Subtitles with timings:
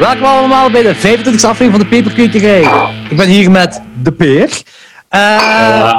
[0.00, 2.88] Welkom allemaal bij de 25e aflevering van de Peperkwekerij.
[3.10, 4.62] Ik ben hier met de Peer.
[5.10, 5.92] Uh,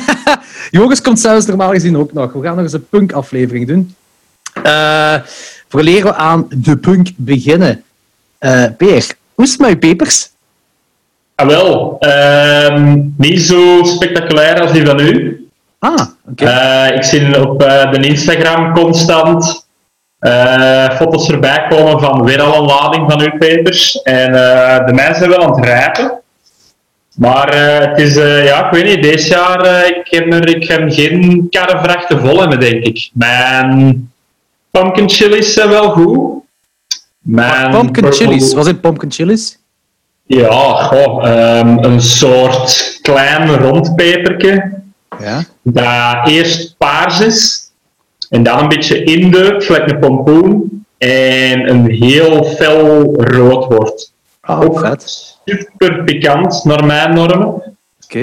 [0.70, 2.32] Joris komt zelfs normaal gezien ook nog.
[2.32, 3.94] We gaan nog eens een punk-aflevering doen.
[4.66, 5.14] Uh,
[5.68, 7.82] vooraleer we aan de punk beginnen.
[8.40, 10.30] Uh, Peer, hoe is het met je pepers?
[11.34, 11.96] Ah, wel.
[12.00, 15.46] Uh, niet zo spectaculair als die van u.
[15.78, 16.42] Ah, oké.
[16.42, 16.90] Okay.
[16.90, 19.66] ik zie op de Instagram constant
[20.96, 24.02] foto's erbij komen van weer al een lading van uw papers.
[24.02, 26.20] En uh, de mensen zijn wel aan het rijpen.
[27.16, 28.14] Maar uh, het is,
[28.44, 32.60] ja, ik weet niet, deze jaar, ik, heb er, ik heb geen karrevrachten vol hebben,
[32.60, 33.10] denk ik.
[33.12, 34.10] Mijn
[34.70, 36.42] pumpkin chilies zijn wel goed.
[37.18, 38.26] Mijn pumpkin purple...
[38.26, 38.54] chilies?
[38.54, 39.58] Wat zijn pumpkin chilies?
[40.26, 41.24] Ja, goh,
[41.58, 44.80] um, een soort klein rond peperke.
[45.20, 45.44] Ja.
[45.62, 47.61] Dat eerst paars is
[48.32, 50.84] en dan een beetje indeukt, gelijk een pompoen.
[50.98, 54.12] En een heel fel rood wordt.
[54.46, 55.36] Oh, Ook vet.
[55.44, 57.46] super pikant, naar mijn normen.
[57.46, 57.64] Oké.
[58.04, 58.22] Okay.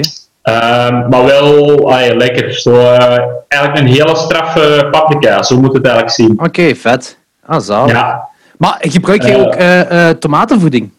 [0.88, 2.54] Um, maar wel ah, lekker.
[2.54, 6.30] Zo, uh, eigenlijk een hele straffe paprika, zo moet het eigenlijk zien.
[6.30, 7.18] Oké, okay, vet.
[7.46, 7.92] Ah, zalig.
[7.92, 8.28] Ja.
[8.58, 10.90] Maar gebruik je uh, ook uh, tomatenvoeding?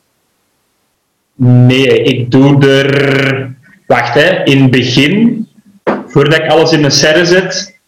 [1.36, 3.56] Nee, ik doe er...
[3.88, 4.44] Wacht, hè.
[4.44, 5.48] In het begin,
[6.08, 7.80] voordat ik alles in een serre zet,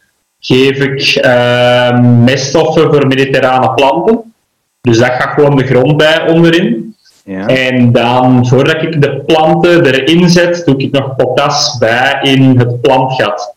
[0.46, 4.34] geef ik uh, meststoffen voor mediterrane planten.
[4.82, 6.96] Dus dat gaat gewoon de grond bij onderin.
[7.26, 7.48] Ja.
[7.48, 12.82] En dan, voordat ik de planten erin zet, doe ik nog potas bij in het
[12.82, 13.56] plantgat.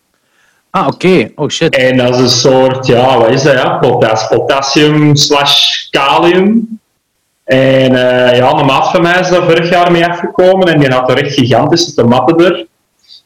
[0.71, 0.95] Ah, oké.
[0.95, 1.33] Okay.
[1.37, 1.77] Oh, shit.
[1.77, 3.79] En dat is een soort, ja, wat is dat, ja?
[3.79, 6.79] Potas, potassium slash kalium.
[7.45, 10.91] En uh, ja, een maat van mij is daar vorig jaar mee afgekomen en die
[10.91, 12.67] had er echt gigantische tomaten er.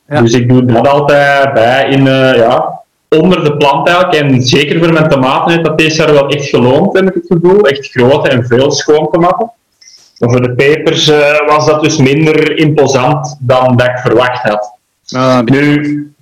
[0.09, 0.21] Ja.
[0.21, 2.80] Dus ik doe dat altijd bij in, uh, ja,
[3.19, 4.23] onder de plant eigenlijk.
[4.23, 7.27] En zeker voor mijn tomaten heeft dat deze jaar wel echt geloond, heb ik het
[7.27, 7.61] gevoel.
[7.61, 9.51] Echt grote en veel schoon tomaten.
[10.19, 14.73] Maar voor de pepers uh, was dat dus minder imposant dan dat ik verwacht had.
[15.11, 16.13] Ah, nu,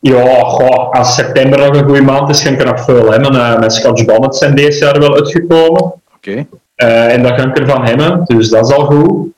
[0.00, 3.34] ja, goh, als september nog een goede maand is, ga ik er nog veel hebben.
[3.34, 5.82] Uh, mijn Scotch Bonnets zijn deze jaar wel uitgekomen.
[5.82, 6.00] Oké.
[6.16, 6.46] Okay.
[6.76, 9.34] Uh, en dat ga ik ervan hebben, dus dat is al goed.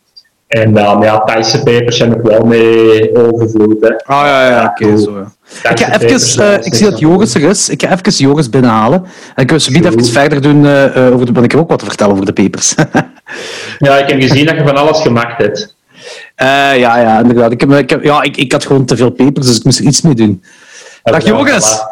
[0.48, 3.76] En dan, ja, Thaise pepers heb ik wel mee overvloed.
[3.80, 3.96] Hè.
[3.96, 5.18] Ah ja, ja, oké, okay, zo
[5.62, 5.70] ja.
[5.70, 7.68] Ik, ga even, uh, ik zie dat Joris er is.
[7.68, 9.04] Ik ga even Joris binnenhalen.
[9.34, 11.32] En ik wil zo even verder doen uh, over de...
[11.32, 12.74] Want ik heb ook wat te vertellen over de pepers.
[13.78, 15.76] ja, ik heb gezien dat je van alles gemaakt hebt.
[16.42, 17.52] Uh, ja, ja, inderdaad.
[17.52, 19.78] Ik, heb, ik, heb, ja, ik, ik had gewoon te veel pepers, dus ik moest
[19.78, 20.42] er iets mee doen.
[21.02, 21.82] Dag Joris!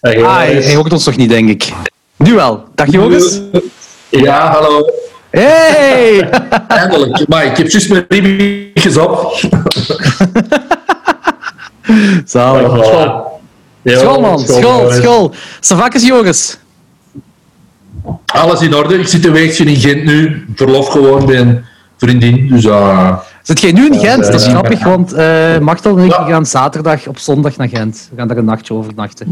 [0.00, 1.72] Dag, ah, hij, hij hoort ons nog niet, denk ik.
[2.16, 2.64] Nu wel.
[2.74, 3.40] Dag Joris!
[4.08, 4.90] Ja, hallo.
[5.32, 6.30] Hey!
[6.68, 7.28] Eindelijk.
[7.28, 9.40] Maar ik heb juist mijn ribbetjes op.
[12.24, 12.84] Zalig.
[12.84, 13.40] School.
[13.84, 14.38] School, man.
[14.38, 15.34] School, school.
[15.90, 16.58] Joris.
[18.26, 18.98] Alles in orde.
[18.98, 20.46] Ik zit een weekje in Gent nu.
[20.54, 21.64] Verlof gewoon bij een
[21.96, 22.48] vriendin.
[22.48, 24.24] Dus, uh, Zit jij nu in Gent?
[24.24, 26.26] Dat is grappig, want uh, Machtel en ik ja.
[26.26, 28.08] gaan zaterdag op zondag naar Gent.
[28.10, 29.30] We gaan daar een nachtje overnachten.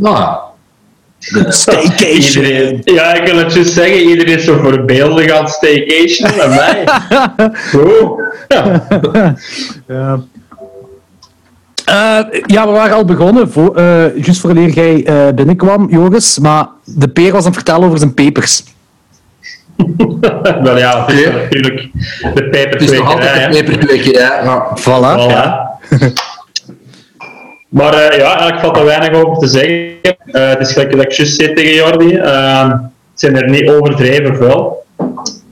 [1.29, 2.45] Nou, Staycation.
[2.45, 4.01] Iedereen, ja, ik wil het juist zeggen.
[4.01, 6.31] Iedereen is zo voorbeeldig aan staycation.
[6.37, 6.85] Bij mij.
[7.71, 8.23] Goed.
[8.49, 8.87] Ja.
[9.89, 10.21] ja.
[11.89, 16.39] Uh, ja, we waren al begonnen, voor, uh, juist voordat jij uh, binnenkwam, Joris.
[16.39, 18.65] Maar de peer was aan het vertellen over zijn pepers.
[20.63, 21.89] Wel ja, het is natuurlijk
[22.35, 22.71] de peperkwekerij.
[22.71, 24.77] Het is nog altijd de peperkwekerij, ja.
[24.77, 24.83] Voilà.
[24.83, 25.31] voilà.
[25.31, 25.79] Ja.
[27.71, 29.97] Maar ja, eigenlijk valt er weinig over te zeggen.
[30.33, 32.15] het is gelijk dat ik juist zei tegen Jordi.
[32.15, 32.81] het
[33.15, 34.85] zijn er niet overdreven veel.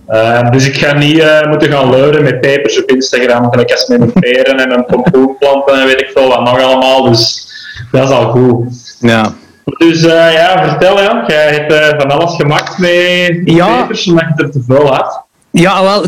[0.09, 3.87] Uh, dus ik ga niet uh, moeten gaan leuren met pepers op Instagram, gelijk als
[3.87, 7.03] met mijn peren en mijn pompoenplanten en weet ik veel wat nog allemaal.
[7.03, 7.49] Dus
[7.93, 8.97] dat is al goed.
[9.01, 9.33] Ja.
[9.65, 11.25] Dus uh, ja, vertel ja.
[11.27, 13.81] Jij hebt van alles gemaakt met ja.
[13.81, 15.27] pepers, omdat je er te veel had.
[15.61, 16.05] Ja, wel,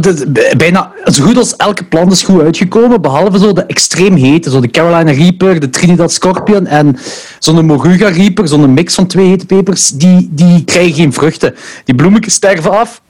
[0.57, 4.61] bijna zo goed als elke plant is goed uitgekomen, behalve zo de extreem hete, zo
[4.61, 6.99] de Carolina Reaper, de Trinidad Scorpion en
[7.39, 11.55] zo'n Moruga Reaper, zo'n mix van twee hete pepers, die, die krijgen geen vruchten.
[11.85, 13.01] Die bloemetjes sterven af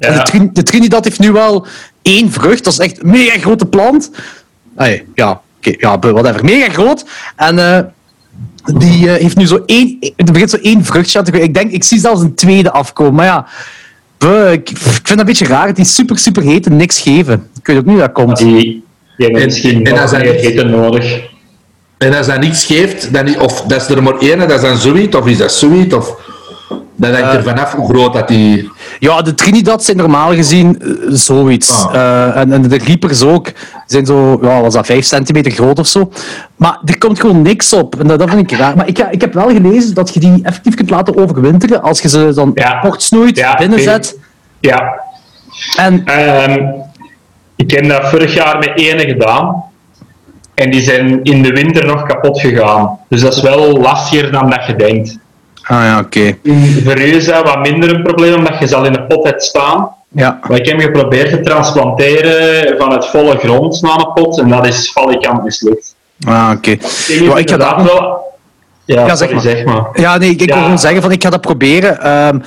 [0.00, 0.22] ja.
[0.22, 1.66] De, de, Trinidad heeft nu wel
[2.02, 2.64] één vrucht.
[2.64, 4.10] Dat is echt een mega grote plant.
[5.14, 6.44] Ja, okay, ja, whatever.
[6.44, 7.04] Mega groot.
[7.36, 7.78] En uh,
[8.78, 9.98] die uh, heeft nu zo één...
[10.16, 13.14] Er begint zo één vruchtje Ik denk, ik zie zelfs een tweede afkomen.
[13.14, 13.46] Maar ja,
[14.28, 15.74] ik, ik, vind dat een beetje raar.
[15.74, 17.48] Die is super, super heet en niks geven.
[17.58, 18.36] Ik weet ook niet hoe dat komt.
[18.36, 18.82] Die, die
[19.16, 21.20] hebben misschien en, als meer eten nodig.
[21.98, 24.76] En als dat niks geeft, dan, of dat is er maar één, dat is dan
[24.76, 26.16] zoiets, of is dat zoiets, of...
[27.00, 28.70] Dat hangt er eh, vanaf hoe groot dat die...
[28.98, 31.86] Ja, de Trinidad zijn normaal gezien uh, zoiets.
[31.86, 31.94] Ah.
[31.94, 33.52] Uh, en, en, de Reapers ook
[33.86, 36.12] zijn zo, ja, was dat 5 centimeter groot of zo.
[36.56, 38.00] Maar er komt gewoon niks op.
[38.00, 38.76] En dat, dat vind ik raar.
[38.76, 42.08] Maar ik, ik heb wel gelezen dat je die effectief kunt laten overwinteren als je
[42.08, 42.78] ze dan ja.
[42.78, 44.18] kort snoeit, ja, binnenzet.
[44.60, 45.00] Ja.
[45.76, 46.66] En Ehm,
[47.56, 49.64] ik heb dat vorig jaar met ene gedaan.
[50.54, 52.98] En die zijn in de winter nog kapot gegaan.
[53.08, 55.18] Dus dat is wel lastiger dan dat je denkt.
[55.62, 56.36] Ah ja, oké.
[56.42, 59.42] U is dat wat minder een probleem, omdat je ze al in de pot hebt
[59.44, 59.88] staan.
[60.08, 60.38] Ja.
[60.48, 64.38] Maar ik heb geprobeerd te transplanteren van het volle grond naar een pot.
[64.38, 65.94] En dat is valikant mislukt.
[66.26, 66.70] Ah, oké.
[66.70, 66.82] Ik
[67.20, 68.28] Ja, ik ga dat- wel...
[68.84, 69.40] Ja, Ja, zeg maar.
[69.40, 69.86] zeg maar.
[69.92, 72.00] Ja, nee, ik, ik wil gewoon zeggen van ik ga dat proberen.
[72.02, 72.38] ehm,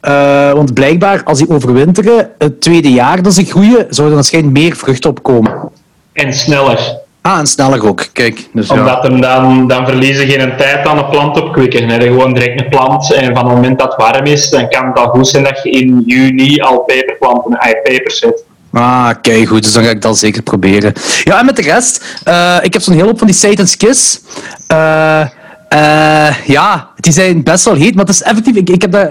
[0.00, 4.54] eh, want blijkbaar, als die overwinteren, het tweede jaar dat ze groeien, zou er waarschijnlijk
[4.58, 5.70] meer vrucht opkomen.
[6.12, 6.96] En sneller.
[7.22, 8.06] Ah, en sneller ook.
[8.12, 8.74] Kijk, dus ja.
[8.74, 11.88] Omdat hem dan, dan verliezen geen tijd aan de plant opkwikken.
[11.88, 12.00] Hè.
[12.00, 14.98] Gewoon direct een plant en van het moment dat het warm is, dan kan het
[14.98, 18.44] al goed zijn dat je in juni al peperplanten, pepers zet.
[18.72, 19.62] Ah, kijk, goed.
[19.62, 20.92] Dus dan ga ik dat zeker proberen.
[21.24, 24.20] Ja, en met de rest, eh, ik heb zo'n hele hoop van die Satan Skis.
[24.66, 25.20] Eh,
[25.68, 28.56] eh, ja, die zijn best wel heet, maar het is effectief.
[28.56, 29.10] Ik, ik heb dat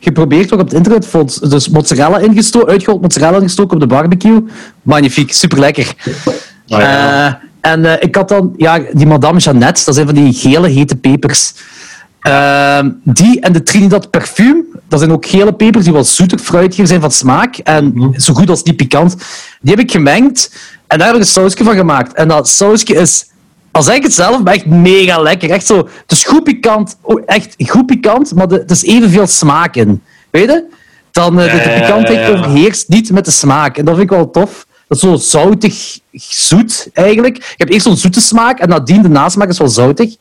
[0.00, 1.06] geprobeerd ook op het internet.
[1.06, 4.44] Vond, dus mozzarella ingestoken, uitgehold mozzarella ingestoken op de barbecue.
[4.82, 5.94] Magnifiek, super lekker.
[6.80, 7.40] Ja.
[7.60, 10.96] en eh, ik had dan, ja, die Madame Jeannette, dat zijn van die gele hete
[10.96, 11.52] pepers.
[12.20, 16.86] Ehm, die en de Trinidad Parfum, dat zijn ook gele pepers die wel zoeter, fruitiger
[16.86, 17.56] zijn van smaak.
[17.56, 19.16] En zo goed als die pikant.
[19.60, 20.50] Die heb ik gemengd
[20.86, 22.12] en daar heb ik een sausje van gemaakt.
[22.12, 23.26] En dat sausje is,
[23.70, 25.50] al zeg ik het zelf, maar echt mega lekker.
[25.50, 29.76] Echt zo, het is goed pikant, oh, echt goed pikant, maar het is evenveel smaak
[29.76, 30.02] in.
[30.30, 30.64] Weet je?
[31.10, 33.78] Dan eh, de, de pikantheid overheerst niet met de smaak.
[33.78, 34.66] En dat vind ik wel tof.
[34.92, 37.36] Dat is zo zoutig zoet, eigenlijk.
[37.36, 40.16] Je hebt eerst zo'n zoete smaak en nadien de nasmaak is wel zoutig.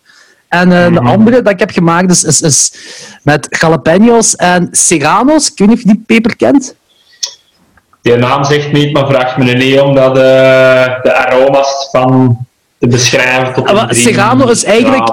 [0.48, 2.74] En eh, de andere dat ik heb gemaakt is, is, is
[3.24, 5.52] met jalapenos en serranos.
[5.52, 6.76] Ik weet niet of je die peper kent.
[8.02, 10.24] Die naam zegt niet, maar vraagt me niet om dat, eh,
[11.04, 12.38] de aroma's van
[12.80, 15.10] te beschrijven tot Ah, een Serrano is eigenlijk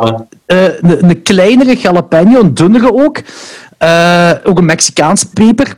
[0.46, 3.18] eh, een, een kleinere jalapeno, een dunnere ook.
[4.44, 5.76] Ook een Mexicaanse peper.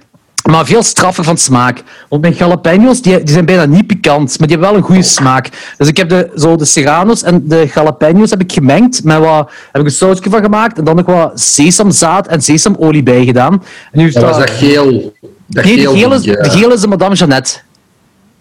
[0.51, 1.83] Maar veel straffer van smaak.
[2.09, 5.03] Want mijn jalapenos die, die zijn bijna niet pikant, maar die hebben wel een goede
[5.03, 5.49] smaak.
[5.77, 9.05] Dus ik heb de, zo de serranos en de jalapenos heb ik gemengd.
[9.05, 10.79] Met wat, heb ik een sausje van gemaakt.
[10.79, 13.63] En dan nog wat sesamzaad en sesamolie bij gedaan.
[13.93, 15.15] En nu is Dat was dat, geel.
[15.47, 17.59] Dat nee, de geel gele, de gele is de Madame Jeannette.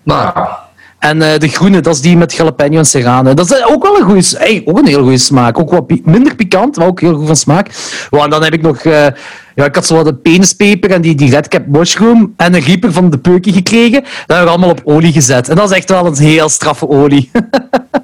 [0.04, 0.48] Nou,
[1.00, 3.34] En eh, de groene, dat is die met jalapeno en serrano.
[3.34, 5.60] Dat is ook wel een goede, hey, ook een heel goede smaak.
[5.60, 7.68] Ook wat pi- minder pikant, maar ook heel goed van smaak.
[8.10, 9.06] Wow, en dan heb ik nog, eh,
[9.56, 12.94] ja, ik had zo wat een penispeper en die, die redcap mushroom en een rieper
[12.94, 14.02] van de peuken gekregen.
[14.02, 15.50] Dat hebben we allemaal op olie gezet.
[15.50, 17.30] En dat is echt wel een heel straffe olie.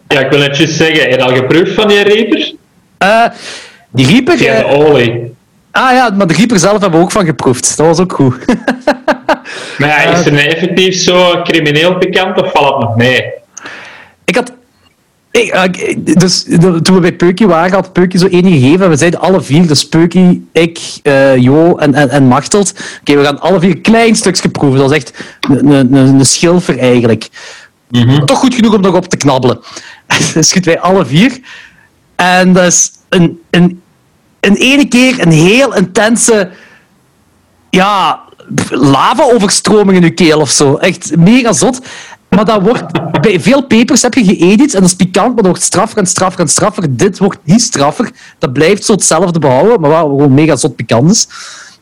[0.08, 1.10] Ja, ik wil het juist zeggen.
[1.10, 2.54] Heb je al geproefd van die reaper?
[2.98, 3.26] Eh,
[3.92, 4.38] die rieper...
[4.38, 5.34] Geen eh, olie.
[5.72, 7.78] ah ja, maar de rieper zelf hebben we ook van geproefd.
[7.78, 8.36] Dat was ook goed.
[9.78, 13.34] Maar ja, is er nu effectief zo crimineel pikant of valt het nog mee?
[14.26, 14.54] Ik had.
[15.32, 16.44] Ik, eh, dus
[16.82, 18.84] toen we bij Peukie waren, had Peukie zo één gegeven.
[18.84, 22.74] En we zeiden alle vier, dus Peukie, ik, eh, Jo en, en, en Machteld.
[23.00, 24.80] Oké, we gaan alle vier een klein stukje proeven.
[24.80, 25.14] Dat was echt
[25.50, 27.28] een, schilfer eigenlijk.
[28.26, 29.60] Toch goed genoeg om nog op te knabbelen.
[30.34, 31.40] Dus schieten wij alle vier.
[32.16, 33.82] En dat is een, een,
[34.40, 36.50] een ene keer een heel intense
[37.70, 38.22] ja,
[38.70, 40.76] lava-overstroming in je keel of zo.
[40.76, 41.80] Echt mega zot.
[42.30, 45.46] Maar dat wordt, bij veel pepers heb je geëdit en dat is pikant, maar dat
[45.46, 46.96] wordt straffer en straffer en straffer.
[46.96, 48.12] Dit wordt niet straffer.
[48.40, 51.28] Dat blijft zo hetzelfde behouden, maar wel gewoon mega zot pikant is.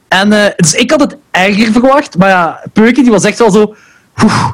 [0.08, 3.52] En, eh, dus ik had het erger verwacht, maar ja, Peuken die was echt wel
[3.52, 3.76] zo...
[4.24, 4.50] oeh,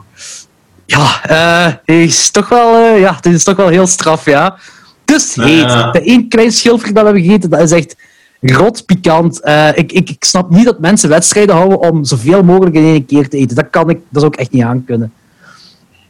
[0.85, 4.57] ja, eh, dit is toch wel, eh, ja, dit is toch wel heel straf, ja.
[5.05, 5.69] Dus heet.
[5.69, 7.95] De één klein schilfer dat we hebben gegeten, dat is echt
[8.41, 9.41] rot pikant.
[9.41, 13.05] Eh, ik, ik, ik snap niet dat mensen wedstrijden houden om zoveel mogelijk in één
[13.05, 13.55] keer te eten.
[13.55, 15.13] Dat kan ik, dat zou ik echt niet aankunnen.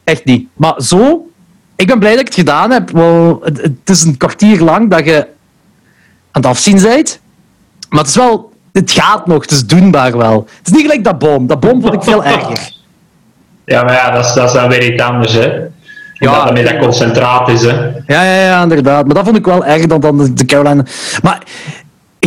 [0.03, 0.47] Echt niet.
[0.53, 1.27] Maar zo,
[1.75, 2.89] ik ben blij dat ik het gedaan heb.
[2.89, 5.17] Wel, het, het is een kwartier lang dat je
[6.31, 7.19] aan het afzien bent.
[7.89, 10.47] Maar het is wel, het gaat nog, het is doenbaar wel.
[10.57, 11.47] Het is niet gelijk dat bom.
[11.47, 12.71] Dat bom vond ik veel erger.
[13.65, 15.45] Ja, maar ja, dat is, dat is dan weer iets anders, hè.
[15.45, 16.31] Ja.
[16.31, 17.73] Ja, dat met dat concentraat is, hè.
[18.05, 19.05] Ja, ja, ja, inderdaad.
[19.05, 20.83] Maar dat vond ik wel erger dan, dan de, de Carolina.
[21.21, 21.43] Maar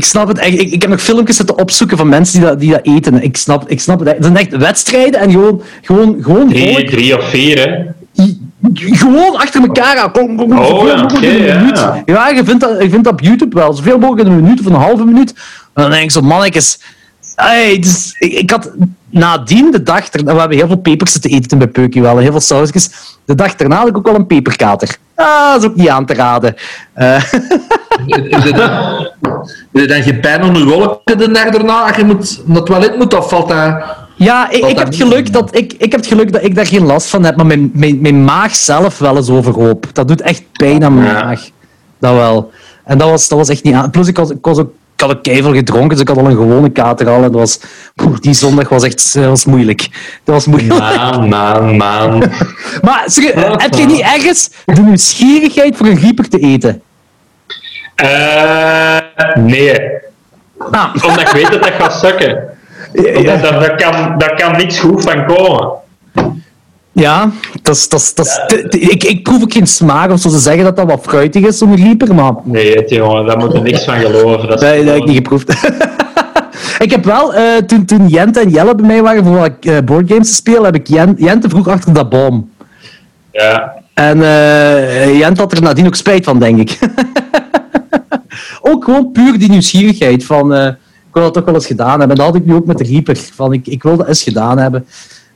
[0.02, 0.60] ik snap het echt.
[0.60, 3.22] Ik, ik heb nog filmpjes zitten opzoeken van mensen die dat, die dat eten.
[3.22, 4.16] Ik snap, ik snap het echt.
[4.16, 7.90] Het zijn echt wedstrijden en gewoon, gewoon, gewoon Drie, drie of vier, hè.
[8.74, 10.12] Gewoon achter elkaar aan.
[10.12, 11.86] Kom, kom, kom, Oh, zoveel mogelijk in een minuut.
[12.04, 13.72] Ja, je vindt, dat, je vindt dat op YouTube wel.
[13.72, 15.34] Zoveel mogelijk in een minuut of een halve minuut.
[15.74, 16.78] En dan denk ik zo, mannetjes.
[17.80, 18.70] Dus, ik, ik had
[19.10, 20.08] nadien de dag...
[20.08, 22.18] erna- We hebben heel veel pepers zitten eten bij Peukie wel.
[22.18, 22.90] Heel veel sausjes.
[23.24, 24.96] De dag daarna had ik ook wel een peperkater.
[25.14, 26.54] Ah, dat is ook niet aan te raden.
[26.92, 27.22] Eh,
[28.06, 28.44] is
[29.72, 32.66] het dan geen pijn om je wolken de dag daarna als je moet, naar het
[32.66, 33.82] toilet moet, of valt dat...
[34.16, 36.66] Ja, ik, ik, heb het geluk dat ik, ik heb het geluk dat ik daar
[36.66, 39.86] geen last van heb, maar mijn, mijn, mijn maag zelf wel eens overhoop.
[39.92, 41.48] Dat doet echt pijn aan mijn maag.
[41.98, 42.50] Dat wel.
[42.84, 43.90] En dat was, dat was echt niet aan.
[43.90, 46.36] Plus, ik, was, ik, was ook, had ook keihard gedronken, dus ik had al een
[46.36, 47.14] gewone kater al.
[47.14, 47.60] En dat was,
[47.94, 49.88] poeh, die zondag was echt dat was moeilijk.
[50.24, 50.78] Dat was moeilijk.
[50.78, 52.18] Man, man, man.
[52.82, 56.82] Maar serieus, heb je niet ergens de nieuwsgierigheid voor een rieper te eten?
[57.94, 58.98] Eh,
[59.34, 59.80] nee.
[60.70, 60.94] Ah.
[61.04, 62.58] Omdat ik weet dat dat gaat sukken.
[62.94, 65.80] Omdat daar, daar, kan, daar kan niks goed van komen.
[66.92, 67.30] Ja,
[67.62, 70.28] dat is, dat is, dat ik, ik proef ook geen smaak of zo.
[70.28, 73.52] Ze zeggen dat dat wat fruitig is, zo'n rieper, maar Nee, het, jongen, daar moet
[73.52, 74.48] je niks van geloven.
[74.48, 75.50] Dat is nee, dat heb ik niet geproefd.
[76.84, 79.78] ik heb wel, eh, toen, toen Jente en Jelle bij mij waren voor wat eh,
[79.84, 82.50] boardgames te spelen, heb ik Jen, Jente vroeg achter dat boom.
[83.30, 83.74] Ja.
[83.94, 86.78] En eh Jente had er nadien ook spijt van, denk ik.
[88.70, 90.76] ook gewoon puur die nieuwsgierigheid van, ik
[91.12, 92.10] wil dat toch wel eens gedaan hebben.
[92.10, 94.22] En dat had ik nu ook met de Reaper, van ik, ik wil dat eens
[94.22, 94.86] gedaan hebben.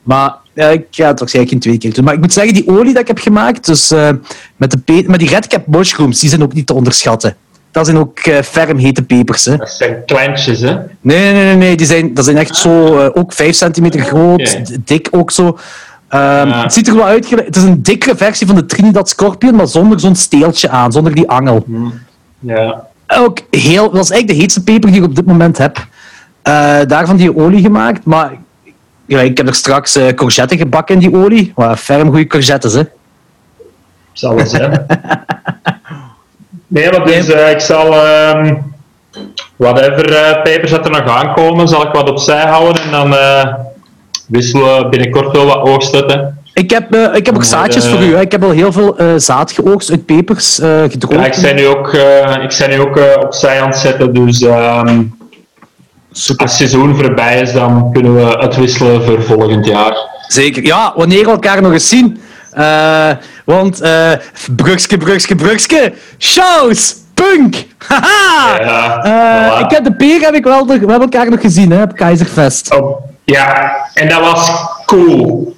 [0.07, 2.05] Maar ja, ik ga het waarschijnlijk geen twee keer doen.
[2.05, 4.09] Maar ik moet zeggen, die olie dat ik heb gemaakt, dus eh,
[4.57, 7.37] met, de pe- met die redcap mushrooms, die zijn ook niet te onderschatten.
[7.71, 9.45] Dat zijn ook eh, ferm hete pepers.
[9.45, 9.57] Hè.
[9.57, 10.77] Dat zijn klantjes, hè.
[11.01, 11.77] Nee, nee, nee, nee.
[11.77, 14.63] Die zijn, dat zijn echt zo, eh, ook 5 centimeter groot, Oké.
[14.63, 15.59] d- dik ook zo.
[16.09, 16.63] Ehm, Ja.
[16.63, 17.31] Het ziet er wel uit.
[17.31, 21.15] Het is een dikkere versie van de Trinidad Scorpion, maar zonder zo'n steeltje aan, zonder
[21.15, 21.65] die angel.
[22.39, 22.87] Ja.
[23.07, 25.87] Ook heel, dat is eigenlijk de heetste peper die ik op dit moment heb.
[26.43, 28.33] Eh, daarvan die olie gemaakt, maar
[29.07, 31.53] ja, ik heb er straks eh courgette gebakken in die olie.
[31.57, 32.83] Maar ferm goede courgettes, hè.
[34.13, 34.87] Zal het zijn.
[36.69, 38.55] Nee, maar dus eh, ik zal ehm,
[39.57, 43.15] whatever eh pepers dat er nog aankomen, zal ik wat opzij houden en dan
[44.29, 46.39] wisselen we binnenkort wel wat oogsten.
[46.53, 48.15] Ik heb, ik heb ook zaadjes voor u.
[48.15, 48.21] Hè.
[48.21, 51.25] Ik heb al heel veel zaad geoogst uit pepers, gedroogd.
[51.25, 51.93] Ja, ik ben nu ook,
[52.43, 54.39] ik ben nu ook opzij aan het zetten, dus
[56.17, 59.97] als het seizoen voorbij is, dan kunnen we uitwisselen voor volgend jaar.
[60.27, 60.65] Zeker.
[60.65, 62.21] Ja, wanneer we elkaar nog eens zien.
[62.51, 63.11] Eh,
[63.45, 64.13] want eh
[64.57, 65.93] Brugske, Brugske, Brugske.
[66.19, 66.97] Shows!
[67.15, 67.67] Punk!
[67.89, 68.63] Haha!
[68.63, 69.65] Ja, Eh, voilà.
[69.65, 72.75] Ik heb de peer heb ik wel we hebben elkaar nog gezien hè, op Keizerfest.
[72.75, 74.51] Oh, ja, en dat was
[74.87, 75.57] cool.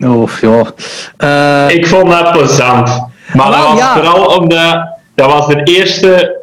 [0.00, 1.68] Oh, ja.
[1.68, 3.06] Ik vond dat plezant.
[3.34, 3.94] Maar dat was ja.
[3.94, 6.38] vooral omdat dat was de eerste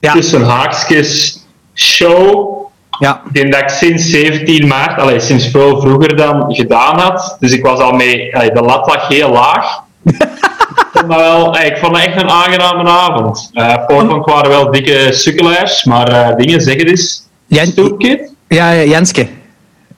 [0.00, 0.12] Ja.
[0.12, 1.42] tussen haakjes
[1.74, 2.57] show
[2.98, 3.22] ja.
[3.32, 7.36] die dat ik sinds 17 maart, allee, sinds veel vroeger dan gedaan had.
[7.40, 9.82] Dus ik was al mee, allee, de lat lag heel laag.
[10.04, 10.14] ik,
[10.92, 13.50] vond dat wel, allee, ik vond dat echt een aangename avond.
[13.52, 13.74] Uh,
[14.24, 17.22] waren wel dikke sukkelaars, maar eh, dingen zeggen dus.
[17.48, 18.32] Stoepkit?
[18.48, 19.28] Ja, ja, Jenske.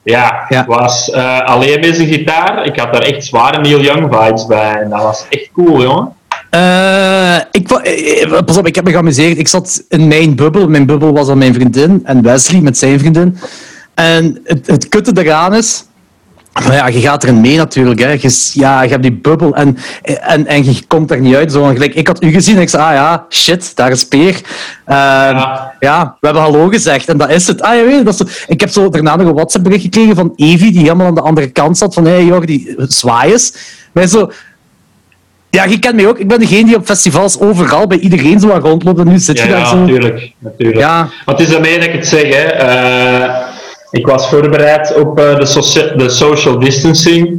[0.03, 0.65] Ja, Ja.
[0.67, 2.65] was eh, alleen met zijn gitaar.
[2.65, 4.73] Ik had daar echt zware Neil Young vibes bij.
[4.73, 6.15] En dat was echt cool, jongen.
[6.51, 9.39] Eh, ik, eh, eh, pas op, ik heb me geamuseerd.
[9.39, 10.69] Ik zat in mijn bubbel.
[10.69, 13.39] Mijn bubbel was dan mijn vriendin en Wesley met zijn vriendin.
[13.95, 15.85] En het, het kutte eraan is...
[16.53, 18.01] Maar ja, je gaat erin mee natuurlijk.
[18.01, 18.11] Hè.
[18.11, 21.53] Je, ja, je hebt die bubbel en, en, en je komt er niet uit.
[21.53, 21.65] Zo.
[21.65, 24.41] Gelijk, ik had u gezien en ik zei, ah ja, shit, daar is Peer.
[24.85, 24.99] Ehm,
[25.37, 25.73] Ja.
[25.81, 26.17] ja.
[26.21, 27.63] we hebben hallo gezegd en dat is het.
[27.63, 28.45] Ah, je weet, dat is.
[28.47, 31.21] Ik heb zo daarna nog een WhatsApp bericht gekregen van Evie, die helemaal aan de
[31.21, 31.95] andere kant zat.
[31.95, 33.55] Van, hé hey, Jordi, zwaai eens.
[33.93, 34.31] Wij zo...
[35.51, 36.19] Ja, je kent mij ook.
[36.19, 38.99] Ik ben degene die op festivals overal bij iedereen zo aan rondloopt.
[38.99, 39.77] En nu zit Ja, je daar ja zo...
[39.77, 40.33] natuurlijk.
[40.39, 40.79] natuurlijk.
[40.79, 40.97] Ja.
[40.99, 42.23] Maar het is daarmee dat ik het zeg.
[42.23, 42.43] Hè.
[42.45, 43.37] Eh,
[43.91, 47.39] ik was voorbereid op eh, de, socia- de social distancing.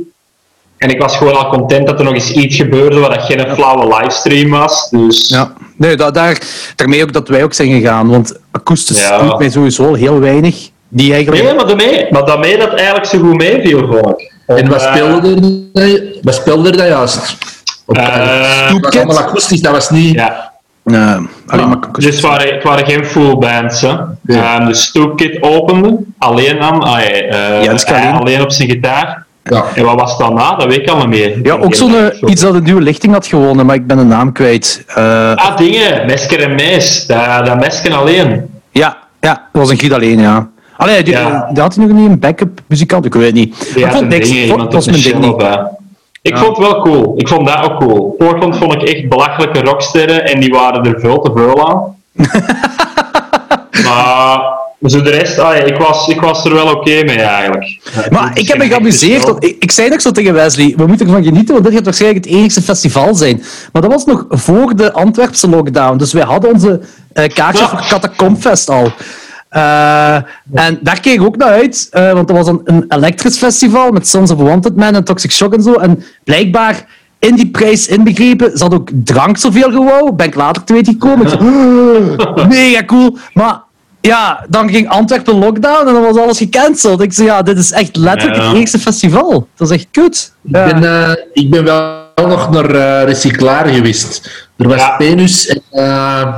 [0.77, 3.46] En ik was gewoon al content dat er nog eens iets gebeurde waar dat geen
[3.56, 4.89] flauwe livestream was.
[4.89, 6.41] Dus Ja, nee, da- daar,
[6.75, 9.22] daarmee ook dat wij ook zijn gegaan, want akoestisch Ja.
[9.24, 10.70] doet mij sowieso heel weinig.
[10.88, 11.44] Die eigenlijk...
[11.44, 14.34] Nee, maar daarmee, maar daarmee dat eigenlijk zo goed meeviel, vond ik.
[14.46, 15.36] En wat Eh, speelde
[15.74, 17.38] er, wat speelde er dan juist?
[17.98, 20.13] Eh, was allemaal akoestisch, dat was niet...
[20.13, 20.51] Ja,
[20.83, 21.15] Nee,
[21.48, 23.81] alleen maar dus het waren, het waren geen full bands.
[23.81, 23.88] Hè.
[23.88, 24.57] Ja.
[24.57, 28.13] Ehm, de Stoopkit opende, alleen ah, eh, Jens hij alleen.
[28.13, 29.25] alleen op zijn gitaar.
[29.43, 29.63] Ja.
[29.75, 30.55] En wat was dan na?
[30.55, 31.39] Dat weet ik al niet meer.
[31.43, 34.03] Ja, ook zo'n eh, iets dat een nieuwe lichting had gewonnen, maar ik ben de
[34.03, 34.83] naam kwijt.
[34.88, 36.05] Eh, Ah, dingen.
[36.05, 37.05] Mesker en Mees.
[37.05, 38.50] Dat, dat Mesken alleen.
[38.71, 40.50] ja, ja, dat was een giet alleen, ja.
[40.77, 41.50] Allee, die, Ja.
[41.53, 43.74] die had hij nog niet een backup muzikant, ik weet het niet.
[43.75, 45.57] Die ik vond niks, dat was mijn een ding niet.
[46.22, 46.44] Ik Ja.
[46.44, 47.13] vond het wel cool.
[47.18, 48.16] Ik vond dat ook cool.
[48.18, 51.96] Portland vond ik echt belachelijke rocksterren en die waren er veel te veel aan.
[53.86, 54.40] maar
[54.90, 57.80] zo de rest, ah, ja, ik, was, ik was er wel oké mee eigenlijk.
[58.10, 59.24] Maar ik heb me geamuseerd.
[59.24, 61.84] want Ik, ik zei nog zo tegen Wesley, we moeten ervan genieten, want dit gaat
[61.86, 63.44] waarschijnlijk het enigste festival zijn.
[63.72, 65.98] Maar dat was nog voor de Antwerpse lockdown.
[65.98, 66.80] Dus wij hadden onze
[67.13, 67.78] eh, kaartjes Ja.
[67.78, 68.92] voor Catacombfest al.
[69.51, 70.15] Eh,
[70.53, 73.91] en daar keek ik ook naar uit, eh, want dat was een, een elektrisch festival
[73.91, 75.74] met Sons of Wanted Man en Toxic Shock en zo.
[75.74, 76.86] En blijkbaar
[77.20, 80.15] in die prijs inbegrepen, ze had ook drank zoveel gewoon.
[80.15, 81.27] Ben ik later te weten gekomen.
[81.27, 83.17] Ik mega cool.
[83.34, 83.62] Maar
[84.01, 87.01] ja, dan ging Antwerpen lockdown en dan was alles gecanceld.
[87.01, 88.48] Ik zei, ja, dit is echt letterlijk Ja.
[88.48, 89.48] het eerste festival.
[89.55, 90.34] Dat is echt kut.
[90.41, 90.65] Ja.
[90.65, 94.31] Ik, ben, eh, ik ben wel nog naar eh Recyclaar geweest.
[94.58, 94.96] Er was Ja.
[94.98, 95.62] Penus en...
[95.72, 96.36] eh,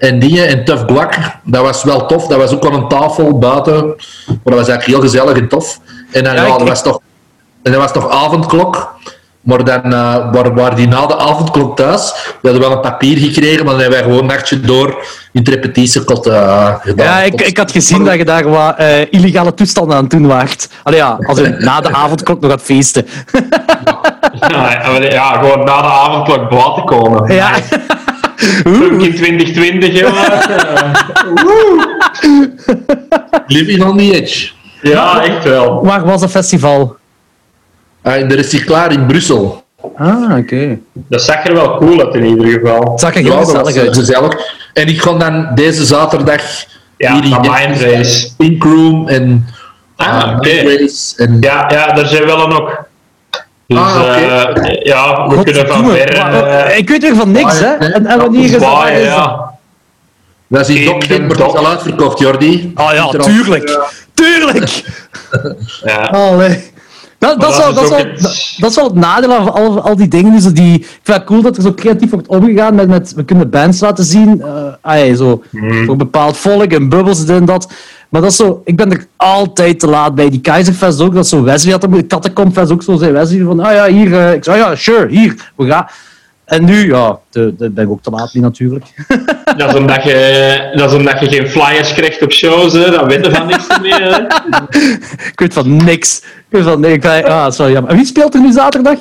[0.00, 0.48] en dingen.
[0.48, 1.14] En Tough Guac,
[1.44, 2.26] dat was wel tof.
[2.26, 3.86] Dat was ook wel een tafel buiten.
[4.26, 5.78] Maar dat was eigenlijk heel gezellig en tof.
[6.12, 7.00] En dan Ja, ja, ik- dat was toch,
[7.62, 8.98] en dat was toch avondklok.
[9.40, 12.12] Maar dan eh waren, waren die na de avondklok thuis.
[12.42, 14.88] We hadden wel een papier gekregen, maar dan hebben wij gewoon een nachtje door
[15.32, 17.06] in het repetitiekot eh gedaan.
[17.06, 20.26] Ja, ik, ik had gezien dat je daar wat eh, illegale toestanden aan het doen
[20.26, 20.68] waart.
[20.82, 23.06] Allee ja, als je na de avondklok nog gaat feesten.
[24.40, 27.34] Ja, maar ja, gewoon na de avondklok buiten komen.
[27.34, 27.50] Ja.
[28.62, 30.24] Punk in 2020, jongen.
[33.46, 34.50] Living on the edge.
[34.82, 35.84] Ja, echt wel.
[35.84, 36.96] Waar was het festival?
[38.02, 39.64] Ah, in de recyclaar in Brussel.
[39.96, 40.78] Ah, oké.
[40.92, 42.90] Dat zag er wel cool uit in ieder geval.
[42.90, 43.96] Het zag er Ja, heel gezellig eh, uit.
[43.96, 44.36] gezellig.
[44.72, 46.42] En ik ga dan deze zaterdag
[46.96, 48.06] Ja, hier in.
[48.36, 49.46] Pink Room en
[49.96, 52.88] Ah, Race en Ja, ja, daar zijn wel een ook.
[53.70, 56.14] Dus Ah, eh, ja, we kunnen van ver.
[56.14, 57.74] Eh, eh, Ik weet weer van niks, hè?
[57.74, 58.60] En, en wanneer is dat?
[58.60, 59.02] is dat?
[59.02, 59.50] ja.
[60.46, 61.56] dat is in In Dok Dok.
[61.56, 62.72] al uitverkocht, Jordi.
[62.74, 63.78] Ah ja, tuurlijk.
[64.14, 64.82] Tuurlijk.
[65.84, 66.00] ja.
[66.00, 66.72] Allee.
[67.20, 69.30] Dat, dat, is dat wel, is dat, wel, het- dat, dat is wel het nadeel
[69.30, 70.32] van al, al die dingen.
[70.32, 73.24] Dus die, ik vind het cool dat er zo creatief wordt omgegaan met, met we
[73.24, 74.42] kunnen bands laten zien.
[74.42, 74.48] eh
[74.80, 75.84] ah, ja, zo, Hmm.
[75.84, 77.72] Voor bepaald volk en bubbels en dat.
[78.08, 80.30] Maar dat is zo, ik ben er altijd te laat bij.
[80.30, 83.60] Die Keizerfest ook, dat zo Wesley had er, de Catacomfest ook zo, zei Wesley van,
[83.60, 85.86] ah ja, hier, eh, ik zei, ah ja, sure, hier, we gaan.
[86.50, 88.84] En nu, ja, de, de ben ik ook te laat mee natuurlijk.
[89.56, 92.90] Dat, is omdat je, dat is omdat je geen flyers krijgt op shows, hè.
[92.90, 94.26] dan weet je van niks meer.
[95.32, 96.16] Ik weet van niks.
[96.18, 97.06] Ik weet van niks.
[97.06, 97.86] Ah, jammer.
[97.90, 98.98] En wie speelt er nu zaterdag?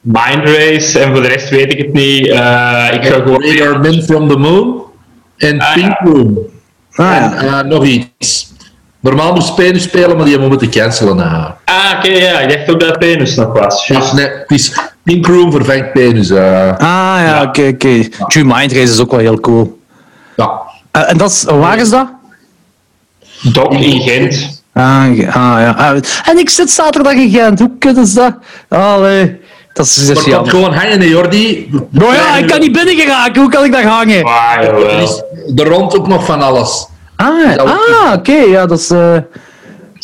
[0.00, 2.26] Mind Race en voor de rest weet ik het niet.
[2.28, 3.42] Eh, ik ga gewoon.
[3.44, 4.82] Radar Men from the Moon
[5.36, 6.38] en Ah, Pink Room.
[6.94, 8.52] Ah, En eh, nog iets.
[9.00, 11.20] Normaal moest Penus spelen, maar die hebben we moeten cancelen.
[11.20, 11.50] eh.
[11.64, 13.86] Ah, oké, ja, ik dacht ook dat Penus nog was.
[13.86, 14.72] Dus nee, het is
[15.04, 16.30] Pink Room vervangt Penus.
[16.30, 16.68] eh.
[16.70, 17.42] Ah ja, Ja.
[17.42, 18.08] oké, oké.
[18.26, 19.78] True Mind Race is ook wel heel cool.
[20.36, 20.60] ja.
[20.90, 22.06] Eh, en dat is, waar is dat?
[23.52, 24.62] Dok in Gent.
[24.72, 25.74] Ah, ah, ja.
[25.78, 25.96] Ah,
[26.28, 27.58] en ik zit zaterdag in Gent.
[27.58, 28.34] Hoe kut is dat?
[28.68, 29.40] Allee,
[29.72, 31.70] dat is, dat Maar gewoon hangen, hè, Jordi.
[31.90, 33.40] Nou ja, ik kan niet binnen geraken.
[33.42, 34.24] Hoe kan ik daar hangen?
[34.24, 35.22] Ah, Er is
[35.56, 36.86] er rond ook nog van alles.
[37.16, 38.32] Ah, Dat ah oké.
[38.32, 39.16] ja, dat is, eh,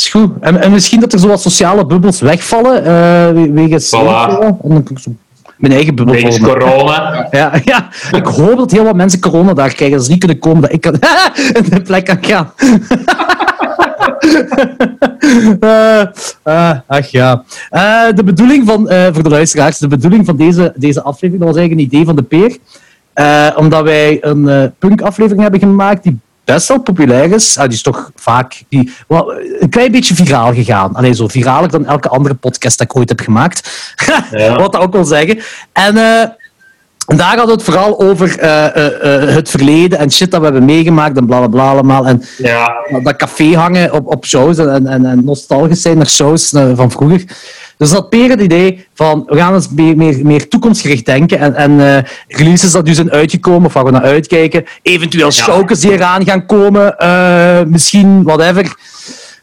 [0.00, 0.30] is goed.
[0.40, 2.84] En, en misschien dat er zo wat sociale bubbels wegvallen.
[2.84, 3.96] eh we- wegens...
[3.96, 4.38] Voilà.
[4.62, 5.18] En
[5.56, 7.26] mijn eigen bubbel Wegens corona.
[7.30, 9.96] Ja, ja, ik hoop dat heel wat mensen corona daar krijgen.
[9.96, 10.92] Dat ze niet kunnen komen, dat ik kan
[11.62, 12.52] in de plek kan gaan.
[15.60, 17.42] Eh, ach ja.
[18.14, 21.80] De bedoeling van, voor de luisteraars, de bedoeling van deze, deze aflevering, dat was eigenlijk
[21.90, 22.56] een idee van de Peer.
[23.56, 26.18] Omdat wij een punk-aflevering hebben gemaakt die
[26.52, 27.58] best wel populair is.
[27.58, 30.94] Ah, die is toch vaak die, wel, een klein beetje viraal gegaan.
[30.94, 33.60] Alleen zo viraler dan elke andere podcast dat ik ooit heb gemaakt.
[34.30, 34.56] Ja.
[34.56, 35.38] Wat dat ook wil zeggen.
[35.72, 36.28] En eh,
[37.16, 40.64] daar hadden we het vooral over eh, eh, het verleden en shit dat we hebben
[40.64, 42.06] meegemaakt en bla bla bla allemaal.
[42.06, 46.48] En Ja, dat café hangen op, op shows en, en, en nostalgisch zijn naar shows
[46.74, 47.24] van vroeger.
[47.78, 51.54] Dus dat Peer het idee van we gaan eens meer, meer, meer toekomstgericht denken en,
[51.54, 54.64] en eh, releases dat nu zijn uitgekomen of waar we naar uitkijken.
[54.82, 58.76] Eventueel showkes die eraan gaan komen, eh, misschien whatever.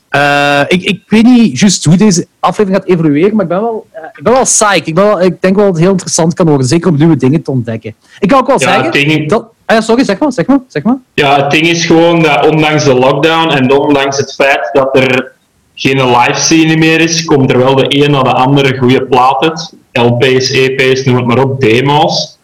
[0.10, 3.88] Eh, ik, ik weet niet juist hoe deze aflevering gaat evolueren, maar ik ben wel,
[3.92, 4.88] eh, ik ben wel psyched.
[4.88, 7.18] Ik, ben wel, ik denk wel dat het heel interessant kan worden, zeker om nieuwe
[7.18, 7.96] dingen te ontdekken.
[8.20, 8.92] Ik kan ook wel Ja, zeggen...
[8.92, 10.98] ding- Dat, ah ja, sorry, zeg maar, zeg maar, zeg maar.
[11.14, 15.32] ja, het ding is gewoon dat ondanks de lockdown en ondanks het feit dat er
[15.76, 19.44] geen live scene meer is, komt er wel de een na de andere goede plaat
[19.44, 19.74] uit.
[19.92, 22.38] LP's, EP's, noem het maar op, demo's.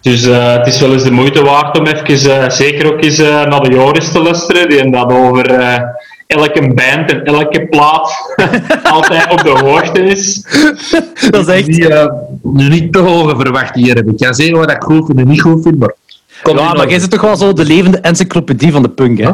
[0.00, 3.18] Dus eh, het is wel eens de moeite waard om even, eh, zeker ook eens
[3.18, 5.82] eh, naar de Joris te luisteren, die en dat over eh,
[6.30, 8.34] elke band en elke plaat
[8.92, 10.46] altijd op de hoogte is.
[11.30, 11.66] Dat is echt...
[11.66, 14.12] Die, eh, nu niet te hoge verwachtingen hebben.
[14.12, 15.94] Ik kan zeggen wat ik goed vind en niet goed vind, maar...
[16.42, 19.30] Kom Ja, maar jij zit toch wel zo de levende encyclopedie van de punk, hè?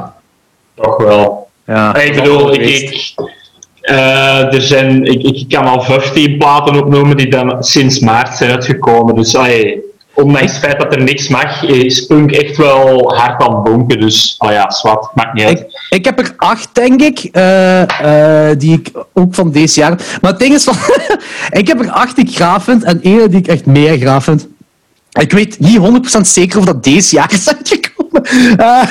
[0.74, 1.45] Toch wel.
[1.66, 1.96] Ja.
[1.96, 3.14] Ik bedoel, ik, ik,
[3.81, 8.50] eh, er zijn, ik, ik kan al 15 platen opnoemen die dan sinds maart zijn
[8.50, 9.14] uitgekomen.
[9.14, 9.37] Dus
[10.16, 14.00] ondanks het feit dat er niks mag, is punk echt wel hard aan het bonken.
[14.00, 15.59] Dus oh ja, zwart, maakt niet uit.
[15.59, 20.18] Ik, ik heb er acht, denk ik, eh, eh, die ik ook van deze jaar...
[20.20, 20.76] Maar het ding is van...
[21.61, 24.24] ik heb er acht die ik graaf vind en één die ik echt meer graaf
[24.24, 24.46] vind.
[25.20, 25.79] Ik weet niet
[26.18, 27.86] 100% zeker of dat deze jaar is uitgekomen.
[28.57, 28.83] Eh,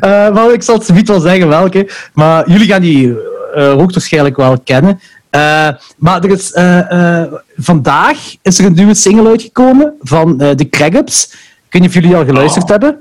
[0.00, 1.88] eh, maar ik zal het niet wel zeggen welke.
[2.12, 3.16] Maar jullie gaan die
[3.54, 5.00] eh hoogstwaarschijnlijk wel kennen.
[5.30, 10.56] Eh, maar er is, eh, eh, vandaag is er een nieuwe single uitgekomen van eh
[10.56, 11.24] de Craigups.
[11.32, 12.70] Ik weet niet of jullie al geluisterd Oh.
[12.70, 12.98] hebben.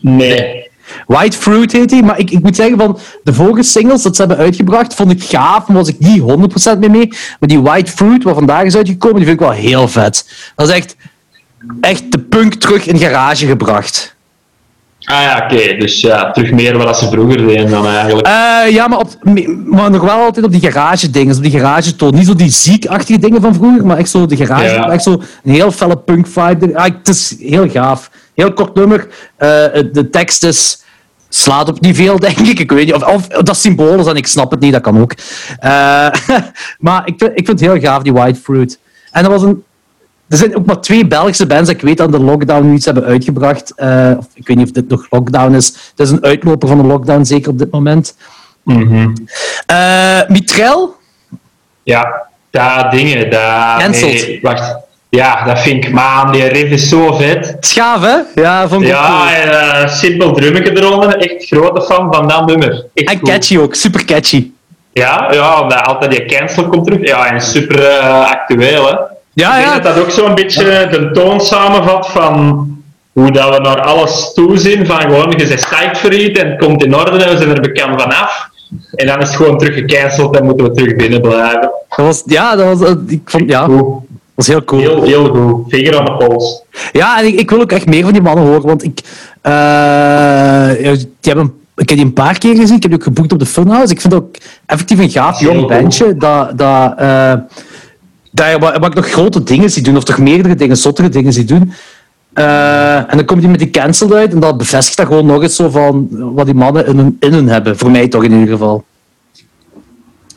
[0.00, 0.66] Nee.
[1.06, 4.22] White Fruit heet hij, maar ik, ik moet zeggen van de vorige singles dat ze
[4.22, 7.08] hebben uitgebracht, vond ik gaaf, maar was ik niet 100% mee mee.
[7.08, 10.28] Maar die White Fruit, wat vandaag is uitgekomen, die vind ik wel heel vet.
[10.56, 10.96] Dat is echt,
[11.80, 14.16] echt de punk terug in garage gebracht.
[15.10, 15.76] Ah ja, oké.
[15.76, 18.26] Dus ja, terug meer wat ze vroeger deden dan eigenlijk.
[18.26, 19.08] Eh, ja, maar, op,
[19.64, 22.14] maar nog wel altijd op die garage dingen, op die garage toon.
[22.14, 24.90] Niet zo die ziekachtige dingen van vroeger, maar echt zo de garage, Ja.
[24.90, 26.76] echt zo een heel felle punk vibe.
[26.78, 28.10] Ah, het is heel gaaf.
[28.34, 29.06] Heel kort nummer.
[29.36, 29.48] Eh,
[29.92, 30.82] de tekst is
[31.28, 32.58] slaat op niet veel, denk ik.
[32.58, 32.94] Ik weet niet.
[32.94, 35.12] Of, of dat is symbolisch en ik snap het niet, dat kan ook.
[35.58, 36.08] Eh,
[36.78, 38.78] maar ik vind, ik vind het heel gaaf, die White Fruit.
[39.10, 39.62] En er was een
[40.28, 42.84] er zijn ook maar twee Belgische bands dat ik weet dat de lockdown nu iets
[42.84, 43.72] hebben uitgebracht.
[43.76, 45.66] Eh, of, ik weet niet of dit nog lockdown is.
[45.66, 48.16] Het is een uitloper van de lockdown, zeker op dit moment.
[48.62, 49.08] Mhm.
[49.66, 50.96] Eh Mitrel?
[51.82, 53.28] Ja, dat dingen.
[53.78, 54.26] Cancelled.
[54.26, 54.76] nee, wacht.
[55.10, 57.56] Ja, dat vind ik, man, die riff is zo vet.
[57.60, 58.42] Schaaf, hè?
[58.42, 59.52] Ja, vond ik Ja, cool.
[59.52, 61.16] eh, simpel drummetje eronder.
[61.16, 62.84] Echt grote fan van dat nummer.
[62.94, 64.50] Echt En catchy ook, super catchy.
[64.92, 67.06] Ja, ja, omdat altijd die cancel komt terug.
[67.08, 68.94] Ja, en super actueel, hè.
[69.38, 69.80] Ja, Ik denk ja.
[69.80, 72.66] dat dat ook zo'n beetje de toon samenvat van
[73.12, 74.86] hoe dat we naar alles toezien.
[74.86, 77.50] Van gewoon, je bent psyched voor iets en het komt in orde en we zijn
[77.50, 78.48] er bekend vanaf.
[78.94, 81.60] En dan is het gewoon terug gecanceld en moeten we terug binnen blijven.
[81.60, 83.84] Dat was, ja, dat was, eh, ik vond, ja, dat
[84.34, 84.80] was heel cool.
[84.80, 85.64] Heel, heel goed.
[85.68, 86.62] Vinger aan de pols.
[86.92, 89.00] Ja, en ik, ik wil ook echt meer van die mannen horen, want ik,
[89.40, 92.76] eh, die hebben, ik heb die een paar keer gezien.
[92.76, 93.92] Ik heb die ook geboekt op de Funhouse.
[93.92, 97.32] Ik vind ook effectief een gaaf jong bandje dat, dat, eh,
[98.38, 101.44] waar, waar ik nog grote dingen zie doen, of toch meerdere dingen, zottere dingen zie
[101.44, 101.72] doen.
[102.32, 105.42] Eh, en dan komt hij met die cancelled uit en dat bevestigt dat gewoon nog
[105.42, 107.78] eens zo van wat die mannen in hun, in hun hebben.
[107.78, 108.84] Voor mij toch in ieder geval.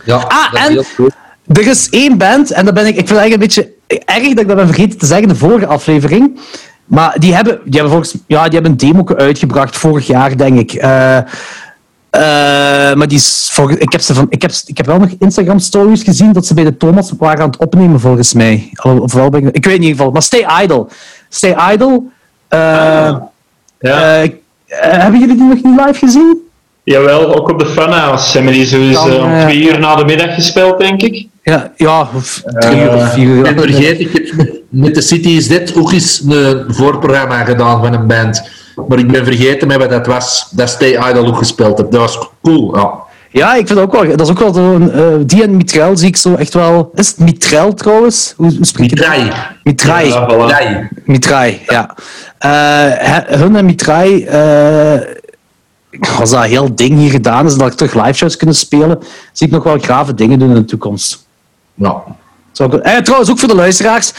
[0.06, 1.14] Ja, Ah, dat is en- heel goed.
[1.46, 4.22] Er is één band, en dat ben ik, ik vind het eigenlijk een beetje erg
[4.30, 6.40] dat ik dat ben vergeten te zeggen, de vorige aflevering.
[6.86, 10.60] Maar die hebben, die hebben volgens ja, die hebben een demo uitgebracht vorig jaar, denk
[10.60, 10.74] ik.
[10.74, 11.18] Eh,
[12.12, 12.22] eh,
[12.94, 16.04] maar die is ik, heb ze van, ik, heb, ik heb wel nog Instagram stories
[16.04, 18.70] gezien dat ze bij de Thomas waren aan het opnemen, volgens mij.
[18.74, 20.12] Al- Of wel bij, ik weet in ieder geval.
[20.12, 20.88] Maar Stay Idle.
[21.30, 22.02] Stay Idle.
[22.48, 22.60] eh,
[23.80, 24.22] Ja.
[24.22, 24.30] eh,
[24.68, 26.38] hebben jullie die nog niet live gezien?
[26.84, 28.30] Jawel, ook op de Funhouse.
[28.30, 31.28] Ze hebben die zo eh, om twee uur na de middag gespeeld, denk ik.
[31.44, 33.48] Ja, ja of drie uur of vier uur.
[33.48, 37.84] Ik ben vergeten, ik heb met de City is dit ook eens een voorprogramma gedaan
[37.84, 38.50] van een band.
[38.88, 41.92] Maar ik ben vergeten met wat dat was, dat Stay Idle ook gespeeld heb.
[41.92, 42.94] Dat was cool, ja.
[43.34, 44.16] Ja, ik vind dat ook wel.
[44.18, 44.92] Dat is ook wel zo'n.
[44.92, 46.92] eh die en Mitrel zie ik zo echt wel.
[46.96, 48.34] Is het Mitrel trouwens?
[48.38, 49.08] Hoe, hoe spreek je dat?
[49.08, 49.32] Mitrai.
[49.64, 50.08] Mitrai.
[50.08, 50.38] Ja, voilà.
[50.38, 50.88] Mitrai.
[51.06, 51.96] Mitrai, ja.
[52.38, 54.24] Eh, hun en Mitrai.
[54.26, 55.00] eh,
[56.20, 59.00] als dat heel ding hier gedaan is, dat ik terug live shows kunnen spelen,
[59.32, 61.28] zie ik nog wel grave dingen doen in de toekomst.
[62.52, 64.12] Zou ik- Eh, trouwens, ook voor de luisteraars.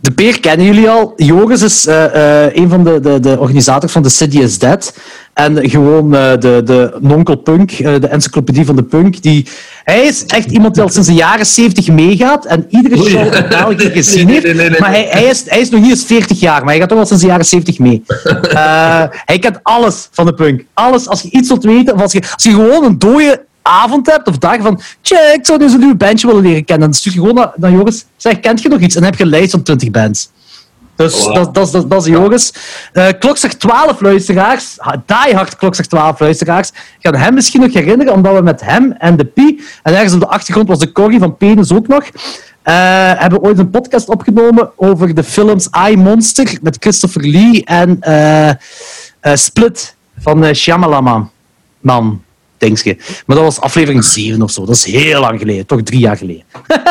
[0.00, 1.12] De Peer kennen jullie al.
[1.16, 4.94] Joris is eh, een van de, de, de organisators van The City is Dead.
[5.34, 9.22] En gewoon eh, de, de Nonkel Punk, de encyclopedie van de punk.
[9.22, 9.46] Die,
[9.84, 13.48] hij is echt iemand die al sinds de jaren 70 meegaat en iedere show in
[13.48, 14.44] België gezien heeft.
[14.44, 16.68] nee, nee, nee, maar hij, hij, is, hij is nog niet eens 40 jaar, maar
[16.70, 18.02] hij gaat toch al sinds de jaren 70 mee.
[19.24, 20.64] Hij kent alles van de punk.
[20.74, 21.08] Alles.
[21.08, 24.28] Als je iets wilt weten, of als je, als je gewoon een dode avond hebt
[24.28, 26.86] of dag van, tja, ik zou dus een nieuw bandje willen leren kennen.
[26.86, 28.94] Dan stuur je gewoon naar, naar Joris, zeg, kent je nog iets?
[28.94, 30.30] En dan heb je een lijst van 20 bands.
[30.96, 32.54] Dus dat, dat, dat, dat is Joris.
[32.92, 38.34] Eh Klokslag 12 luisteraars, die hard Klokslag 12 luisteraars, gaan hem misschien nog herinneren, omdat
[38.34, 41.36] we met hem en de Pi, en ergens op de achtergrond was de Corrie van
[41.36, 42.04] Penis ook nog,
[42.62, 42.74] eh,
[43.16, 49.34] hebben ooit een podcast opgenomen over de films I Monster met Christopher Lee en eh,
[49.34, 51.30] Split van uh, Shyamalan.
[51.80, 52.23] Man,
[53.26, 54.64] Maar dat was aflevering 7 of zo.
[54.64, 55.66] Dat is heel lang geleden.
[55.66, 56.42] Toch drie jaar geleden.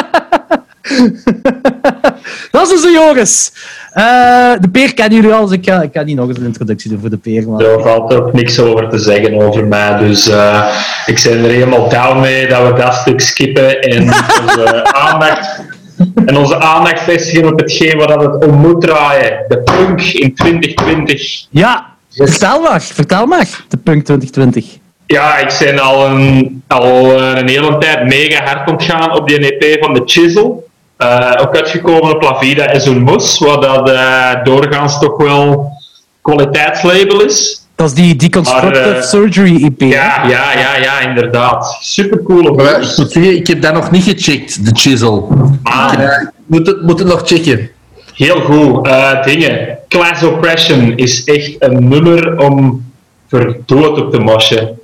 [2.51, 3.51] dat is dus de Joris.
[3.91, 6.45] Eh, de peer kennen jullie al, dus ik ga, ik ga niet nog eens een
[6.45, 7.49] introductie doen voor de peer.
[7.49, 7.59] Maar...
[7.59, 9.97] Daar valt ook niks over te zeggen over mij.
[9.97, 10.67] Dus eh,
[11.05, 14.03] ik ben er helemaal down mee dat we dat stuk skippen en
[14.41, 15.62] onze aandacht,
[16.25, 19.45] en onze aandacht vestigen op hetgeen waar dat het om moet draaien.
[19.47, 21.45] De punk in 2020.
[21.49, 22.81] Ja, vertel maar.
[22.81, 23.65] Vertel maar.
[23.69, 24.81] De Punk 2020.
[25.06, 29.58] Ja, ik ben al een, al eh, een hele tijd mega hard ontgaan op die
[29.58, 30.70] EP van The Chisel.
[30.98, 35.72] Eh, ook uitgekomen op La Vida en zo'n Mos, wat dat eh, doorgaans toch wel
[36.22, 37.63] kwaliteitslabel is.
[37.76, 39.82] Dat is die Deconstructive Maar, eh, Surgery EP.
[39.82, 41.78] Ja, ja, ja, ja, inderdaad.
[41.82, 42.92] Supercoole Maar, blues.
[42.92, 45.30] ik, moet zeggen, ik heb dat nog niet gecheckt, de chisel.
[45.63, 45.94] Ah.
[45.94, 47.70] Ik moet, het, moet het nog checken.
[48.13, 48.88] Heel goed.
[48.88, 49.78] Eh, dingen.
[49.88, 52.86] Class Oppression is echt een nummer om
[53.28, 54.80] voor dood op te moshen.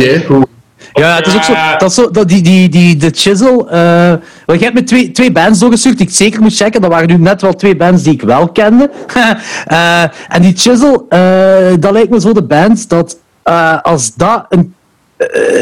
[0.00, 0.46] Oké.
[0.92, 1.52] Ja, het is ook zo.
[1.52, 3.70] Eh, Dat is zo dat die, die, die, de Chisel.
[3.70, 4.12] eh
[4.46, 6.80] want je hebt me twee, twee bands doorgestuurd die ik zeker moet checken.
[6.80, 8.90] Dat waren nu net wel twee bands die ik wel kende.
[9.66, 14.46] Eh, en die Chisel, eh, dat lijkt me zo de band dat eh, als dat
[14.48, 14.74] een,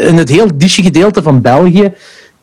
[0.07, 1.93] in het heel niche gedeelte van België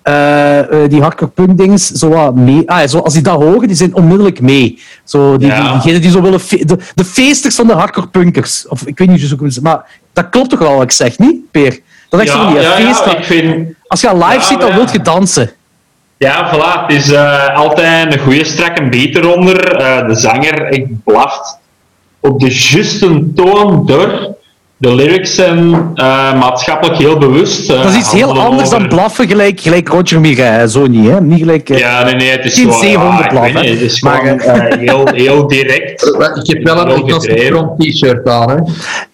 [0.02, 2.70] eh, eh, die hardcore punk dings zo wat mee.
[2.70, 4.78] Ah, ja, zo, als die dat horen, die zijn onmiddellijk mee.
[5.04, 5.62] Zo, die, Ja.
[5.62, 6.40] die, diegenen die zo willen.
[6.40, 8.68] fe- De, de feesters van de hardcore punkers.
[8.68, 11.50] Of ik weet niet hoe ze maar dat klopt toch wel wat ik zeg, niet,
[11.50, 11.80] Peer?
[12.08, 13.04] Dat is echt zo Ja, die ja, feest.
[13.04, 13.74] ja, vind...
[13.86, 15.50] Als je live ziet, dan wil je dansen.
[16.16, 16.86] Ja, voilà.
[16.86, 19.76] Het is eh, altijd een goede strakke beat eronder.
[19.76, 21.58] Eh, de zanger ik blaft
[22.20, 24.33] op de juiste toon door.
[24.84, 27.70] De lyrics zijn eh, maatschappelijk heel bewust.
[27.70, 30.70] eh, Dat is iets heel anders dan blaffen, gelijk, gelijk Roger Miret.
[30.72, 31.20] Zo niet, hè?
[31.20, 31.70] Niet gelijk.
[31.70, 32.80] eh, Ja, nee, nee, het is Geen gewoon...
[32.80, 33.70] zeehondenblaf, ja, ik weet hè.
[33.70, 36.02] niet, Het is Maar, gewoon eh, heel, heel direct.
[36.42, 38.56] Ik heb wel een Agnostic t-shirt aan, hè.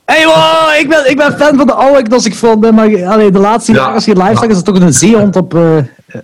[0.05, 3.39] Hey, wow, ik, ben, ik ben fan van de oude Agnostic Front, maar allee, de
[3.39, 3.79] laatste Ja.
[3.79, 5.61] jaren, als je live zag, is het toch een zeehond op, eh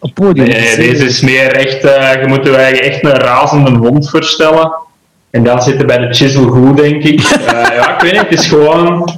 [0.00, 0.46] op podium.
[0.48, 1.85] Nee, nee, deze is meer echt...
[1.85, 4.72] eh, je moet je eigenlijk echt een razende hond voorstellen.
[5.30, 7.20] En dan zit er bij de chisel goed, denk ik.
[7.20, 9.11] Eh, ja, ik weet niet, het is gewoon...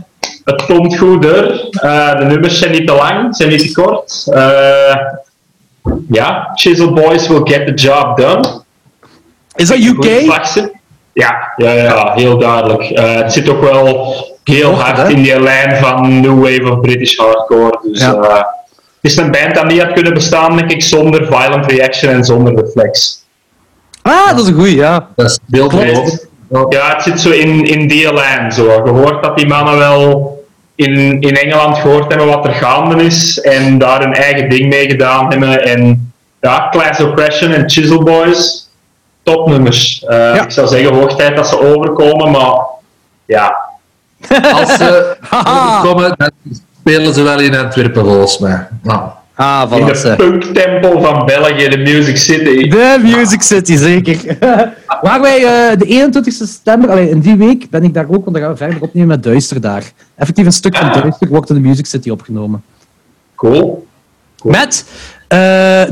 [0.50, 1.68] Het komt goed door.
[1.70, 4.26] Eh, de nummers zijn niet te lang, zijn niet te kort.
[4.30, 4.96] Eh,
[6.10, 8.60] ja, Chisel Boys will get the job done.
[9.56, 10.04] Is dat UK?
[11.12, 12.82] Ja, ja, ja, heel duidelijk.
[12.82, 15.08] Eh, het zit ook wel heel hard hè?
[15.08, 17.78] in die lijn van New Wave of British Hardcore.
[17.82, 18.14] Dus Ja.
[18.14, 22.12] eh, het is een band dat niet had kunnen bestaan, denk ik, zonder Violent Reaction
[22.12, 23.24] en zonder Reflex.
[24.02, 25.08] Ah, dat is een goeie, ja.
[25.16, 25.38] Dat is.
[26.68, 28.52] Ja, het zit zo in, in die lijn.
[28.52, 28.64] Zo.
[28.84, 30.36] Je hoort dat die mannen wel
[30.78, 34.88] in, in Engeland gehoord hebben wat er gaande is en daar hun eigen ding mee
[34.88, 35.62] gedaan hebben.
[35.64, 38.68] En ja, Class Oppression en Chisel Boys,
[39.22, 40.04] topnummers.
[40.08, 40.42] Eh, Ja.
[40.44, 42.56] Ik zou zeggen, hoog tijd dat ze overkomen, maar
[43.24, 43.56] ja.
[44.52, 45.16] Als ze
[45.84, 46.30] komen, dan
[46.80, 48.66] spelen ze wel in Antwerpen, volgens mij.
[48.82, 49.00] Nou,
[49.40, 49.86] Ah, In voilà.
[49.86, 50.14] de ze.
[50.16, 52.68] punktempel van België, de Music City.
[52.68, 54.38] De Music City, zeker.
[55.02, 58.32] Waar wij eh, de 21 september, allee, in die week ben ik daar ook, want
[58.32, 59.92] dan gaan we verder opnemen met Duister daar.
[60.14, 60.92] Effectief een stuk van.
[60.92, 62.62] Duister wordt in de Music City opgenomen.
[63.34, 63.86] Cool.
[64.42, 64.84] Met
[65.28, 65.38] eh,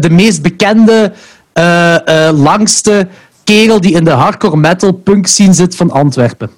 [0.01, 1.13] de meest bekende,
[1.53, 3.09] eh, eh, langste
[3.45, 6.51] kerel die in de hardcore metal punk scene zit van Antwerpen.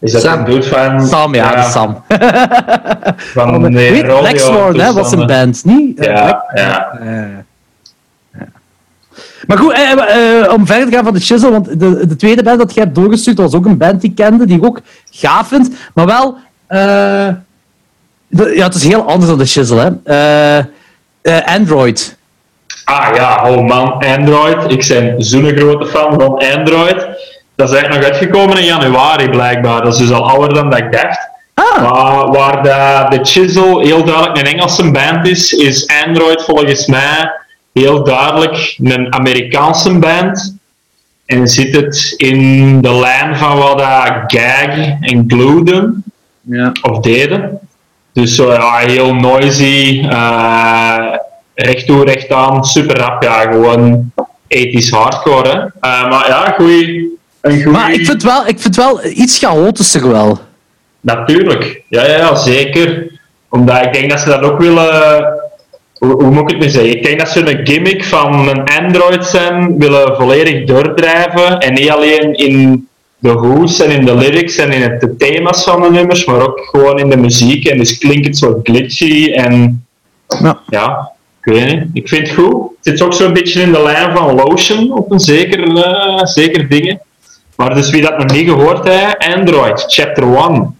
[0.00, 0.38] Is dat Sam.
[0.38, 1.06] een dude van...
[1.06, 2.02] Sam, ja, de Sam.
[3.34, 5.98] Van de Weet, Black Sworn, hè, was een band, niet?
[5.98, 6.98] Eh, Ja, ja.
[7.02, 7.44] Ja.
[9.46, 9.90] Maar goed, eh,
[10.42, 12.82] eh, om verder te gaan van de Chisel, want de, de tweede band dat jij
[12.84, 16.06] hebt doorgestuurd was ook een band die ik kende, die ik ook gaaf vind, maar
[16.06, 16.36] wel...
[16.68, 20.60] de- ja, het is heel anders dan de Chisel, hè.
[21.44, 22.18] Android.
[22.84, 24.70] Ah ja, oh man, Android.
[24.72, 27.06] Ik ben zo'n grote fan van Android.
[27.60, 29.82] Dat is eigenlijk nog uitgekomen in januari blijkbaar.
[29.82, 31.28] Dat is dus al ouder dan dat ik dacht.
[31.54, 36.86] Ah, Maar waar de, de Chisel heel duidelijk een Engelse band is, is Android volgens
[36.86, 37.32] mij
[37.72, 40.56] heel duidelijk een Amerikaanse band.
[41.26, 46.04] En zit het in de lijn van wat dat Gag en Glue doen,
[46.40, 46.72] ja.
[46.82, 47.58] of deden.
[48.12, 51.14] Dus zo ja, heel noisy, eh
[51.54, 54.12] recht toe, recht aan, super rap, ja, gewoon
[54.46, 55.48] ethisch hardcore.
[55.48, 55.88] Hè.
[55.90, 57.66] Eh, maar ja, goeie, een goeie...
[57.66, 60.38] Maar ik vind, wel, ik vind wel iets chaotischer wel.
[61.00, 63.18] Natuurlijk, ja, ja, ja, zeker.
[63.48, 65.24] Omdat ik denk dat ze dat ook willen.
[65.94, 66.96] Hoe, hoe moet ik het nu zeggen?
[66.96, 71.58] Ik denk dat ze een gimmick van een Android zijn willen volledig doordrijven.
[71.58, 75.64] En niet alleen in de hoes en in de lyrics en in het, de thema's
[75.64, 77.64] van de nummers, maar ook gewoon in de muziek.
[77.64, 79.84] En dus klinkt het zo glitchy en
[80.42, 80.60] Ja.
[80.68, 81.12] ja,
[81.44, 81.84] ik weet niet.
[81.92, 82.52] Ik vind het goed.
[82.52, 86.68] Het zit ook zo'n beetje in de lijn van Lotion op een zeker, eh, zeker
[86.68, 87.00] dingen.
[87.60, 90.76] Maar dus wie dat nog niet gehoord heeft, Android, Chapter 1.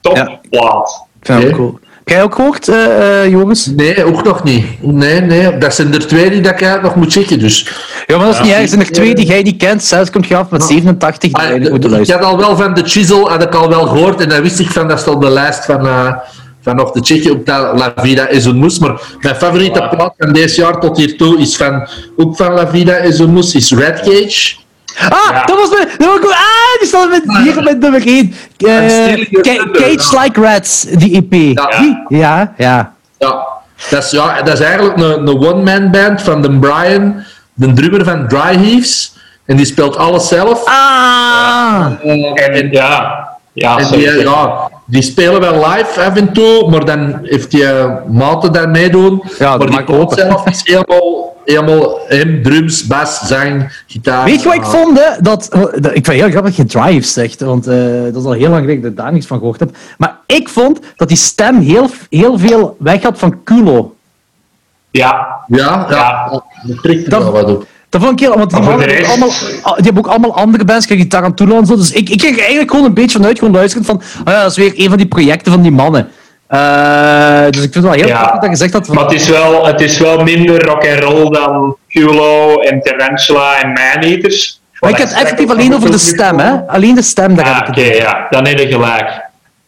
[0.00, 0.40] Top Ja.
[0.50, 1.04] plaat.
[1.20, 1.78] Vind cool.
[1.98, 3.66] Heb jij ook gehoord, eh, eh, jongens?
[3.66, 4.66] nee, ook nog niet.
[4.82, 7.68] Nee, nee, dat zijn er twee die dat ik eigenlijk nog moet checken, dus...
[8.06, 8.44] Ja, maar dat is Ja.
[8.44, 8.62] niet erg.
[8.62, 9.84] Er zijn er twee die jij niet kent.
[9.84, 12.74] Zelfs komt je af met 87 die Ah, de- moeten ik had al wel van
[12.74, 15.22] de Chisel, had ik al wel gehoord, en dan wist ik van, dat stond op
[15.22, 16.12] de lijst van, eh,
[16.60, 18.78] van nog te checken op dat La Vida is een moes.
[18.78, 19.86] Maar mijn favoriete Ja.
[19.88, 23.54] plaat van deze jaar tot hiertoe is van, ook van La Vida is een moes,
[23.54, 24.54] is Red Cage.
[24.98, 25.44] Ah, Ja.
[25.44, 25.88] dat was mijn...
[25.98, 28.34] Dat was, ah, die staat met, hier met nummer 1.
[28.58, 31.32] En Stealing Your Thunder, Cage Like Rats, die EP.
[31.58, 31.78] Ja.
[31.78, 32.04] Die?
[32.18, 32.92] Ja, ja.
[33.18, 33.46] Ja,
[33.90, 37.22] dat is, ja, dat is eigenlijk een, een one-man band van de Brian,
[37.54, 39.12] de drummer van Dry Heaves.
[39.46, 40.64] En die speelt alles zelf.
[40.64, 41.86] Ah!
[42.02, 47.18] En ja, ja, En die, ja, die spelen wel live af en toe, maar dan
[47.22, 49.22] heeft die eh, maten daar meedoen.
[49.38, 50.16] Ja, maar die open.
[50.16, 54.24] zelf is helemaal, helemaal hem, drums, bas, zang, gitaar.
[54.24, 54.98] Weet je wat ik vond?
[54.98, 55.20] Hè?
[55.22, 58.32] Dat, dat- ik vind heel grappig dat je Drive zegt, want eh, dat is al
[58.32, 59.76] heel lang geleden dat ik daar niets van gehoord heb.
[59.98, 63.94] Maar ik vond dat die stem heel, heel veel weg had van Kulo.
[64.90, 65.96] Ja, Ja, ja.
[65.96, 66.42] Ja.
[66.62, 67.66] dat trekt er Dat- wel wat op.
[67.94, 68.38] Dat vond ik heel...
[68.38, 69.28] Want die, mannen hebben allemaal,
[69.62, 71.76] ah, die hebben ook allemaal andere bands, kijk, die Tarantula en zo.
[71.76, 74.02] Dus ik, ik kreeg er eigenlijk gewoon een beetje vanuit, gewoon luisteren van...
[74.24, 76.08] Ah ja, dat is weer een van die projecten van die mannen.
[76.46, 78.16] Eh, dus ik vind het wel heel Ja.
[78.16, 78.88] grappig dat je zegt dat...
[78.88, 83.62] Maar het is wel, het is wel minder rock and roll dan Culo en Tarantula
[83.62, 84.60] en Maneaters.
[84.80, 86.66] Maar ik heb het effectief alleen over de stem, hè.
[86.66, 88.26] Alleen de stem, daar Ah, heb oké, ik het ja.
[88.30, 89.08] Dan heb je gelijk.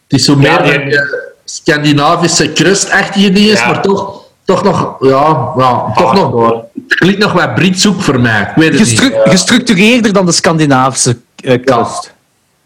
[0.07, 0.99] Het is zo meer een,
[1.45, 3.65] Scandinavische crust-achtige dingen, Ja.
[3.67, 6.63] maar toch, toch nog, ja, ja toch nog, Hardcore.
[6.87, 8.41] Het klinkt nog wat Brits ook voor mij.
[8.41, 9.17] Ik weet het Gestru- niet.
[9.23, 12.13] gestructureerder dan de Scandinavische eh crust,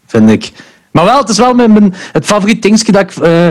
[0.06, 0.52] vind ik.
[0.90, 3.16] Maar wel, het is wel mijn, mijn, het favoriet dingetje dat ik...
[3.16, 3.46] eh,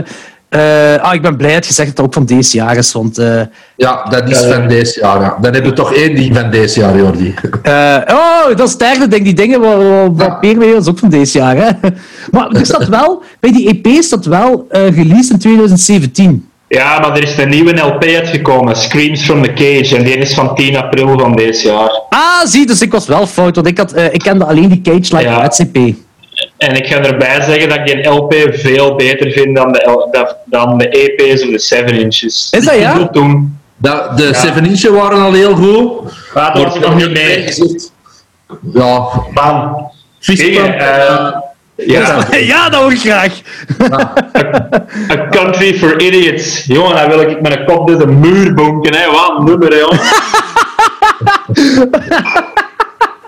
[0.48, 2.92] eh, ah, ik ben blij dat je zegt dat het ook van deze jaar is,
[2.92, 3.18] want...
[3.18, 3.40] eh,
[3.76, 5.20] Ja, dat is van deze jaar.
[5.20, 5.36] Ja.
[5.40, 7.34] Dan hebben we toch één ding van deze jaar, Jordi.
[7.62, 9.24] Eh, oh, dat is het derde ding.
[9.24, 10.34] Die dingen wat, wat, wat Ja.
[10.34, 11.56] Peer weer is ook van deze jaar.
[11.56, 11.70] Hè?
[12.32, 16.48] Maar er staat wel, bij die EP staat wel eh released in 2017.
[16.74, 20.34] Ja, maar er is een nieuwe LP uitgekomen, Screams from the Cage, en die is
[20.34, 22.00] van 10 april van deze jaar.
[22.10, 24.80] Ah, zie, dus ik was wel fout, want ik, had, eh, ik kende alleen die
[24.80, 25.50] Cage Live Ja.
[25.56, 25.94] EP.
[26.58, 30.36] En ik ga erbij zeggen dat ik die LP veel beter vind dan de, dat-
[30.44, 32.48] dan de EP's of de 7 inches.
[32.50, 32.94] Is dat ja?
[32.98, 33.58] Ik toen.
[33.76, 36.12] Dat, de 7 inch waren al heel goed.
[36.34, 37.44] Maar dat was nog niet mee.
[38.74, 39.90] Ja, Man,
[40.26, 41.28] eh,
[41.86, 43.40] ja, ja, dat hoor ik graag.
[45.10, 46.64] A Country for Idiots.
[46.64, 49.10] Jongen, dan wil ik met een kop door de muur bonken, hè.
[49.10, 50.00] Wat een nummer, hè, jongen.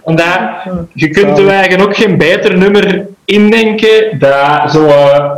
[0.04, 5.30] Vandaar, je kunt er eigenlijk ook geen beter nummer indenken dat zo eh,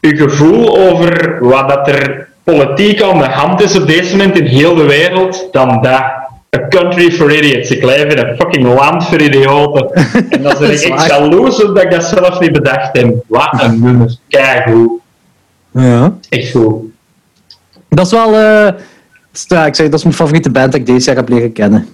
[0.00, 4.46] je gevoel over wat dat er politiek aan de hand is op deze moment in
[4.46, 6.21] heel de wereld, dan dat.
[6.56, 7.70] A country for idiots.
[7.70, 9.90] Ik leef in een fucking land voor idioten.
[10.30, 13.14] En dan ben ik echt jaloers op dat ik dat zelf niet bedacht heb.
[13.26, 14.16] Wat een nummer.
[14.28, 14.90] Keigoed.
[15.70, 16.12] Ja.
[16.28, 16.82] Echt goed.
[17.88, 18.34] Dat is wel...
[18.34, 18.68] eh,
[19.48, 21.88] ja, ik zeg, dat is mijn favoriete band dat ik deze jaar heb leren kennen.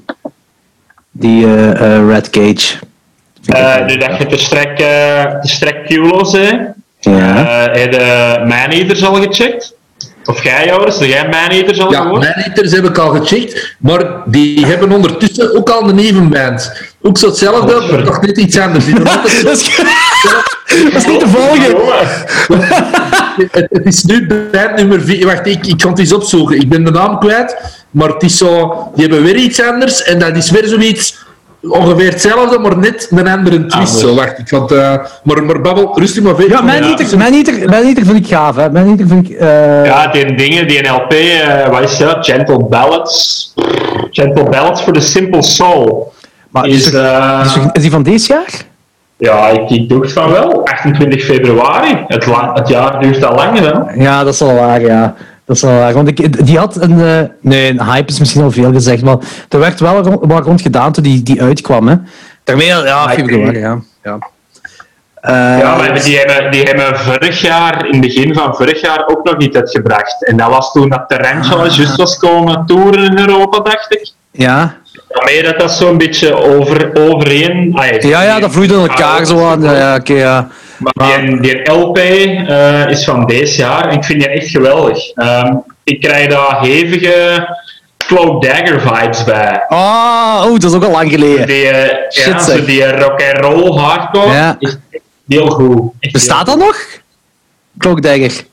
[1.11, 2.77] Die eh, eh, Red Cage.
[3.45, 6.51] Eh, nu dat je de strek, de strek Culo's, hè.
[7.01, 7.35] Ja.
[7.73, 9.75] Heb je Maneaters al gecheckt?
[10.29, 10.99] Of jij, Joris?
[10.99, 12.23] Jij Maneaters al ja, gehoord?
[12.23, 16.73] Maneaters heb ik al gecheckt, maar die hebben ondertussen ook al een nieuwe band.
[17.03, 18.85] Ook zo hetzelfde, maar toch net iets anders.
[18.93, 19.77] Dat is,
[20.93, 21.77] dat is niet te volgen.
[23.51, 25.27] Het is nu band nummer 4.
[25.27, 26.61] Wacht, ik, ik kan het eens opzoeken.
[26.61, 27.57] Ik ben de naam kwijt,
[27.91, 28.75] maar het is zo...
[28.95, 31.27] Die hebben weer iets anders en dat is weer zoiets...
[31.63, 33.75] Ongeveer hetzelfde, maar net een andere twist.
[33.75, 33.99] Anders.
[34.01, 34.73] Zo, wacht, ik had...
[34.73, 34.95] eh
[35.25, 36.57] maar, maar babbel, rustig maar verder.
[36.57, 38.71] Ja, Maneater, Maneater, Maneater vind ik gaaf, hè.
[38.71, 39.37] Maneater vind ik...
[39.37, 42.17] eh, Ja, die dingen, die LP, eh, wat is dat?
[42.27, 43.53] Gentle Ballads.
[44.11, 46.13] Gentle Ballads for the Simple Soul.
[46.51, 48.67] maar Is, is, er- eh, is, er- is die van deze jaar?
[49.17, 50.65] ja, ik, ik doe het van wel.
[50.65, 52.05] 28 februari.
[52.07, 54.03] Het, la- het jaar duurt al langer, hè?
[54.03, 55.15] Ja, dat is wel waar, ja.
[55.49, 55.93] Dat is wel waar.
[55.93, 57.01] Want ik, die had een...
[57.01, 59.17] eh, nee, een hype is misschien al veel gezegd, maar
[59.49, 61.95] er werd wel rond, wat rond gedaan toen die, die uitkwam, hè.
[62.45, 63.79] Daarmee, ja, februari, ja.
[64.03, 64.19] ja.
[65.21, 69.05] Eh, Ja, maar die hebben, die hebben vorig jaar, in het begin van vorig jaar,
[69.07, 70.25] ook nog niet uitgebracht.
[70.27, 74.11] En dat was toen dat Tarantula juist was komen toeren in Europa, dacht ik.
[74.31, 74.77] ja.
[75.09, 77.73] Daarmee dat dat zo'n beetje over, overeen...
[77.75, 79.63] ah, ja, ja, dat vloeide in elkaar zo aan.
[79.63, 80.49] Ja, ja, oké, ja.
[80.79, 85.11] Maar die, die LP eh, is van deze jaar en ik vind die echt geweldig.
[85.15, 87.49] Ehm, ik krijg daar hevige
[87.97, 89.65] Cloak Dagger vibes bij.
[89.69, 91.47] Oh, oh, dat is ook al lang geleden.
[91.47, 92.59] Die, Shit, ja, zeg.
[92.59, 94.57] zo die rock and roll hardcore Ja.
[94.59, 95.93] is echt heel goed.
[96.01, 96.77] Echt Bestaat heel dat nog?
[97.79, 98.31] Klokdagger.
[98.31, 98.47] goed.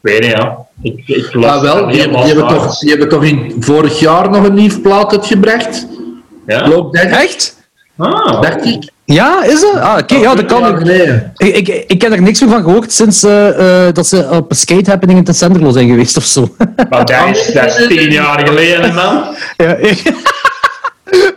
[0.00, 0.58] Weet je, ja.
[0.82, 4.30] Ik, ik Ah, wel, dat die, die, hebben toch, die hebben toch in vorig jaar
[4.30, 5.86] nog een nieuw plaat uitgebracht?
[6.46, 6.64] Ja.
[6.64, 7.56] Ik, Echt?
[7.96, 8.90] Ah, dacht ik.
[9.12, 9.74] Ja, is dat?
[9.80, 10.88] Ah, oké, ja, dat kan.
[11.36, 14.50] Ik, ik, ik heb er niks meer van gehoord sinds eh, eh, dat ze op
[14.50, 16.54] een skate happening in Tessenderlo zijn geweest of zo.
[16.90, 19.24] maar dat is, dat is tien jaar geleden, man.
[19.56, 19.76] ja,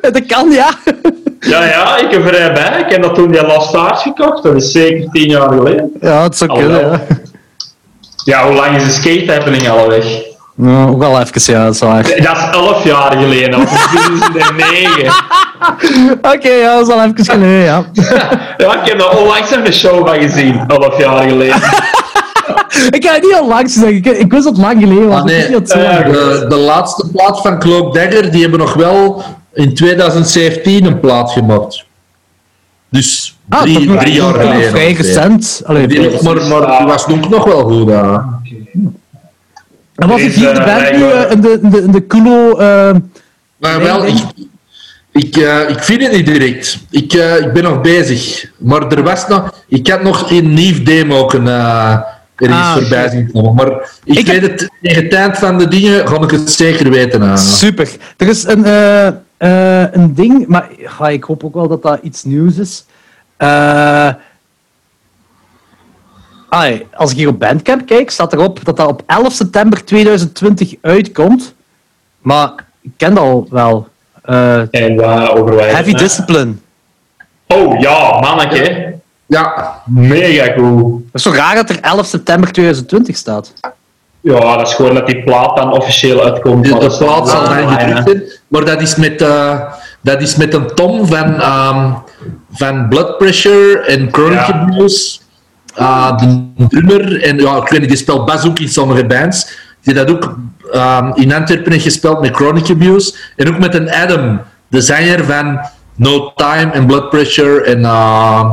[0.12, 0.70] dat kan, ja.
[1.40, 2.80] Ja, ja, ik heb er bij.
[2.80, 4.44] Ik heb dat toen die Last Stars gekocht.
[4.44, 5.92] Dat is zeker tien jaar geleden.
[6.02, 7.06] Ja, het zou kunnen, ja.
[8.24, 10.06] Ja, hoe lang is de skate happening al weg?
[10.58, 12.04] Ja, ook al even, ja, dat is waar.
[12.04, 15.14] Dat is elf jaar geleden, van 2009.
[16.34, 17.86] Oké, ja, dat is al even geleden, ja.
[18.58, 21.56] Ja, ik heb daar onlangs een show van gezien, elf jaar geleden.
[22.98, 25.20] ik ga het niet al langs zeggen, ik, ik wist dat het lang geleden was.
[25.20, 25.42] Ah, nee.
[25.44, 31.00] Geleden De, de laatste plaat van Cloak Dagger, die hebben nog wel in 2017 een
[31.00, 31.86] plaat gemaakt.
[32.90, 34.70] Dus Ah, drie, nog- drie jaar geleden.
[34.70, 35.62] Vrij recent.
[35.66, 37.90] Maar, maar die was ook nog wel goed.
[37.90, 38.35] Ja.
[39.96, 41.82] En was het is, hier de eh, band nu blijkbaar- eh, in de, in de,
[41.82, 42.58] in de Kulo...
[42.58, 42.96] eh,
[43.58, 44.16] Maar wel, ik,
[45.12, 46.78] ik, eh, ik vind het niet direct.
[46.90, 48.52] Ik, eh, ik ben nog bezig.
[48.58, 51.92] Maar er was nog, ik had nog een nieuw demo kunnen uh,
[52.36, 53.54] er iets Ah, voorbij zien komen.
[53.54, 56.52] Maar ik, Ik heb- weet het, tegen het eind van de dingen ga ik het
[56.52, 57.22] zeker weten.
[57.22, 57.36] eh.
[57.38, 57.90] Super.
[58.18, 60.70] Er is een, eh, eh, een ding, maar
[61.00, 62.86] ja, ik hoop ook wel dat dat iets nieuws is.
[66.56, 69.86] Eh, Allee, als ik hier op Bandcamp kijk, staat erop dat dat op 11 september
[69.86, 71.54] 2020 uitkomt.
[72.20, 72.50] Maar
[72.82, 73.88] ik ken dat al wel.
[74.22, 75.94] Eh, En waar wij Heavy?
[75.94, 76.54] Discipline.
[77.48, 78.94] Oh ja, manneke.
[79.26, 80.92] Ja, Mega cool.
[81.12, 83.54] Dat is zo raar dat er 11 september 2020 staat.
[84.22, 86.64] Ja, dat is gewoon dat die plaat dan officieel uitkomt.
[86.66, 88.12] de, de plaat zal wel dan online, gedrukt hè.
[88.12, 88.22] zijn.
[88.48, 89.60] Maar dat is met, eh,
[90.02, 91.92] dat is met een tom van, ehm,
[92.52, 94.54] van Blood Pressure en Chronic Ja.
[94.54, 95.18] Abuse.
[95.76, 99.48] Ah, de drummer, en ja, ik weet niet, die speelt bas ook in sommige bands.
[99.82, 100.36] Die dat ook
[100.72, 103.16] ehm, in Antwerpen heeft gespeeld met Chronic Abuse.
[103.36, 105.60] En ook met een Adam, de zanger van
[105.96, 108.52] No Time en Blood Pressure en, eh,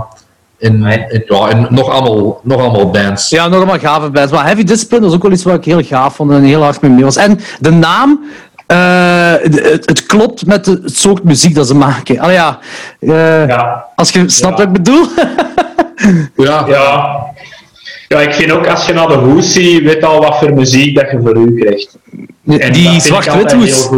[0.59, 0.99] en, Nee.
[0.99, 3.29] en, ja, en nog, allemaal, nog allemaal bands.
[3.29, 4.33] Ja, nog allemaal gave bands.
[4.33, 6.81] Maar Heavy Discipline was ook wel iets wat ik heel gaaf vond en heel hard
[6.81, 7.17] mee mee was.
[7.17, 8.21] En de naam,
[8.67, 12.19] eh, het, het klopt met de- het soort muziek dat ze maken.
[12.19, 12.59] Allee, ja,
[13.01, 13.85] eh, Ja.
[13.97, 14.65] als je snapt Ja.
[14.67, 15.07] wat ik bedoel.
[16.37, 16.65] Ja.
[16.69, 17.17] Ja.
[18.09, 20.95] ja, ik vind ook als je naar de hoes ziet, weet al wat voor muziek
[20.95, 21.99] dat je voor u krijgt.
[22.47, 23.89] En die zwart-wit hoes.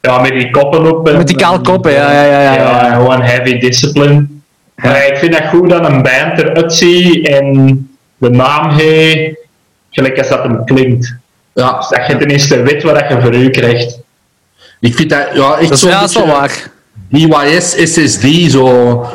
[0.00, 1.08] Ja, met die koppen op.
[1.08, 2.86] en- Met die kale koppen, ja, ja, ja, ja, ja.
[2.86, 4.26] Ja, gewoon heavy discipline.
[4.74, 9.36] Maar ik vind dat goed dat een band eruit ziet en de naam heeft,
[9.90, 11.14] gelijk als dat hem klinkt.
[11.54, 11.76] Ja.
[11.78, 13.98] Dus dat je tenminste weet wat je voor u krijgt.
[14.80, 16.70] Ik vind dat ja, echt Dat is, zo'n ja, dat is wel waar.
[17.08, 19.06] DYS, SSD, zo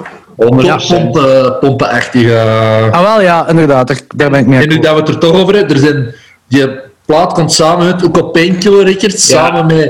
[0.43, 0.87] 100%.
[0.87, 2.39] pompen, pompenachtige.
[2.91, 3.87] Ah, wel, ja, inderdaad.
[3.87, 5.81] Daar, daar ben ik mee En nu dat we het er toch over hebben, er
[5.81, 6.13] zijn,
[6.47, 6.67] die
[7.05, 9.45] plaat komt samen uit, ook op Painkiller Records, Ja.
[9.45, 9.85] samen met...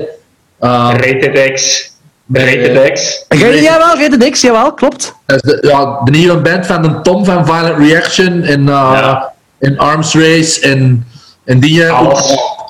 [0.62, 1.90] uh, Rated X.
[2.34, 3.26] Rated X.
[3.30, 5.16] Reden jij wel, Reden Dix, jawel, klopt.
[5.62, 9.34] ja, de nieuwe band van de Tom van Violent Reaction en, uh, Ja.
[9.60, 11.08] en Arms Race en,
[11.46, 12.14] en die eh,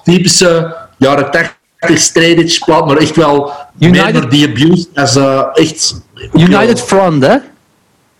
[0.03, 5.41] typische jaren 80 straight edge plaat, maar echt wel United- meer die abuse als eh,
[5.53, 6.01] echt...
[6.33, 7.35] United Front, hè?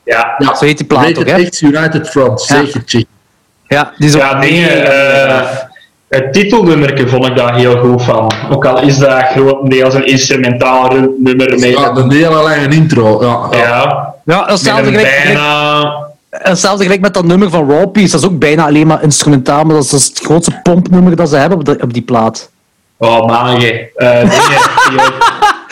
[0.04, 0.36] Ja.
[0.38, 1.44] Ja, Zo heet die plaat ook, hè?
[1.50, 2.56] X United Front, Ja.
[2.56, 2.82] zeker.
[2.86, 3.06] chick.
[3.68, 5.66] Ja, die is ook Ja, nee, eh, gaaf.
[6.10, 8.32] het titelnummerke vond ik daar heel goed van.
[8.50, 13.24] Ook al is dat grotendeels een instrumentaal ru- nummer met Ja, een hele lange intro.
[13.24, 14.14] Ja, ja.
[14.26, 15.84] ja, hetzelfde een gelijk, bijna...
[16.30, 18.12] hetzelfde gelijk met dat nummer van Raw Piece.
[18.12, 21.36] Dat is ook bijna alleen maar instrumentaal, maar dat is, het grootste pompnummer dat ze
[21.36, 22.50] hebben op, de, op die plaat.
[22.98, 25.14] Oh, man, eh dingen.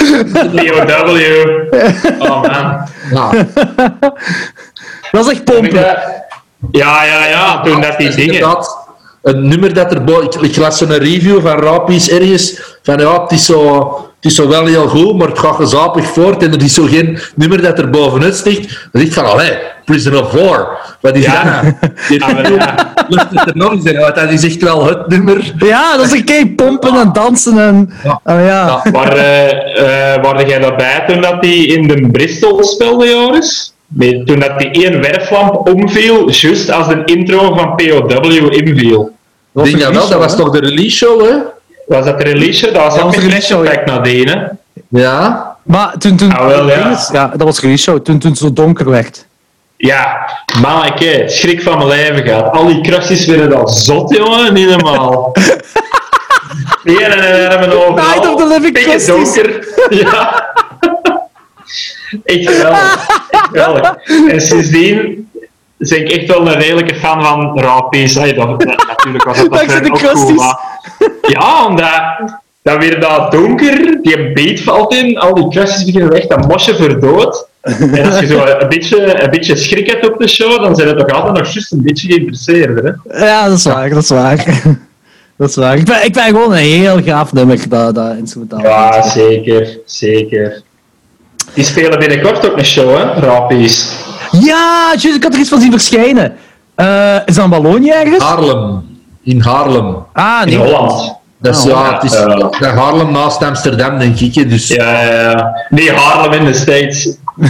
[0.09, 1.19] POW.
[2.19, 2.87] Oh, man.
[3.11, 3.29] Ja.
[5.11, 5.73] Dat is echt pompen.
[5.73, 5.97] dat-
[6.71, 7.61] Ja, ja, ja.
[7.61, 8.33] Toen dat die dingen...
[8.33, 8.77] inderdaad
[9.29, 13.21] Een nummer dat er bo- ik, ik las een review van Rapies ergens van ja,
[13.21, 13.83] het is, zo,
[14.15, 16.83] het is zo wel heel goed, maar het gaat gezapig voort en er is zo
[16.83, 18.61] geen nummer dat er bovenuit sticht.
[18.69, 19.51] Dan denk ik van, allee,
[19.85, 20.67] Prisoner of War,
[21.01, 21.43] wat is Ja.
[21.43, 21.73] dat nou?
[22.09, 22.93] Die Ja, maar ja.
[23.07, 25.53] lucht het er nog eens in, want dat is echt wel het nummer.
[25.57, 27.89] Ja, dat is een keer pompen en dansen en...
[28.03, 28.19] Ja.
[28.23, 28.83] Oh, ja.
[28.91, 33.73] Maar uh, uh, waren jij daarbij toen dat die in de Bristol speelde, Joris?
[33.87, 39.17] Nee, toen dat die één werflamp omviel, juist als de intro van POW inviel.
[39.53, 41.35] Ik was dat wel, dat was toch de release show, hè?
[41.87, 42.73] Was dat de release show?
[42.73, 44.37] Dat was Dat ook een de release show, flashback nadien, hè?
[44.87, 45.57] Ja.
[45.63, 46.15] Maar toen...
[46.17, 46.99] toen Ah, wel, ja.
[47.11, 47.99] ja, dat was release show.
[48.01, 49.25] Toen, toen het zo donker werd.
[49.77, 50.29] Ja,
[50.61, 52.51] maar ik schrik van mijn leven gehad.
[52.51, 55.31] Al die krasjes werden dan zot, jongen, niet normaal.
[56.83, 57.93] Die en hebben overal.
[57.93, 59.05] Night of the Living Crusties.
[59.05, 59.67] donker.
[60.03, 60.47] Ja.
[62.23, 63.07] Echt geweldig.
[63.29, 63.95] Echt geweldig.
[64.29, 65.29] En sindsdien
[65.87, 68.15] ben ik echt wel een redelijke fan van Rapies.
[68.15, 68.47] Hey, dat,
[68.87, 69.51] natuurlijk was dat
[69.91, 70.59] ook cool, maar...
[71.21, 72.37] Ja, omdat...
[72.61, 76.75] Dan weer dat donker, die beat valt in, al die krasjes beginnen weg, dat mosje
[76.75, 77.47] verdood.
[77.61, 80.87] En als je zo een beetje, een beetje schrik hebt op de show, dan zijn
[80.87, 82.83] het toch altijd nog juist een beetje geïnteresseerd.
[82.83, 83.25] Hè?
[83.25, 84.45] Ja, dat is waar, dat is waar.
[85.37, 85.77] Dat is waar.
[85.77, 88.61] Ik ben, ik ben gewoon een heel gaaf nummer, dat, dat instrumentaal.
[88.61, 90.61] Ja, zeker, zeker.
[91.53, 93.91] Die spelen binnenkort ook een show, hè, Rapies.
[94.31, 96.35] Ja, juist, ik had er iets van zien verschijnen.
[96.75, 98.23] Eh, is dat in Wallonië ergens?
[98.23, 98.81] Haarlem.
[99.23, 99.95] In Haarlem.
[100.13, 100.57] Ah, In nee.
[100.57, 101.17] Holland.
[101.41, 102.19] Dat is, Oh, ja, ja, het is
[102.59, 104.49] ja, Haarlem naast Amsterdam, denk ik.
[104.49, 105.55] Dus Ja, ja, ja.
[105.69, 107.17] Nee, Haarlem in de States.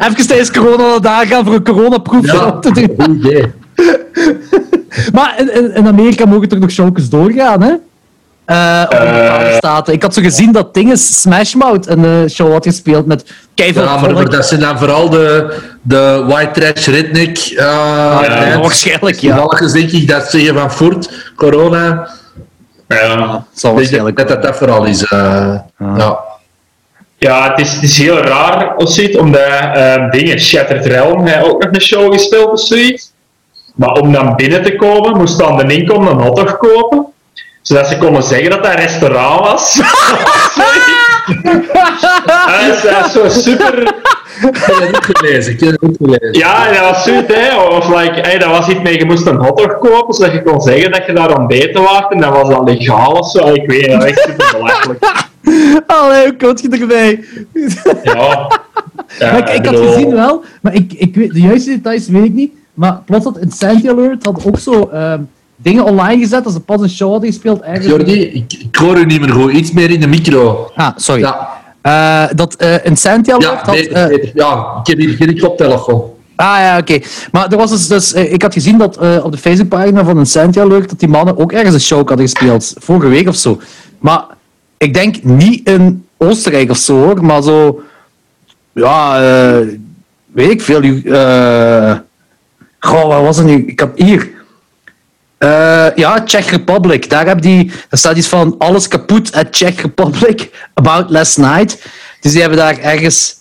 [0.00, 2.90] Even tijdens corona daar gaan voor een coronaproef ja, te doen.
[2.98, 3.52] goed idee.
[5.12, 7.72] Maar in, in, in Amerika mogen er nog showjes doorgaan, hè?
[8.50, 8.88] Eh, Eh.
[8.88, 9.92] bepaalde staten.
[9.94, 13.82] Ik had zo gezien dat Dinges Smash Mouth een eh, show had gespeeld met keiveel
[13.82, 17.36] Ja, maar dat zijn dan vooral de, de white trash redneck.
[17.50, 19.36] Uh, ja, waarschijnlijk, ja.
[19.36, 22.08] Toevallig denk ik dat zeggen van voort, corona.
[22.88, 23.44] Ja.
[23.52, 25.04] Zal Ik denk waarschijnlijk dat dat, dat vooral is.
[25.04, 25.54] eh,
[25.96, 26.18] ja.
[27.18, 29.42] Ja, het is, het is heel raar, Ossit, omdat
[30.10, 33.12] dingen, Shattered Realm, hij ook nog een show gespeeld of zoiets.
[33.74, 37.06] Maar om dan binnen te komen, moest dan de inkomen een hotdog kopen,
[37.70, 39.74] zodat ze konden zeggen dat dat een restaurant was.
[42.26, 45.52] dat is, dat is zo super, Ik heb het ook gelezen.
[45.52, 46.38] Ik heb het ook gelezen.
[46.38, 47.56] Ja, dat was zoiets, hè.
[47.56, 50.60] Of like, hey, dat was iets mee, je moest een hotdog kopen, zodat je kon
[50.60, 53.52] zeggen dat je daar ontbeten was, en dat was dan legaal of zo.
[53.52, 55.04] Ik weet niet, dat is echt super belachelijk.
[55.86, 57.24] Allee, hoe komt je erbij?
[58.02, 58.50] Ja.
[59.38, 62.52] ik, ik had gezien wel, maar ik, ik weet, de juiste details weet ik niet.
[62.74, 65.20] Maar plots had Insanity Alert had ook zo ehm,
[65.62, 67.60] dingen online gezet als ze pas een show hadden gespeeld.
[67.60, 67.86] Ergens.
[67.86, 69.52] Jordi, ik, ik hoor u niet meer goed.
[69.52, 70.70] Iets meer in de micro.
[70.74, 71.20] Ah, sorry.
[71.20, 71.48] Ja,
[71.82, 73.74] Eh, dat eh Insanity Alert ja, had...
[73.74, 74.30] beter, eh, beter.
[74.34, 76.02] ja ik heb hier geen koptelefoon.
[76.36, 76.98] Ah ja, oké.
[77.32, 80.60] Maar er was dus, dus ik had gezien dat eh, op de Facebookpagina van Insanity
[80.60, 82.74] Alert dat die mannen ook ergens een show hadden gespeeld.
[82.78, 83.60] Vorige week of zo.
[83.98, 84.24] Maar
[84.78, 87.82] ik denk niet in Oostenrijk of zo hoor, maar zo.
[88.72, 89.20] Ja,
[90.32, 90.82] weet ik veel.
[90.82, 91.98] eh
[92.80, 93.64] goh, wat was het nu?
[93.66, 94.30] Ik had hier.
[95.40, 97.10] Eh, ja, Czech Republic.
[97.10, 101.78] Daar, heb die, daar staat iets van alles kapot at Czech Republic about last night.
[102.20, 103.38] Dus die hebben daar ergens.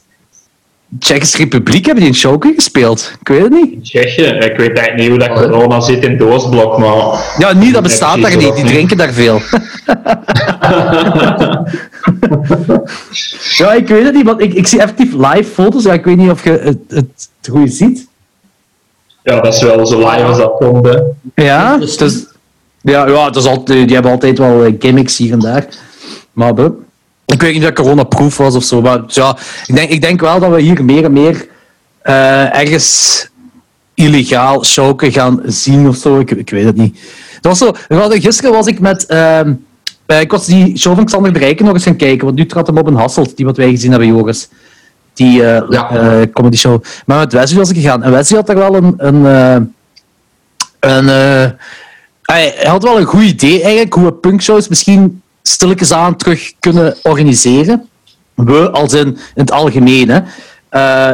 [1.00, 3.12] Tsjechische Republiek hebben die een show gespeeld.
[3.22, 3.84] Ik weet het niet.
[3.84, 7.20] Tsjechië, ik weet eigenlijk niet hoe dat corona zit in het Oostblok, maar...
[7.38, 8.56] Ja, niet, dat bestaat daar niet.
[8.56, 9.42] Die drinken daar veel.
[13.58, 15.84] ja, ik weet het niet, want ik, ik zie effectief live foto's.
[15.84, 18.09] Ja, ik weet niet of je het, het, het goed ziet.
[19.24, 21.00] Ja, dat is wel zo live als dat komt, hè.
[21.44, 22.26] Ja, Dus-
[22.82, 25.68] ja, ja het is altijd, die hebben altijd wel eh, gimmicks hier en daar.
[26.34, 26.70] Maar buh,
[27.26, 28.82] ik weet niet dat corona-proof was of zo.
[28.82, 31.48] Maar ja, ik denk, ik denk wel dat we hier meer en meer
[32.02, 33.28] eh, ergens
[33.94, 36.20] illegaal showen gaan zien of zo.
[36.20, 37.00] Ik, ik weet het niet.
[37.42, 39.06] Dat was zo, hadden- gisteren was ik met.
[39.06, 39.54] ehm,
[40.06, 42.46] eh, ik was die show van Xander de Rijken nog eens gaan kijken, want nu
[42.46, 44.50] trad hem op een Hasselt, die wat wij gezien hebben, Joris.
[45.20, 45.90] Die eh Ja.
[45.90, 46.84] eh, comedy show.
[47.06, 48.04] Maar met Wesley was ik gegaan.
[48.04, 48.94] En Wesley had daar wel een.
[48.98, 49.56] een, eh,
[50.80, 51.06] een
[52.22, 56.96] hij had wel een goed idee eigenlijk, hoe we punkshows misschien stilletjes aan terug kunnen
[57.04, 57.88] organiseren.
[58.36, 60.10] We, als in, in het algemeen.
[60.10, 60.20] Hè.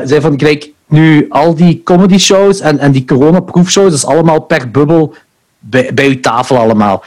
[0.08, 4.39] Zei van, kijk, nu al die comedy shows en, en die corona-proefshows, dat is allemaal
[4.39, 5.16] per bubbel
[5.60, 7.03] bij, bij uw tafel allemaal.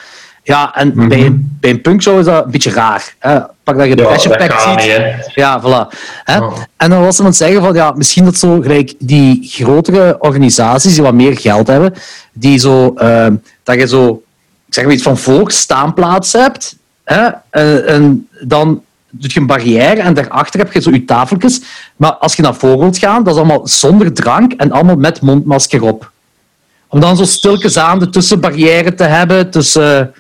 [0.49, 3.15] Ja, en bij, bij een punkshow is dat een beetje raar.
[3.19, 3.39] Hè.
[3.63, 4.77] Pak dat je de Ja, Passion dat Pack ziet.
[4.77, 5.35] niet.
[5.35, 5.97] Ja, voilà.
[6.25, 6.41] Hè?
[6.77, 10.17] En dan was ze aan het zeggen van, ja, misschien dat zo gelijk die grotere
[10.21, 11.95] organisaties die wat meer geld hebben,
[12.33, 14.23] die zo, ehm, dat je zo,
[14.67, 17.27] ik zeg maar iets van voor staanplaats hebt, hè?
[17.51, 21.61] En, en dan doe je een barrière en daarachter heb je zo je tafeltjes.
[21.97, 25.21] Maar als je naar voren wilt gaan, dat is allemaal zonder drank en allemaal met
[25.21, 26.11] mondmasker op.
[26.89, 30.13] Om dan zo stilletjes aan de tussenbarrière te hebben tussen,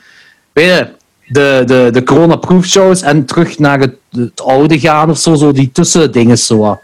[0.59, 0.89] weet je,
[1.27, 5.53] de, de, de corona-proof shows en terug naar het, het oude gaan of zo, zo
[5.53, 6.79] die tussendingen zo.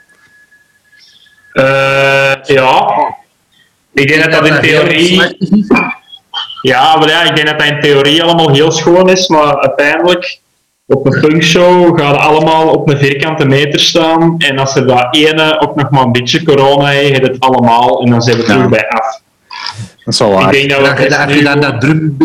[1.53, 2.93] Eh, ja.
[3.93, 5.37] Ik denk dat dat in theorie...
[6.63, 10.41] Ja, maar ja, ik denk dat dat in theorie allemaal heel schoon is, maar uiteindelijk
[10.87, 15.61] op een punkshow gaan allemaal op een vierkante meter staan en als er daar ene
[15.61, 18.63] ook nog maar een beetje corona heeft, heeft het allemaal en dan zijn we terug
[18.63, 18.69] Ja.
[18.69, 19.21] bij af.
[20.05, 20.53] Dat is wel Ik waar.
[20.53, 20.81] denk dat
[21.27, 22.17] we je, nu- dan dat drum...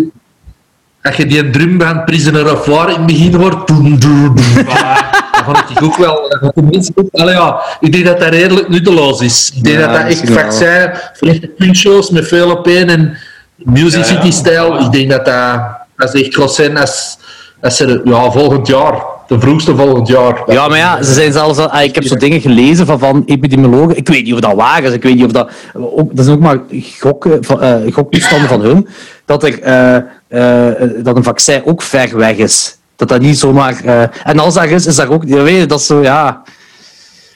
[1.03, 3.71] Als je die drumband Prisoner of War in het begin hoort...
[3.71, 5.17] Voilà.
[5.45, 6.37] Dan vond ik ook wel...
[6.41, 9.51] dat de mensen ook- Allee, ja, ik denk dat dat redelijk nutteloos is.
[9.55, 10.37] Ik denk Ja, dat dat echt wel.
[10.37, 10.89] vaccin...
[11.13, 13.17] Verlichte punkshows met veel op één en
[13.55, 14.19] Music Ja, ja.
[14.21, 14.79] City-stijl.
[14.85, 15.59] Ik denk dat dat...
[15.95, 17.17] Dat is echt groot zijn als,
[17.61, 18.01] als er...
[18.03, 19.03] Ja, volgend jaar.
[19.30, 20.41] De vroegste volgend jaar.
[20.47, 23.23] Ja, maar ja, ze zijn zelfs al, ah, ik heb zo dingen gelezen van, van
[23.25, 23.97] epidemiologen.
[23.97, 24.93] Ik weet niet of dat waar is.
[24.93, 25.51] Ik weet niet of dat.
[25.73, 26.59] Ook, dat zijn ook maar
[26.99, 28.88] gokken, van, eh, goktoestanden van hun.
[29.25, 29.95] Dat, er, eh,
[30.27, 32.77] eh, dat een vaccin ook ver weg is.
[32.95, 33.82] Dat dat niet zomaar.
[33.86, 35.23] eh, en als dat is, is dat ook.
[35.27, 36.41] Je weet, dat is zo, ja.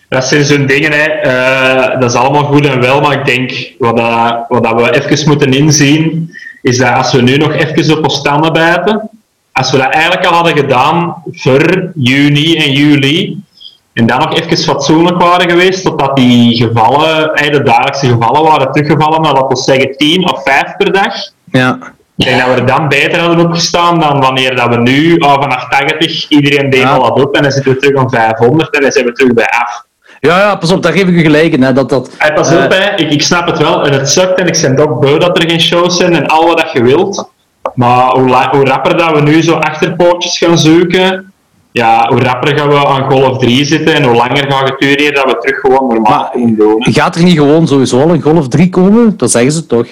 [0.10, 1.04] Dat zijn zo'n dingen, hè.
[1.06, 5.02] Eh, dat is allemaal goed en wel, maar ik denk wat, dat, wat dat we
[5.12, 6.32] even moeten inzien,
[6.62, 9.10] is dat als we nu nog even op ons tanden bijten,
[9.54, 13.42] als we dat eigenlijk al hadden gedaan voor juni en juli,
[13.94, 18.72] en dan nog even fatsoenlijk waren geweest, totdat die gevallen, eh, de dagelijkse gevallen waren
[18.72, 21.14] teruggevallen naar, laten we zeggen, 10 of 5 per dag.
[21.52, 21.78] ja.
[22.16, 25.42] Ik denk dat we er dan beter hadden opgestaan dan wanneer dat we nu, oh,
[25.42, 28.82] vanaf 80, iedereen deed al wat op en dan zitten we terug om 500 en
[28.82, 29.86] dan zijn we terug bij af.
[30.20, 31.64] Ja, ja, pas op, daar geef ik u gelijk in.
[31.64, 32.96] Hè, dat, dat, Hey, pas eh, op, hè.
[32.96, 33.86] Ik, ik snap het wel.
[33.86, 36.48] En het sukt en ik ben ook beu dat er geen shows zijn en al
[36.48, 37.30] wat dat je wilt.
[37.76, 41.32] Maar hoe, rapper dat we nu zo achterpootjes gaan zoeken,
[41.72, 45.14] ja, hoe rapper gaan we aan golf 3 zitten en hoe langer gaat het duren
[45.14, 46.86] dat we terug gewoon normaal kunnen doen.
[46.90, 49.18] gaat er niet gewoon sowieso al een golf 3 komen?
[49.18, 49.86] Dat zeggen ze toch.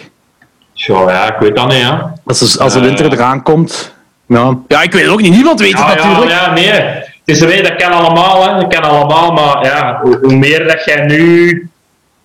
[0.74, 2.14] Ja, ja, ik weet dat niet, ja.
[2.26, 2.86] Als, de- als de Eh.
[2.86, 3.94] winter eraan komt.
[4.28, 4.58] Ja.
[4.68, 5.32] ja, ik weet het ook niet.
[5.36, 6.32] Niemand weet het Ja, ja, natuurlijk.
[6.32, 6.70] ja, nee.
[6.72, 8.60] Het is weet, dat kan allemaal, hè.
[8.62, 11.70] Dat kan allemaal, maar ja, hoe, hoe meer dat jij nu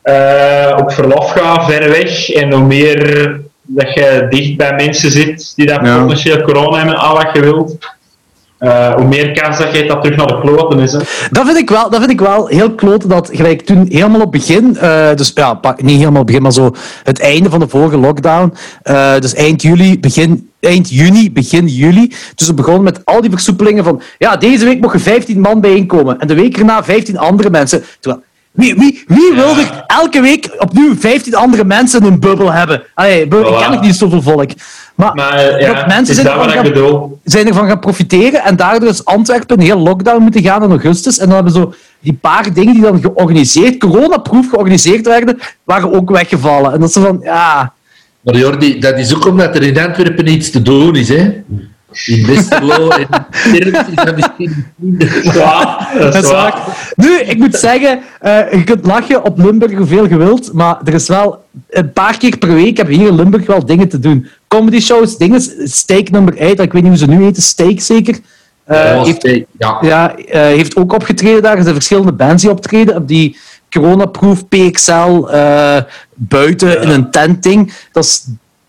[0.03, 5.53] eh, op verlof gaat, ver weg, en hoe meer dat je dicht bij mensen zit
[5.57, 5.99] die dat Ja.
[6.03, 7.77] potentieel corona hebben, al wat je wilt,
[8.59, 10.93] eh, hoe meer kans dat je dat terug naar de kloten is.
[10.93, 10.99] Hè.
[11.31, 14.33] Dat vind ik wel, dat vind ik wel heel klote dat gelijk toen helemaal op
[14.33, 17.97] begin, eh, dus ja, niet helemaal op begin, maar zo het einde van de vorige
[17.99, 23.21] lockdown, eh, dus eind juli, begin, eind juni, begin juli, dus we begonnen met al
[23.21, 27.19] die versoepelingen van, ja, deze week mogen 15 man bijeenkomen en de week erna 15
[27.19, 27.85] andere mensen.
[28.01, 28.23] Terwijl,
[28.57, 32.83] wie, wie, wie wil er elke week opnieuw 15 andere mensen in een bubbel hebben?
[32.95, 33.59] Allee, bu- ik Voilà.
[33.59, 34.51] ken nog niet zoveel volk.
[34.95, 39.05] Maar, Maar ja, mensen zijn ervan ik gaan- zijn ervan gaan profiteren en daardoor is
[39.05, 41.19] Antwerpen een heel lockdown moeten gaan in augustus.
[41.19, 46.11] En dan hebben zo die paar dingen die dan georganiseerd, coronaproof georganiseerd werden, waren ook
[46.11, 46.73] weggevallen.
[46.73, 47.73] En dat zo van, ja...
[48.21, 51.33] Maar Jordi, dat is ook omdat er in Antwerpen iets te doen is, hè.
[52.05, 55.22] In Westerlo en Terp is dat misschien minder.
[55.99, 56.32] Dat is.
[56.94, 60.94] Nu, ik moet zeggen, eh, je kunt lachen op Limburg hoeveel je wilt, maar er
[60.94, 63.99] is wel een paar keer per week hebben we hier in Limburg wel dingen te
[63.99, 64.26] doen.
[64.49, 68.18] Comedy shows, dingen, Steak nummer 8, ik weet niet hoe ze nu heten, Steak zeker.
[68.64, 69.78] Eh, Ja, heeft, ja.
[69.80, 71.57] ja, eh, heeft ook opgetreden daar.
[71.57, 73.36] Er zijn verschillende bands die optreden op die
[73.70, 75.76] coronaproof PXL eh,
[76.14, 77.72] buiten in een tenting.
[77.92, 78.26] Dat is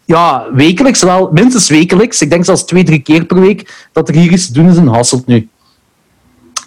[0.07, 2.21] ja, wekelijks, wel minstens wekelijks.
[2.21, 4.77] Ik denk zelfs twee, drie keer per week dat er hier iets te doen is
[4.77, 5.49] in Hasselt nu.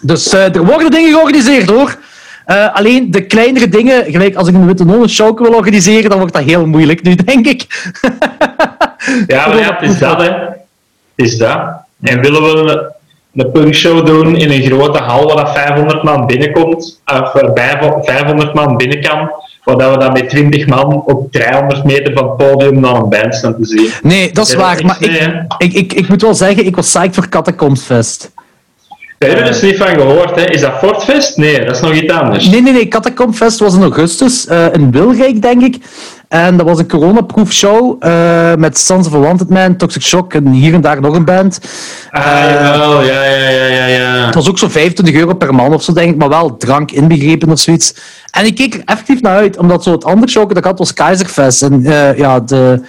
[0.01, 1.97] Dus eh, er worden dingen georganiseerd hoor.
[2.45, 6.19] Eh, alleen de kleinere dingen, gelijk als ik een Witte Nonnen show wil organiseren, dan
[6.19, 7.89] wordt dat heel moeilijk nu, denk ik.
[9.27, 10.29] Ja, maar ja, het is dat, hè.
[10.29, 10.55] Het
[11.15, 11.59] is dat.
[12.01, 12.91] En willen we
[13.33, 18.53] een, punkshow doen in een grote hal waar dat 500 man binnenkomt, of waarbij 500
[18.53, 19.31] man binnen kan,
[19.63, 23.09] waar dat we dan met 20 man op 300 meter van het podium naar een
[23.09, 23.89] band staan te zien.
[24.01, 24.75] Nee, dat is waar.
[24.75, 28.31] dat Maar ik, ik, ik, ik moet wel zeggen, ik was psyched voor Catacombsfest.
[29.21, 30.49] Daar hebben we dus niet van gehoord, hè.
[30.49, 31.37] Is dat Fortfest?
[31.37, 32.47] Nee, dat is nog iets anders.
[32.47, 32.87] Nee, nee, nee.
[32.87, 35.77] Catacombfest was in augustus eh, in Wilrijk, denk ik.
[36.31, 40.47] En dat was een coronaproof show eh, met Sons of Wanted Man, Toxic Shock en
[40.47, 41.59] hier en daar nog een band.
[42.11, 44.25] Ah, jawel, ja, ja, ja, ja, ja.
[44.25, 46.91] Het was ook zo'n 25 euro per man of zo, denk ik, maar wel drank
[46.91, 47.95] inbegrepen of zoiets.
[48.31, 50.79] En ik keek er effectief naar uit, omdat zo het andere show dat ik had
[50.79, 51.61] was Keizerfest.
[51.61, 52.81] En eh, ja, de,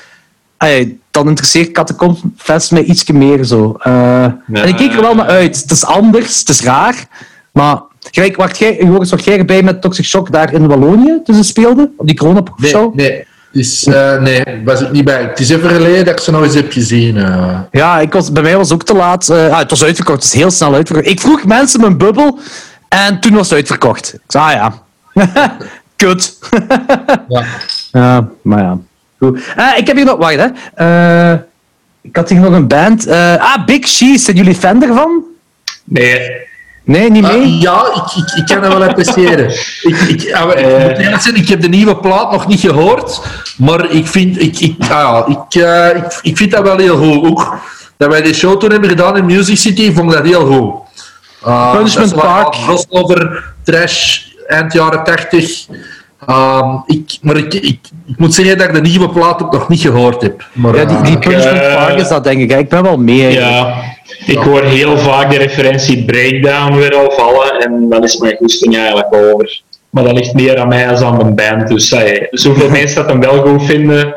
[1.10, 3.76] dan interesseert Catacombfest mij ietsje meer zo.
[3.78, 5.60] Eh, En ik keek er wel naar uit.
[5.60, 7.06] Het is anders, het is raar,
[7.52, 7.82] maar...
[8.10, 11.42] Gelijk, wacht, jij, Joris, was jij erbij met Toxic Shock daar in Wallonië toen ze
[11.42, 11.94] speelden?
[11.96, 12.94] Op die coronaproof Nee, show?
[12.94, 13.24] nee.
[13.52, 15.22] Dus, eh, nee, was ik niet bij.
[15.22, 17.16] Het is even geleden dat ik ze nog eens heb gezien.
[17.16, 17.60] eh.
[17.70, 19.28] Ja, ik was, bij mij was het ook te laat.
[19.28, 21.08] Eh, ah, het was uitverkocht, het is heel snel uitverkocht.
[21.08, 22.38] Ik vroeg mensen mijn bubbel
[22.88, 24.14] en toen was het uitverkocht.
[24.14, 24.72] Ik zei, ah
[25.14, 25.56] ja.
[25.96, 26.38] Kut.
[27.28, 27.44] ja.
[27.92, 28.78] ja, maar ja.
[29.18, 29.38] Goed.
[29.76, 30.16] Ik heb hier nog...
[30.18, 31.34] Wacht, hè.
[32.00, 33.08] Ik had hier nog een band.
[33.08, 34.24] Ah, Big Cheese.
[34.24, 35.22] Zijn jullie fan ervan?
[35.84, 36.30] Nee.
[36.84, 37.40] Nee, niet mee?
[37.40, 39.48] Ah, ja, ik, ik, ik kan dat wel appreciëren.
[39.90, 43.20] ik, ik, eerlijk zijn, ik heb de nieuwe plaat nog niet gehoord,
[43.56, 46.96] maar ik vind, ik, ik, ah, ja, ik, eh, ik, ik vind dat wel heel
[46.96, 47.30] goed.
[47.30, 47.58] Ook
[47.96, 50.80] dat wij die show toen hebben gedaan in Music City, vond ik dat heel goed.
[51.46, 52.50] Uh, Punishment Park.
[52.52, 55.66] Crossover, trash, eind jaren 80.
[56.26, 59.68] Ehm, ik, maar ik, ik, ik moet zeggen dat ik de nieuwe plaat ook nog
[59.68, 60.48] niet gehoord heb.
[60.52, 62.58] Maar, Ja, die, die eh, Punishment eh, Park is dat, denk ik.
[62.58, 63.32] Ik ben wel mee.
[63.32, 63.74] Ja.
[64.26, 68.76] Ik hoor heel vaak de referentie breakdown weer al vallen en dan is mijn goesting
[68.76, 69.62] eigenlijk over.
[69.90, 71.68] Maar dat ligt meer aan mij als aan de band.
[71.68, 74.14] Dus hey, zoveel mensen dat hem wel goed vinden,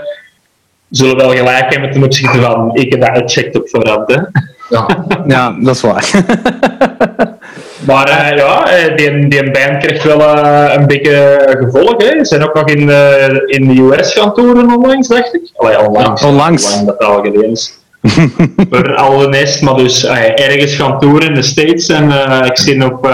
[0.90, 4.12] zullen wel gelijk hebben ten opzichte van ik heb dat gecheckt op voorhand.
[4.12, 4.22] Hè.
[4.70, 5.06] ja.
[5.28, 6.10] Ja, dat is waar.
[7.86, 12.04] Maar eh, ja, eh, die, die band krijgt wel eh, een beetje gevolg.
[12.04, 12.18] Hè.
[12.18, 12.80] Ze zijn ook nog in,
[13.46, 15.42] in de US gaan toeren onlangs, dacht ik.
[15.56, 16.22] Allee, onlangs.
[16.22, 16.76] Ja, onlangs.
[16.76, 17.80] Lang dat al geleden is.
[18.70, 21.88] Voor al de nest, maar dus ergens gaan toeren in de States.
[21.88, 22.12] En
[22.46, 23.08] ik zie op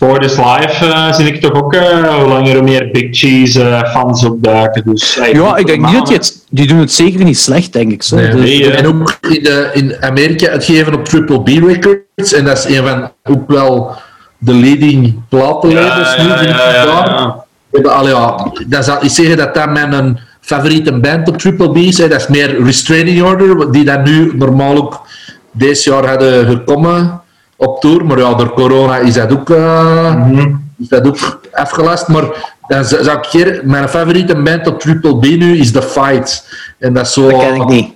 [0.00, 3.06] eh For This Live eh, zie ik toch ook eh, hoe langer hoe meer Big
[3.10, 4.82] Cheese eh, fans opduiken.
[4.84, 6.44] Dus, eh, ja, ik denk niet dat die het...
[6.50, 8.02] Die doen het zeker niet slecht, denk ik.
[8.02, 8.16] Zo.
[8.16, 12.32] Nee, Dus- nee, En ook in, de, in Amerika uitgeven op Triple B Records.
[12.32, 13.96] En dat is een van ook wel
[14.38, 16.22] de leading platenlabels nu.
[16.24, 16.86] vind ik daar.
[17.70, 21.70] We hebben- allee, ja, dat zal ik zeggen dat dat mijn favoriete band op Triple
[21.72, 21.98] B is.
[21.98, 22.08] hè.
[22.08, 25.00] Dat is meer Restraining Order, die dat nu normaal ook
[25.52, 27.20] deze jaar hadden gekomen
[27.60, 28.04] op tour.
[28.04, 30.54] Maar ja, door corona is dat ook, eh, Mhm.
[30.78, 32.08] is dat ook afgelast.
[32.08, 32.24] Maar
[32.68, 36.44] dan zou ik hier, mijn favoriete band op Triple B nu is The Fight.
[36.78, 37.30] En dat is zo...
[37.30, 37.92] Dat ken ik niet.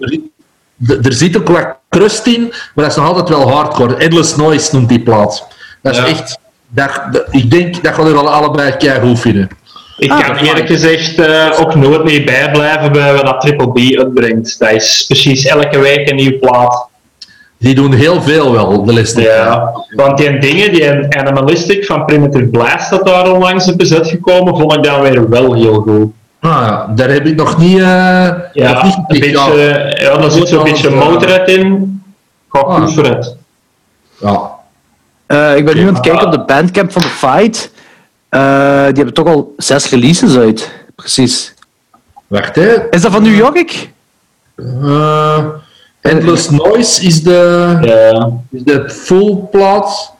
[0.88, 3.96] Er, er zit ook wat crust in, maar dat is nog altijd wel hardcore.
[3.96, 5.46] Endless Noise noemt die plaat.
[5.82, 6.06] Dat is Ja.
[6.06, 6.38] echt...
[6.68, 9.48] Dat, dat- ik denk dat we er wel allebei kei goed vinden.
[9.98, 13.98] Ik Ah, kan eerlijk gezegd eh, ook nooit meer bijblijven bij wat dat Triple B
[13.98, 14.58] uitbrengt.
[14.58, 16.86] Dat is precies elke week een nieuwe plaat.
[17.62, 19.18] Die doen heel veel wel, de list.
[19.18, 24.56] Ja, want die dingen, die Animalistic van Primitive Blast dat daar onlangs op is uitgekomen,
[24.56, 26.12] vond ik dan weer wel heel goed.
[26.40, 27.78] Ah, ja, daar heb ik nog niet...
[27.78, 32.02] eh nog Ja, niet een beetje, ja, daar zit zo'n beetje motorhead in.
[32.48, 32.74] Gaat Ah.
[32.80, 33.36] goed voor het.
[34.20, 34.50] Ja.
[35.26, 37.70] Eh, ik ben nu aan het kijken op de bandcamp van The Fight.
[38.28, 38.40] Eh,
[38.86, 40.70] die hebben toch al zes releases uit.
[40.96, 41.54] Precies.
[42.26, 42.90] Wacht, hè.
[42.90, 43.90] Is dat van New York?
[44.56, 45.38] Eh,
[46.02, 48.30] Endless Noise is de, Ja.
[48.50, 50.12] is de full plaat.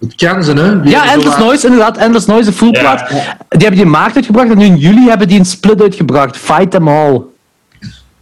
[0.00, 0.80] Het kan ze, hè.
[0.80, 1.96] Die Ja, Endless Noise, inderdaad.
[1.96, 3.08] Endless Noise, de full plaat.
[3.08, 3.18] Die
[3.48, 6.36] hebben die in maart uitgebracht en nu in juli hebben die een split uitgebracht.
[6.36, 7.22] Fight Them All.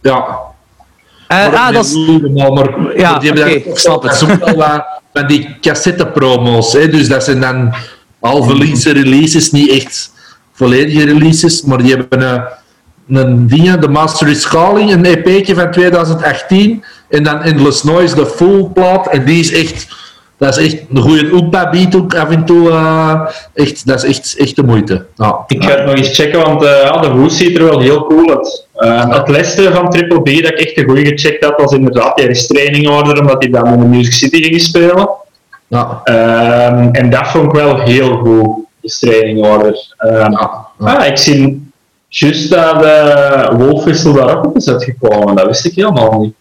[0.01, 0.25] Ja.
[1.27, 1.93] Eh, ah, dat is...
[1.95, 4.19] maar Ja, die hebben oké, dan- snap het.
[4.45, 4.83] Wel wat
[5.13, 6.73] van die cassettepromos.
[6.73, 6.87] Hè?
[6.89, 7.73] Dus dat zijn dan
[8.19, 10.11] halve linkse releases, niet echt
[10.53, 12.41] volledige releases, maar die hebben een,
[13.17, 18.25] een ding, de Master is Calling, een EP'tje van 2018, en dan Endless Noise, de
[18.25, 19.87] full plaat, en die is echt,
[20.37, 23.21] dat is echt een goede Oompa beat ook af en toe, eh,
[23.53, 25.05] echt, dat is echt, echt de moeite.
[25.15, 25.43] Ja.
[25.47, 28.29] Ik ga het nog eens checken, want ja, de hoes ziet er wel heel cool
[28.29, 28.67] uit.
[28.75, 32.17] Eh, het laatste van Triple B dat ik echt een goede gecheckt had, was inderdaad
[32.17, 35.09] die restraining order, omdat hij dan in de Music City ging spelen.
[35.67, 36.01] Ja.
[36.03, 39.93] Ehm, en dat vond ik wel heel goed, de restraining order.
[39.97, 40.33] Ehm,
[40.77, 41.60] ah, ik zie
[42.19, 46.33] juist dat de Wolfwissel daar ook op is uitgekomen, dat wist ik helemaal niet.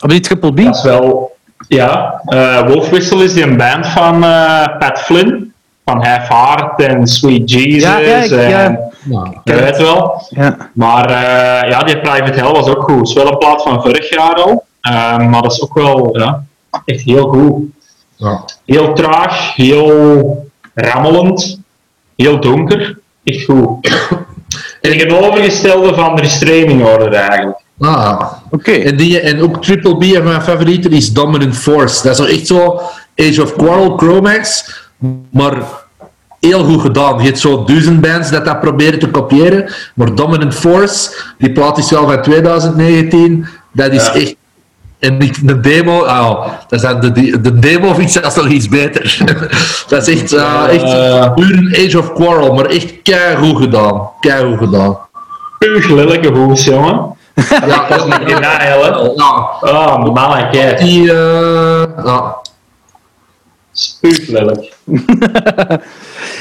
[0.00, 0.56] Op die Triple B?
[0.56, 1.36] Dat is wel,
[1.68, 5.52] ja, eh Wolfwissel is die een band van eh, Pat Flynn,
[5.84, 7.82] van Half Heart en Sweet Jesus.
[7.82, 8.80] Ja, ja, ik- en, ja.
[9.10, 9.40] Ja.
[9.44, 10.22] je weet wel.
[10.30, 10.56] Ja.
[10.74, 12.98] Maar eh, ja, die Private Hell was ook goed.
[12.98, 14.64] Het is wel een plaat van vorig jaar al.
[15.28, 16.44] Maar dat is ook wel ja,
[16.84, 17.62] echt heel goed.
[18.16, 18.44] Ja.
[18.64, 21.60] Heel traag, heel rammelend,
[22.16, 22.98] heel donker.
[23.24, 23.88] Echt goed.
[24.88, 27.58] En ik heb een overgestelde van de restraining order eigenlijk.
[27.80, 28.32] Ah.
[28.50, 28.70] Oké.
[28.70, 32.02] En, die, en ook Triple B, en mijn favoriete is Dominant Force.
[32.02, 32.80] Dat is echt zo
[33.16, 34.74] Age of Quarrel, Chromax,
[35.30, 35.54] maar
[36.40, 37.18] heel goed gedaan.
[37.18, 41.78] Je hebt zo duizend bands dat dat proberen te kopiëren, maar Dominant Force, die plaat
[41.78, 44.14] is wel van 2019, dat is Ja.
[44.14, 44.36] echt...
[44.98, 48.36] En die- de demo, ah, dat is dan de, de, de demo vind ik zelfs
[48.36, 49.18] nog iets beter.
[49.88, 54.08] dat is echt, eh, echt puur een Age of Quarrel, maar echt keigoed gedaan.
[54.20, 54.98] Keigoed gedaan.
[55.58, 57.16] Puur lelijke hoes, jongen.
[57.50, 58.88] Ja, Dat is niet denial, hè.
[58.88, 60.78] Ja, Oh, man, kijk.
[60.78, 61.12] die...
[61.12, 62.36] eh, ja.
[63.72, 64.72] Spuuglelijk.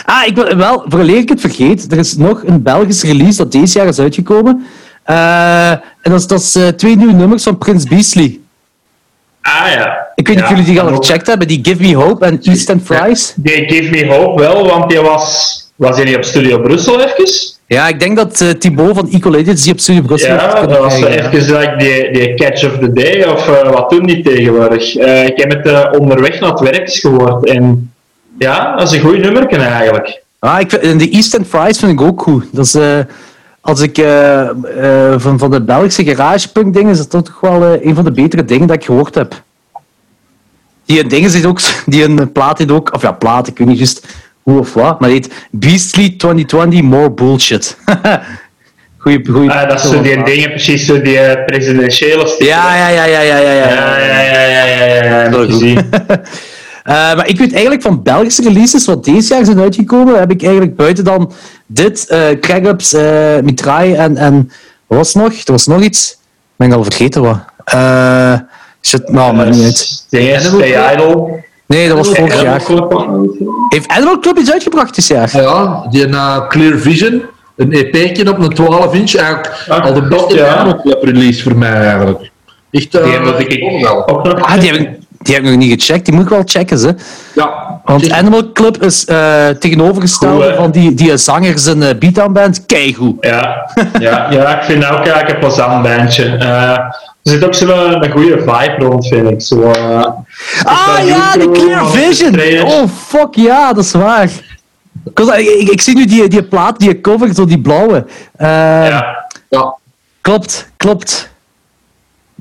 [0.05, 3.51] Ah, ik wil wel, vooraleer ik het vergeet, er is nog een Belgisch release dat
[3.51, 4.66] deze jaar is uitgekomen.
[5.03, 8.39] Eh, en dat is, dat is eh, twee nieuwe nummers van Prince Beasley.
[9.48, 10.08] Ah ja.
[10.16, 12.26] Ik weet niet Ja, of jullie die al ook- gecheckt hebben, die Give Me Hope
[12.26, 13.34] en East End Fries.
[13.36, 15.56] Die Give Me Hope wel, want die was...
[15.76, 17.30] Was niet op Studio Brussel even?
[17.68, 21.00] Ja, ik denk dat eh Thibaut van Idiots die op Studio Brussel Ja, dat was
[21.00, 24.95] krijgen, even like, die, die catch of the day, of eh, wat doen die tegenwoordig?
[24.95, 27.91] Eh, ik heb het onderweg naar het werk gehoord en
[28.39, 30.22] ja, dat is een goed nummer eigenlijk.
[30.39, 32.45] Ah, ik vind, de East End Fries vind ik ook goed.
[32.52, 32.76] Dat is,
[33.68, 37.86] als ik eh, eh, van, van de Belgische garagepunk dingen, is dat toch wel eh,
[37.86, 39.41] een van de betere dingen dat ik gehoord heb.
[40.86, 43.68] Die een ding zit ook, die een plaat heeft ook, of ja, plaat, ik weet
[43.68, 44.05] niet juist
[44.41, 47.78] hoe of wat, maar die heet Beastly 2020 More Bullshit.
[48.97, 52.45] goeie, goeie Ah, dat is zo die dingen, precies zo die eh, presidentiële sticker.
[52.45, 53.51] Ja, ja, ja, ja, ja, ja.
[53.51, 53.97] ja.
[53.97, 55.45] ja, ja, ja, ja, ja, ja, ja, goed.
[55.45, 55.89] gezien.
[56.88, 60.41] Eh, maar ik weet eigenlijk van Belgische releases wat deze jaar zijn uitgekomen, heb ik
[60.41, 61.32] eigenlijk buiten dan
[61.68, 64.51] dit, eh Crag-Ups, eh Mitraille en, en
[64.88, 65.34] wat was het nog?
[65.34, 66.11] Er was nog iets.
[66.11, 67.39] Ik ben al vergeten wat.
[67.65, 68.34] Eh
[68.82, 69.78] shit, nou, maar niet uit.
[69.78, 71.43] Stay Idle.
[71.65, 72.63] Nee, dat was vorig Animal jaar.
[72.63, 73.07] Club.
[73.70, 75.41] Heeft Animal Club iets uitgebracht dit jaar?
[75.41, 77.22] Ja, die uh, Clear Vision,
[77.55, 80.55] een EP'tje op een 12 inch, eigenlijk Ah, al de beste ja.
[80.55, 82.30] Animal Club release voor mij eigenlijk.
[82.72, 84.07] Echt, eh, Die heb ik ik wel.
[84.07, 84.89] ook nog Ah, die heb, ik,
[85.28, 86.05] die heb ik nog niet gecheckt.
[86.05, 86.95] Die moet ik wel checken, ze.
[87.36, 90.55] Ja, Want Zeg, Animal Club is eh tegenovergestelde hè?
[90.55, 92.65] van die, die zangers en uh, beatdown-band.
[92.65, 93.15] Keigoed.
[93.19, 96.23] Ja, ja, ja, ik vind ook eigenlijk een plezant bandje.
[96.38, 99.41] Eh, er zit ook zo'n een goede vibe rond, vind ik.
[99.41, 100.05] Zo, eh,
[100.63, 102.61] Ah ja, de Clear Vision.
[102.67, 104.30] Oh fuck ja, dat is waar.
[105.13, 105.19] Ik,
[105.59, 108.05] ik, ik- zie nu die, die plaat, die cover, zo die blauwe.
[108.36, 108.47] Eh,
[108.89, 109.28] ja.
[109.49, 109.75] ja.
[110.21, 111.30] Klopt, klopt.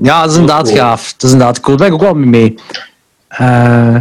[0.03, 0.76] Ja, dat is inderdaad cool.
[0.76, 1.12] gaaf.
[1.12, 1.76] Dat is inderdaad cool.
[1.76, 2.59] Daar ben ik ook wel mee mee.
[3.28, 3.97] Eh,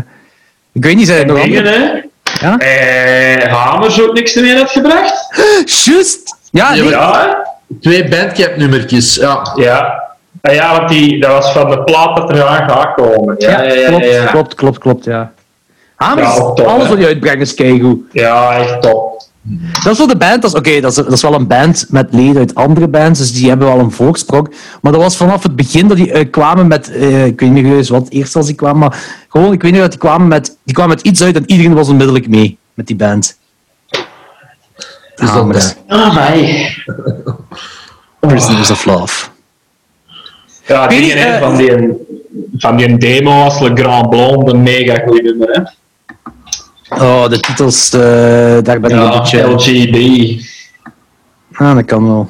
[0.71, 2.03] ik weet niet, zijn er nog dingen, hè.
[2.39, 2.57] Ja?
[2.57, 5.35] Eh, Hamers ook niks meer uitgebracht.
[5.85, 6.35] Juist!
[6.51, 7.43] Ja, Ja?
[7.81, 9.53] Twee bandcamp nummertjes, ja.
[9.55, 10.03] ja.
[10.41, 13.35] Ah, ja, want die, dat was van de plaat dat er aan gaat komen.
[13.37, 13.87] Ja, ja, ja.
[13.87, 15.31] klopt, klopt, klopt, klopt, ja.
[15.95, 16.89] Hamers, top, alles hè.
[16.89, 17.99] wat die uitbrengen is keigoed.
[18.11, 19.04] Ja, echt top.
[19.83, 21.85] Dat is wel de band, dat is, oké, dat, is, dat is wel een band
[21.89, 24.53] met leden uit andere bands, dus die hebben wel een voorsprong.
[24.81, 27.65] Maar dat was vanaf het begin dat die eh, kwamen met, eh, ik weet niet
[27.65, 30.57] eens wat eerst als die kwamen, maar gewoon, ik weet niet dat die kwamen met,
[30.63, 33.37] die kwamen met iets uit en iedereen was onmiddellijk mee met die band.
[35.15, 35.75] Dus dat, Hamers.
[35.87, 36.75] eh, Ah, mij.
[38.19, 39.27] Prisoners of Love.
[40.67, 41.71] Ja, weet die, eh, van, die,
[42.57, 45.47] van die demo als Le Grand Blonde, een mega goed nummer.
[45.51, 45.61] Hè?
[46.89, 48.01] Oh, de titels, eh,
[48.61, 49.41] daar ben ik een beetje...
[49.41, 49.97] LGB.
[51.53, 52.29] Ah, dat kan wel.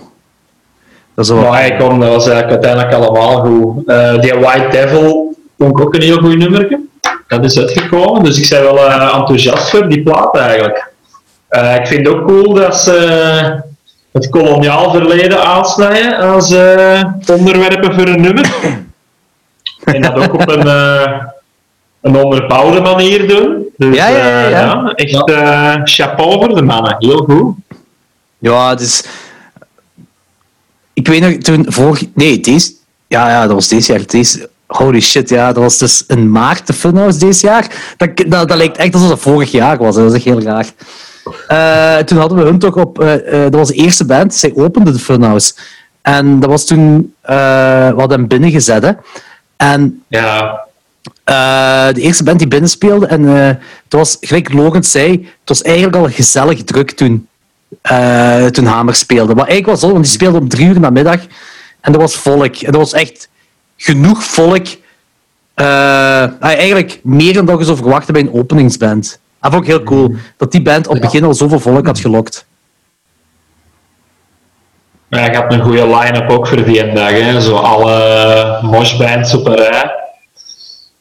[1.16, 1.42] Dat is wel...
[1.42, 3.88] Maar hij kon, dat was eigenlijk uiteindelijk allemaal goed.
[3.88, 6.80] Eh, die White Devil vond ik ook een heel goed nummer.
[7.28, 10.92] Dat is uitgekomen, dus ik ben wel eh, enthousiast voor die plaat eigenlijk.
[11.48, 13.64] Eh, ik vind het ook cool dat ze
[14.12, 16.54] het koloniaal verleden aansnijden als
[17.32, 18.54] onderwerpen voor een nummer.
[19.84, 20.68] en dat ook op een,
[22.02, 23.65] een onderbouwde manier doen.
[23.78, 24.92] Dus, Ja, ja, ja, eh, ja.
[24.96, 27.56] echt eh, chapeau voor de mannen, heel goed.
[28.38, 29.04] Ja, het is...
[30.94, 32.04] Ik weet nog, toen vorig...
[32.14, 32.72] Nee, deze...
[33.08, 34.06] Ja, ja, dat was deze jaar.
[34.06, 34.50] Deze...
[34.68, 37.94] Holy shit, ja, dat was dus in maart de Funhouse deze jaar.
[37.98, 39.96] Dat, dat, dat lijkt echt alsof het vorig jaar was.
[39.96, 40.02] hè.
[40.02, 40.68] Dat is echt heel raar.
[41.48, 42.96] Eh, toen hadden we hun toch op...
[43.30, 44.34] dat was de eerste band.
[44.36, 45.54] Zij opende de Funhouse.
[46.02, 47.14] En dat was toen...
[47.22, 48.92] we hadden hem binnengezet, hè.
[49.58, 50.66] En Ja,
[51.26, 53.06] eh, de eerste band die binnenspeelde.
[53.08, 53.46] En eh,
[53.84, 57.28] het was, gelijk Logans zei, het was eigenlijk al gezellig druk toen,
[57.82, 59.36] eh, toen Hamer speelde.
[59.36, 61.20] Maar eigenlijk was het, want die speelde om drie uur namiddag.
[61.82, 62.56] En er was volk.
[62.56, 63.30] En er was echt
[63.78, 64.66] genoeg volk.
[65.54, 69.20] eh, eigenlijk meer dan dat je zou verwachten bij een openingsband.
[69.42, 70.16] Dat vond ik heel cool.
[70.38, 72.46] Dat die band op het begin al zoveel volk had gelokt.
[75.08, 77.10] Maar hij had een goede line-up ook voor die dag.
[77.10, 77.42] Hè.
[77.42, 80.05] Zo alle moshbands op een rij.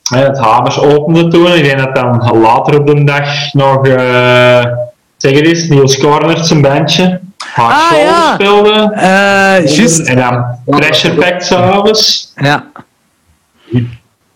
[0.09, 1.53] Het Hamers opende toen.
[1.55, 3.87] Ik denk dat dan later op de dag nog...
[3.87, 4.65] eh
[5.17, 7.21] zeg het eens, Niels Cornert zijn bandje.
[7.39, 8.35] Hard Ah, ja.
[8.35, 8.91] speelde.
[8.95, 9.99] Eh juist.
[10.09, 12.33] En dan Pressure Pack s'avonds.
[12.37, 12.67] Ja.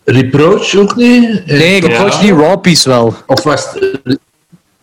[0.05, 1.45] Reproach ook niet?
[1.45, 3.13] Nee, approach die Raw Piece wel.
[3.25, 4.19] Of was het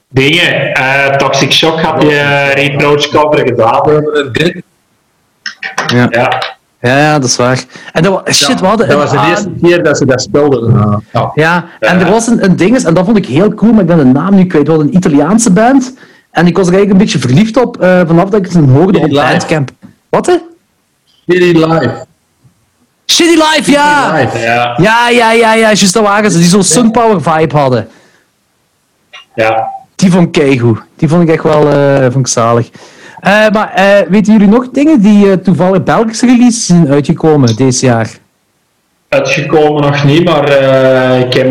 [0.08, 0.72] Dingen.
[0.74, 4.02] eh, Toxic Shock had die uh, reproach cover gedaan.
[5.86, 6.06] Ja.
[6.10, 6.55] Ja.
[6.86, 7.64] Ja, ja, dat is waar.
[7.92, 10.72] En dat, wa- shit, we hadden Dat was de eerste keer dat ze dat spelden.
[10.74, 11.00] Ja.
[11.12, 11.30] Ja.
[11.34, 13.86] Ja, en er was een, een ding, en dat vond ik heel cool, maar ik
[13.86, 14.64] ben de naam nu kwijt.
[14.66, 15.94] We hadden een Italiaanse band.
[16.30, 18.98] En ik was er eigenlijk een beetje verliefd op eh, vanaf dat ik het hoorde
[18.98, 19.20] op Live.
[19.28, 19.70] Bandcamp.
[20.08, 20.34] Wat hè?
[21.30, 22.04] Shitty Live.
[23.06, 24.18] Shitty Life, ja!
[24.18, 24.74] Ja.
[24.76, 26.38] Ja, ja, ja, ja, juist dat waren ze.
[26.38, 27.88] Die zo'n Sunpower vibe hadden.
[29.34, 29.68] Ja.
[29.94, 30.78] Die vond ik keigoed.
[30.96, 32.68] Die vond ik echt wel eh, vond ik zalig.
[33.26, 37.86] Eh, maar eh, weten jullie nog dingen die eh, toevallig Belgische releases zijn uitgekomen deze
[37.86, 38.10] jaar?
[39.08, 40.50] Uitgekomen nog niet, maar
[41.18, 41.50] ik heb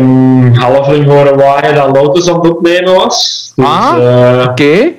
[0.54, 3.52] halfling horen waaien dat Lotus aan het opnemen was.
[3.56, 4.46] Dus, Ah.
[4.48, 4.90] Oké.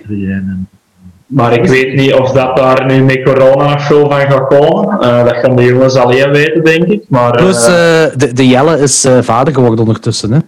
[1.25, 4.99] maar ik weet niet of dat daar nu met corona nog veel van gaat komen.
[5.25, 7.03] Dat gaan de jongens alleen weten, denk ik.
[7.09, 10.32] Maar, Plus, de, de Jelle is vader geworden ondertussen.
[10.32, 10.39] Hè?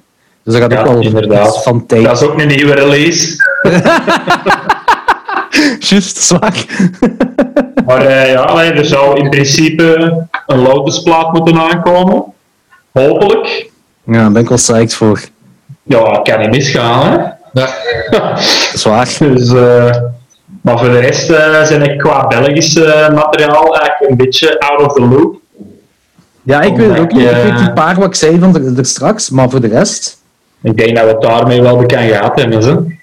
[0.44, 1.64] Dus dat gaat ja, ook wel inderdaad.
[1.64, 2.04] van tijd.
[2.04, 3.36] Dat is ook een nieuwe release.
[5.80, 6.66] Juist, zwaar.
[7.86, 9.94] Maar eh, ja, er zou in principe
[10.48, 12.24] een Lotus-plaat moeten aankomen.
[12.92, 13.70] Hopelijk.
[14.04, 15.22] Ja, daar ben ik wel psyched voor.
[15.84, 17.28] Ja, kan niet misgaan, hè.
[17.54, 17.68] Ja.
[18.74, 19.16] Zwaar.
[19.20, 19.96] Dus, eh,
[20.62, 22.76] maar voor de rest eh zijn ik qua Belgisch
[23.14, 25.36] materiaal eigenlijk een beetje out of the loop.
[26.44, 27.22] Ja, ik weet het ook niet.
[27.22, 27.44] Ik Ja.
[27.44, 30.18] weet die paar wat ik zei van er, er straks, maar voor de rest...
[30.62, 32.98] Ik denk dat we het daarmee wel bekend gehad hebben.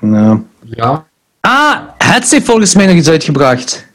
[0.00, 0.34] Hè?
[0.70, 1.04] Ja.
[1.46, 3.86] Ah, het heeft volgens mij nog iets uitgebracht.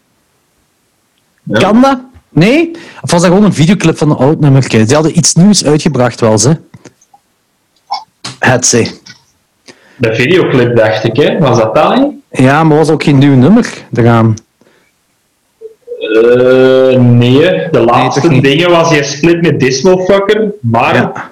[1.43, 1.59] Ja.
[1.59, 1.99] Kan dat?
[2.29, 2.71] Nee?
[3.01, 4.85] Of was dat gewoon een videoclip van een oud nummertje?
[4.85, 6.57] Die hadden iets nieuws uitgebracht wel, ze.
[8.39, 8.99] Het ze.
[9.95, 11.37] De videoclip dacht ik, hè?
[11.39, 12.13] was dat dat niet?
[12.29, 14.35] Ja, maar was ook geen nieuw nummer eraan.
[15.99, 21.29] Eh, nee, de laatste dingen was je split met Dismal Fucker, maar Ja.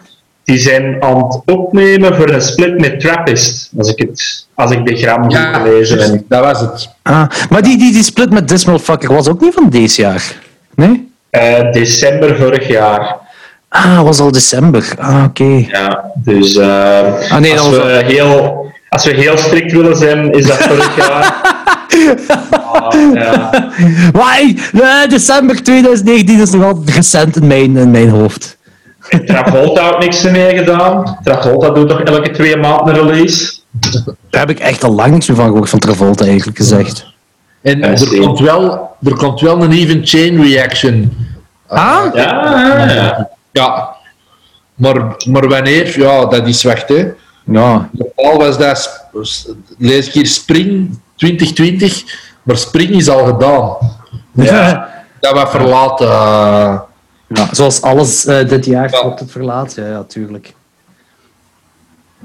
[0.49, 4.85] Die zijn aan het opnemen voor een split met Trappist, als ik, het, als ik
[4.85, 6.21] de gram Ja, gelezen heb.
[6.27, 6.89] dat was het.
[7.01, 10.33] Ah, maar die, die, die split met Dismal Fucker was ook niet van deze jaar.
[10.75, 11.11] Nee?
[11.29, 13.15] Eh, december vorig jaar.
[13.69, 14.85] Ah, was al december.
[14.97, 15.65] Ah, oké.
[15.71, 20.45] Ja, dus eh, Ah, nee, als, we heel, als we heel strikt willen zijn, is
[20.47, 21.35] dat vorig jaar.
[22.61, 23.49] Ah, ja.
[24.13, 24.41] Maar
[24.73, 28.57] eh, december 2019 is nog altijd recent in mijn, in mijn hoofd.
[29.25, 31.17] Travolta had niks meer gedaan.
[31.23, 33.57] Travolta doet toch elke twee maanden een release.
[34.29, 37.05] Daar heb ik echt al lang niks meer van gehoord van Travolta, eigenlijk gezegd.
[37.61, 41.17] En er, komt wel, er komt wel een even chain reaction.
[41.67, 42.13] Ah?
[42.13, 43.29] Ja, ja.
[43.51, 43.95] Ja.
[44.75, 45.99] Maar, maar wanneer?
[45.99, 47.07] Ja, dat is wacht, hè.
[47.45, 47.89] Ja.
[47.91, 49.05] Normaal was dat,
[49.77, 52.03] lees ik hier Spring 2020,
[52.43, 53.77] maar Spring is al gedaan.
[54.33, 54.89] Ja.
[55.19, 56.87] Dat was verlaten.
[57.33, 57.47] Ja.
[57.51, 59.13] Zoals alles eh, dit jaar Ja.
[59.15, 59.75] het verlaat.
[59.75, 60.53] Ja, ja, tuurlijk.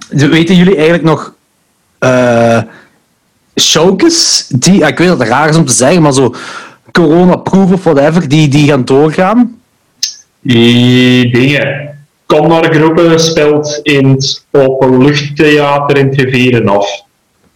[0.09, 1.35] Weten jullie eigenlijk nog
[1.99, 2.63] eh
[3.61, 6.35] showkes die, ik weet dat het raar is om te zeggen, maar zo
[6.93, 9.61] corona-proof of whatever, die, die gaan doorgaan?
[10.41, 11.93] Die dingen.
[12.27, 17.03] Condor-groepen speelt in het openluchttheater in het Rivierenhof.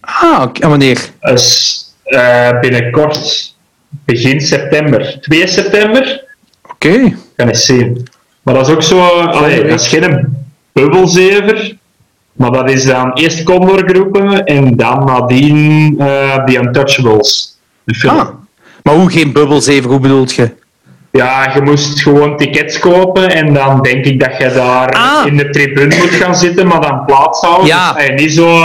[0.01, 0.51] Ah.
[0.61, 1.11] En wanneer?
[1.21, 3.55] Dus eh, binnenkort,
[3.89, 5.19] begin september.
[5.21, 6.25] 2 september,
[6.63, 7.17] Oké.
[7.47, 8.07] Zien.
[8.43, 10.37] Maar dat is ook zo, allee, dat is geen
[10.73, 11.77] bubbelzever,
[12.33, 17.59] maar dat is dan eerst Condor-groepen en dan nadien eh The Untouchables.
[17.85, 18.19] De film.
[18.19, 18.29] Ah.
[18.83, 20.51] Maar hoe geen bubbels even, hoe bedoelt je?
[21.11, 25.27] Ja, je moest gewoon tickets kopen en dan denk ik dat je daar Ah.
[25.27, 27.67] in de tribune moet gaan zitten, maar dan plaats houden.
[27.67, 27.93] Ja.
[27.93, 28.61] Dus, niet zo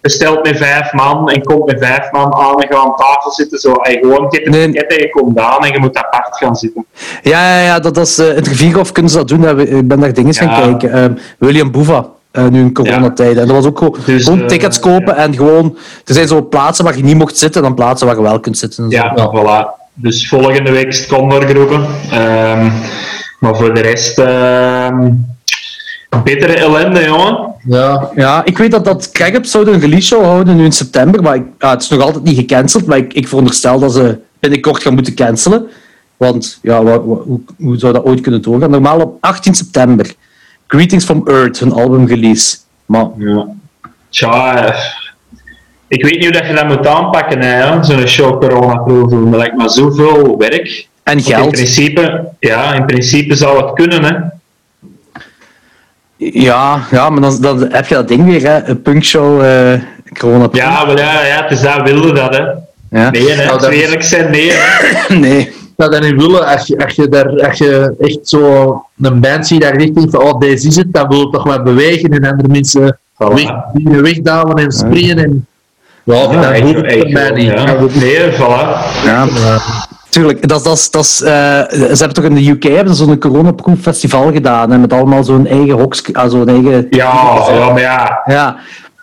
[0.00, 3.58] besteld met vijf man en komt met vijf man aan en gaat aan tafel zitten.
[3.58, 4.66] Zo, eh, gewoon je Nee.
[4.66, 6.86] ticket en je komt aan en je moet apart gaan zitten.
[7.22, 9.42] Ja, ja, ja dat, dat is, in het Rivierhof kunnen ze dat doen.
[9.42, 9.60] hè.
[9.62, 10.92] Ik ben daar dingen gaan kijken.
[10.92, 13.42] Ehm, William Boeva, eh, nu in coronatijden.
[13.42, 15.78] En dat was ook gewoon, Dus, gewoon eh, tickets kopen en gewoon...
[16.04, 18.58] Er zijn zo plaatsen waar je niet mocht zitten, dan plaatsen waar je wel kunt
[18.58, 18.84] zitten.
[18.84, 18.96] en zo.
[18.96, 19.82] Ja, voilà.
[19.94, 21.86] Dus volgende week is het Condor-groepen.
[22.10, 22.70] Ehm,
[23.40, 25.10] maar voor de rest, ehm
[26.22, 27.54] bittere ellende, jongen.
[27.64, 28.10] Ja.
[28.14, 31.34] Ja, ik weet dat, dat Cragup zouden een release show houden nu in september, maar
[31.34, 34.82] ik, ja, het is nog altijd niet gecanceld, maar ik, ik veronderstel dat ze binnenkort
[34.82, 35.66] gaan moeten cancelen.
[36.16, 38.70] Want ja, hoe, hoe zou dat ooit kunnen doorgaan?
[38.70, 40.14] Normaal op 18 september.
[40.66, 42.56] Greetings from Earth, hun album release.
[42.86, 43.46] Maar Ja.
[44.08, 44.80] Tja, eh,
[45.88, 49.30] ik weet niet hoe dat je dat moet aanpakken, hè, zo'n show corona-proof doen.
[49.30, 50.86] Dat lijkt me zoveel werk.
[51.02, 51.50] En Want In geld.
[51.50, 54.12] principe, ja, in principe zou het kunnen, hè.
[56.16, 58.64] Ja, ja, maar dan, dan heb je dat ding weer, hè?
[58.68, 59.80] Een punkshow, eh
[60.18, 60.48] corona.
[60.52, 62.42] Ja, maar ja, ja, het is dat wilde dat, hè.
[63.00, 63.10] Ja.
[63.10, 63.44] Nee, hè.
[63.44, 65.14] Nou, dat eerlijk zijn, nee, hè.
[65.26, 65.52] Nee.
[65.76, 68.72] dat dan niet willen, als je, als je, daar, als je echt zo
[69.02, 71.62] een band ziet echt denkt van, oh, deze is het, dan wil je toch wel
[71.62, 73.34] bewegen en andere mensen Voilà.
[73.34, 75.18] weg, die wegdalen en springen.
[75.18, 75.46] En,
[76.04, 77.94] ja, Ja, dat echt wel, niet.
[78.00, 79.04] Nee, voilà.
[79.04, 79.26] Ja.
[80.08, 81.30] Tuurlijk, dat, is- dat, is- dat, is, eh,
[81.70, 85.24] ze hebben toch in de UK hebben ze zo'n coronaproof festival gedaan, hè, met allemaal
[85.24, 86.86] zo'n eigen hoks, ah, zo'n eigen...
[86.90, 87.12] Ja,
[87.48, 88.20] ja, maar ja.
[88.24, 88.56] Ja.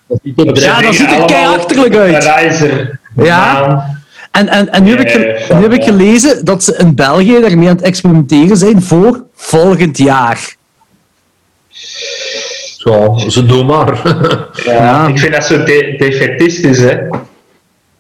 [0.08, 2.24] dat er Ja, dat ziet er keiachterlijk uit.
[2.24, 3.00] Reizer.
[3.16, 4.00] Ja.
[4.32, 5.16] En, en, en nu, heb ik,
[5.54, 9.98] nu heb ik gelezen dat ze in België daarmee aan het experimenteren zijn voor volgend
[9.98, 10.56] jaar.
[12.82, 14.02] Zo, ze doen maar.
[14.66, 15.08] Ja, Ja.
[15.08, 16.98] Ik vind dat zo de defetistisch, hè.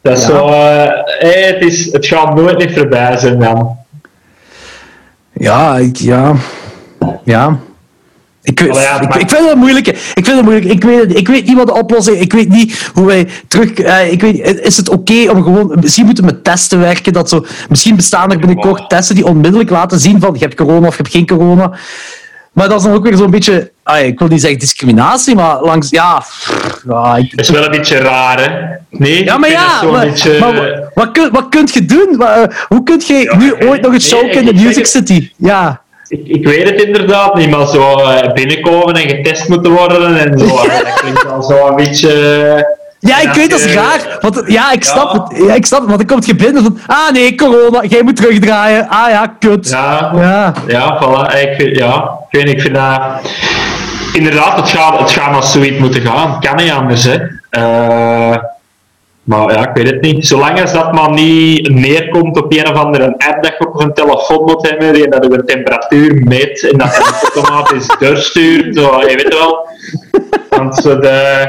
[0.01, 0.29] Dat is Ja.
[0.29, 0.47] zo...
[0.47, 3.75] eh, het, is, het gaat nooit meer voorbij zijn dan.
[5.33, 6.33] Ja, ik, ja.
[7.23, 7.57] Ja.
[8.43, 9.87] Ik, weet- Allee, ja, ik, maar- ik vind het moeilijk.
[9.87, 10.65] Ik vind het moeilijk.
[10.65, 12.23] Ik weet, ik weet niet wat de oplossing is.
[12.23, 13.71] Ik weet niet hoe wij terug.
[13.73, 15.77] eh, ik weet, is het oké om gewoon.
[15.81, 17.13] Misschien moeten we met testen werken.
[17.13, 20.87] Dat zo, misschien bestaan er binnenkort testen die onmiddellijk laten zien van je hebt corona
[20.87, 21.71] of je hebt geen corona.
[22.51, 23.71] Maar dat is dan ook weer zo'n beetje.
[23.83, 25.89] ah, ik wil niet zeggen discriminatie, maar langs.
[25.89, 28.75] Ja, pff, ja, ik- Dat is wel een beetje raar, hè.
[28.89, 29.83] Nee, ja maar ja.
[29.83, 30.39] Maar, beetje...
[30.39, 32.15] maar wat, kun, wat kunt je doen?
[32.17, 34.75] Wat, eh, hoe kun je Ja, nu ooit nog een show nee, in de Music
[34.75, 35.31] het- City?
[35.37, 35.81] Ja.
[36.07, 40.39] Ik, ik weet het inderdaad niet, maar zo eh, binnenkomen en getest moeten worden en
[40.39, 40.45] zo.
[40.67, 42.79] dat klinkt al zo een beetje...
[43.01, 44.17] Ja, ik weet dat is raar.
[44.19, 45.23] Want, ja, ik snap ja.
[45.23, 45.47] het.
[45.47, 45.87] Ja, ik snap het.
[45.87, 46.79] Want dan komt je binnen van...
[46.85, 47.83] Ah nee, corona.
[47.83, 48.87] Jij moet terugdraaien.
[48.89, 49.69] Ah ja, kut.
[49.69, 50.53] Ja, Ja.
[50.67, 51.39] ja, voilà.
[51.41, 53.01] Ik vind, ja, ik weet niet, ik vind dat...
[54.13, 56.39] Inderdaad, het gaat, het gaat als zoiets moeten gaan.
[56.39, 57.17] Kan niet anders, hè.
[57.49, 58.37] Eh,
[59.23, 60.27] maar ja, ik weet het niet.
[60.27, 63.93] Zolang als dat maar niet neerkomt op een of andere app dat je op een
[63.93, 69.15] telefoon moet hebben, die dat je temperatuur meet en dat je automatisch doorstuurt, zo, je
[69.15, 69.67] weet wel.
[70.49, 71.47] Want zo de,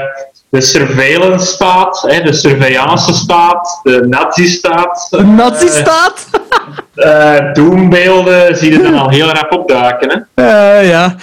[0.52, 5.06] de surveillance staat, hè, de surveillance staat, de nazi-staat.
[5.10, 6.26] De nazi-staat.
[6.94, 10.26] eh, doembeelden zie je dan al heel rap opduiken.
[10.34, 10.44] Hè?
[10.44, 11.14] Eh, ja.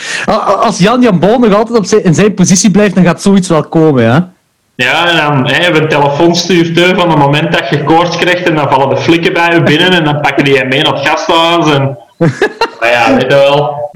[0.59, 3.47] Als Jan Jan Boon nog altijd op zijn, in zijn positie blijft, dan gaat zoiets
[3.47, 4.30] wel komen, ja.
[4.75, 8.49] Ja, en dan hè, hebben we een telefoonstuurteur van het moment dat je koorts krijgt
[8.49, 10.93] en dan vallen de flikken bij je binnen en dan pakken die je mee naar
[10.93, 11.71] het gasthuis.
[11.73, 11.97] En...
[12.80, 13.89] Maar ja, weet je wel.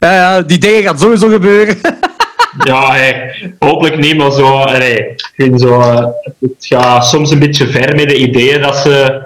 [0.00, 1.80] Ja, ja, die dingen gaan sowieso gebeuren.
[2.58, 3.12] Ja, hè,
[3.58, 4.64] hopelijk niet, maar zo.
[4.64, 5.80] Nee, ik vind zo
[6.40, 9.22] het gaat soms een beetje ver met de ideeën dat ze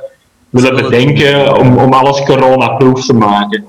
[0.50, 3.64] willen bedenken om, om alles coronaproof te maken.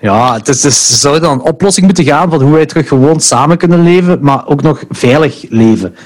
[0.00, 2.88] Ja, het is, dus, er zou dan een oplossing moeten gaan van hoe wij terug
[2.88, 5.96] gewoon samen kunnen leven, maar ook nog veilig leven.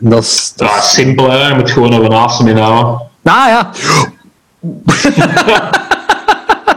[0.00, 0.52] En dat is...
[0.56, 1.48] dat Ja, simpel, hè.
[1.48, 3.00] je moet gewoon een avond mee houden.
[3.22, 3.70] Nou ja.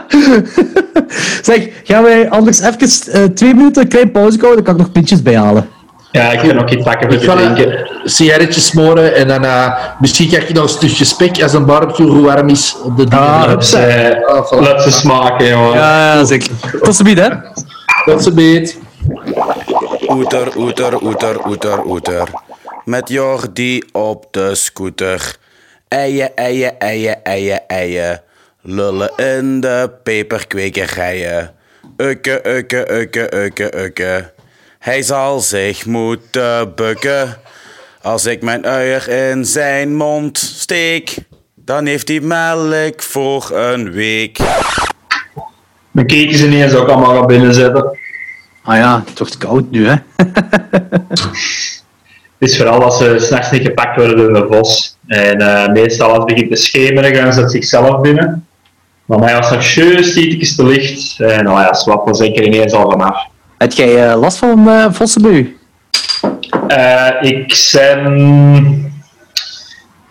[1.42, 4.56] zeg, gaan wij anders even eh, twee minuten een klein pauze houden?
[4.56, 5.68] Dan kan ik nog pintjes bijhalen.
[6.12, 7.78] Ja, ik kan ook iets pakken voor te ga drinken.
[7.78, 11.64] een sigaretje smoren en dan eh, misschien krijg je nog een stukje spek als een
[11.64, 13.24] barbecue hoe warm is op de dingen.
[13.24, 14.58] Ah, Dat is, eh, Ah, voilà.
[14.60, 15.74] laat ze smaken, jongen.
[15.74, 16.50] Ja, ja zeker.
[16.82, 17.28] Tot ziens, hè.
[18.04, 18.78] Dat ze beet.
[20.08, 22.28] Oeter, oeter, oeter, oeter, oeter.
[22.84, 25.36] Met Jordi op de scooter.
[25.88, 28.20] Eien, eien, eien, eien, eien.
[28.70, 31.54] Lullen in de peperkwekerijen.
[31.96, 34.32] Ukke, ukke, ukke, ukke, ukke.
[34.78, 37.36] Hij zal zich moeten bukken.
[38.02, 41.16] Als ik mijn uier in zijn mond steek,
[41.54, 44.38] dan heeft hij melk voor een week.
[45.90, 47.98] Mijn keekjes ineens ook allemaal gaan binnenzetten.
[48.62, 49.94] Ah ja, het wordt koud nu, hè?
[52.38, 54.96] Het is vooral als ze s'nachts niet gepakt worden door de vos.
[55.06, 58.47] En eh, meestal als het begint te schemeren, gaan ze het zichzelf binnen.
[59.08, 59.76] Maar mij was nog
[60.14, 61.20] iets te licht.
[61.20, 63.26] En nou ja, swap was zeker ineens al vanaf.
[63.58, 65.56] Heb jij eh, last van uh, vossen bij u?
[66.68, 68.92] Eh, ik ben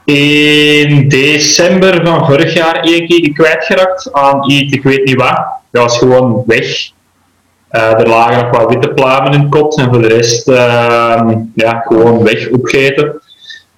[0.05, 5.45] in december van vorig jaar één keer kwijtgeraakt aan iets, ik weet niet wat.
[5.71, 6.91] Dat was gewoon weg.
[7.71, 11.21] Uh, er lagen nog wat witte pluimen in het kot en voor de rest uh,
[11.55, 13.21] ja, gewoon weg opgeten.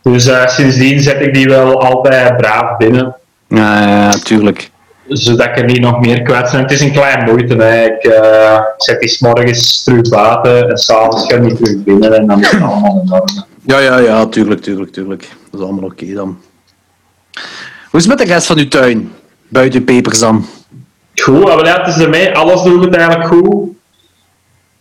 [0.02, 3.16] Dus uh, sindsdien zet ik die wel altijd braaf binnen.
[3.48, 4.70] Ja, ja, tuurlijk.
[5.10, 6.62] Zodat ik er niet nog meer kwijt ben.
[6.62, 7.56] Het is een klein moeite.
[7.56, 7.86] Hè.
[7.86, 8.14] Ik
[8.78, 12.52] zet die morgens terug buiten en s'avonds ga ik niet terug binnen en dan is
[12.52, 13.44] het allemaal in orde.
[13.66, 15.28] Ja, ja, ja, tuurlijk, tuurlijk, tuurlijk.
[15.52, 16.38] Dat is allemaal oké okay dan.
[17.90, 19.12] Hoe is het met de rest van uw tuin?
[19.48, 20.46] Buiten pepers dan?
[21.16, 22.36] Goed, maar ja, het is ermee.
[22.36, 23.70] Alles doet het eigenlijk goed.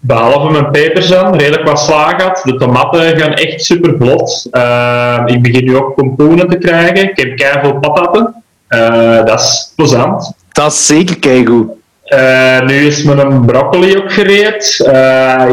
[0.00, 2.42] Behalve mijn peperzan, redelijk wat slaag had.
[2.44, 4.48] De tomaten gaan echt super vlot.
[4.52, 7.10] Uh, ik begin nu ook pompoenen te krijgen.
[7.10, 8.37] Ik heb keihard patatten.
[8.68, 10.32] Uh, dat is plezant.
[10.52, 11.70] Dat is zeker keigoed.
[12.06, 14.78] Uh, nu is mijn broccoli ook gereed.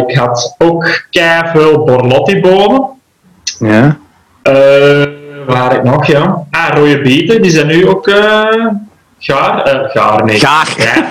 [0.07, 2.84] ik had ook keihard borlotti-bonen.
[3.59, 3.97] Ja.
[5.47, 6.45] waar ik nog, ja?
[6.51, 8.09] Ah, rode bieten, die zijn nu ook
[9.18, 9.89] gaar.
[9.93, 10.39] gaar, nee.
[10.39, 10.74] Gaar.
[10.78, 11.09] Ja.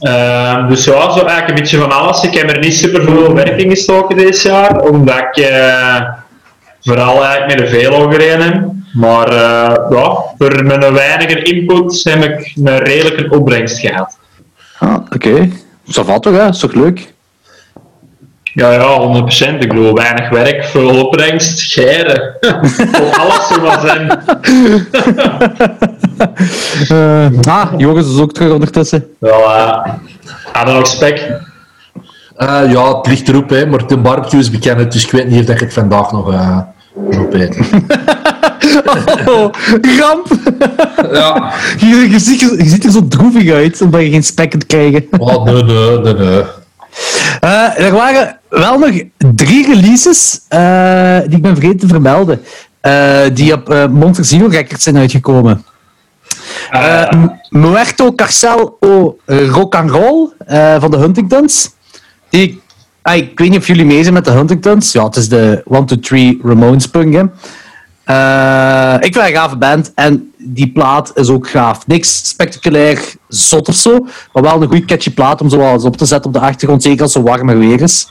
[0.00, 2.22] Uh, dus ja, zo eigenlijk een beetje van alles.
[2.22, 6.00] Ik heb er niet super veel werk in gestoken dit jaar, omdat ik uh,
[6.80, 8.62] vooral eigenlijk met de velo gereden heb.
[8.92, 14.18] Maar uh, ja, voor mijn weinige input heb ik een redelijke opbrengst gehad.
[14.78, 15.14] Ah, oké.
[15.14, 15.52] Okay.
[15.84, 16.38] Dat valt toch, hè?
[16.38, 17.12] Dat is toch leuk?
[18.42, 19.58] Ja, ja, 100%.
[19.58, 22.36] Ik bedoel, weinig werk, veel opbrengst, geren.
[22.92, 24.22] Voor alles zo wat zijn.
[26.92, 29.06] uh, ah, Joris is ook terug ondertussen.
[29.18, 31.32] Wel, uh, nog spek?
[32.36, 35.48] Uh, ja, het ligt erop, hè, maar de barbecue is bekend, dus ik weet niet
[35.48, 36.58] of ik het vandaag nog uh,
[37.18, 37.64] opeten.
[39.26, 39.52] oh,
[39.98, 40.26] ramp!
[41.12, 41.52] ja.
[41.78, 45.06] Je, je, ziet, je, ziet er zo droevig uit, omdat je geen spek kunt krijgen.
[45.18, 46.42] oh, nee, nee, nee, nee.
[47.44, 48.90] Uh, er waren wel nog
[49.34, 52.40] drie releases uh, die ik ben vergeten te vermelden.
[52.82, 55.64] Uh, die op uh, Monster Zero Records zijn uitgekomen.
[57.48, 60.28] Muerto Carcel o Rock and Roll
[60.78, 61.70] van de Huntingtons.
[62.28, 62.62] Die,
[63.02, 64.92] ah, ik weet niet of jullie mee zijn met de Huntingtons.
[64.92, 67.14] Ja, het is de 1, 2, 3 Ramones punk.
[67.14, 67.22] Hè.
[69.00, 71.86] Ik vind een gave band en die plaat is ook gaaf.
[71.86, 75.96] Niks spectaculair zot of zo, maar wel een goede catchy plaat om zo eens op
[75.96, 78.08] te zetten op de achtergrond, zeker als het warmer weer is.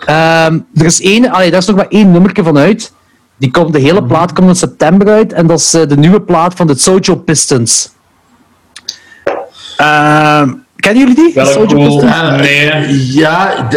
[0.00, 2.92] Um, er is één, allee, daar is nog maar één nummertje van uit.
[3.36, 6.20] Die komt, de hele plaat komt in september uit en dat is uh, de nieuwe
[6.20, 7.90] plaat van de Sojo Pistons.
[9.80, 10.42] Uh,
[10.80, 11.34] kennen jullie die?
[11.34, 12.02] Wel cool.
[12.04, 13.12] Ah, nee.
[13.12, 13.68] Ja,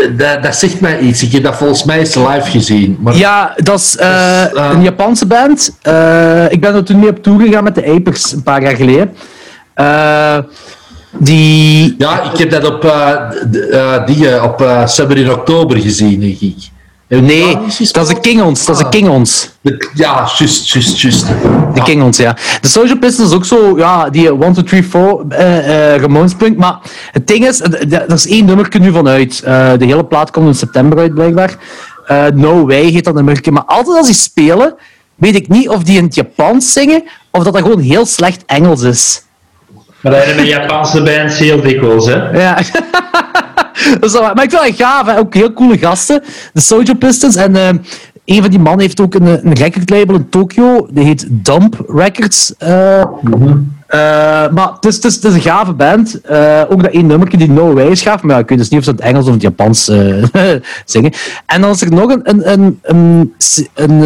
[0.41, 1.24] dat zegt mij iets.
[1.24, 2.98] Ik heb dat volgens mij eens live gezien.
[2.99, 3.15] Maar...
[3.15, 5.68] Ja, dat is uh, Dus, uh, een Japanse band.
[6.49, 9.14] ik ben er toen mee op tour gegaan met de Apers een paar jaar geleden.
[11.18, 11.95] die...
[11.98, 16.72] Ja, ik heb dat op, uh, die, op uh, Summer in Oktober gezien, denk ik.
[17.22, 17.57] Nee,
[17.91, 18.65] dat is de King Ons.
[18.65, 19.49] Dat is de King Ons.
[19.94, 21.27] Ja, juist, juist, juist.
[21.73, 22.35] De King Ons, ja.
[22.61, 26.57] De Social Pistons is ook zo, ja, die 1, 2, 3, 4 uh, Ramones punk.
[26.57, 26.77] Maar
[27.11, 29.44] het ding is, er is één nummer nu vanuit.
[29.45, 31.56] Uh, de hele plaat komt in september uit, blijkbaar.
[32.07, 33.52] Uh, no Way heet dat nummertje.
[33.52, 34.76] Maar altijd als die spelen,
[35.15, 38.44] weet ik niet of die in het Japans zingen, of dat dat gewoon heel slecht
[38.45, 39.23] Engels is.
[40.02, 42.30] Maar dat hebben Japanse bands heel dikwijls, hè?
[42.41, 42.57] Ja.
[44.00, 45.18] dus, maar ik vind het gaaf, hè?
[45.18, 46.24] ook heel coole gasten.
[46.54, 47.36] De Sojo Pistons.
[47.36, 47.68] En uh,
[48.26, 50.88] een van die mannen heeft ook een, een recordlabel in Tokio.
[50.91, 52.54] Die heet Dump Records.
[52.60, 53.74] Uh, mm-hmm.
[53.90, 54.00] uh,
[54.50, 56.16] maar het is, het, is, het is, een gave band.
[56.70, 58.22] ook dat één nummertje die No Way is gaaf.
[58.22, 59.84] Maar ja, ik weet dus niet of ze het Engels of het Japans
[60.86, 61.14] zingen.
[61.45, 63.34] En dan is er nog een, een, een, een,
[63.74, 64.02] een,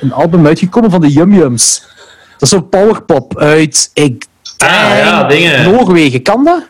[0.00, 1.88] een album uitgekomen van de Yum Yums.
[2.32, 3.90] Dat is zo'n powerpop uit...
[3.94, 4.28] Ik
[4.66, 5.72] Ah, ja, dingen.
[5.72, 6.62] Noorwegen, kan dat?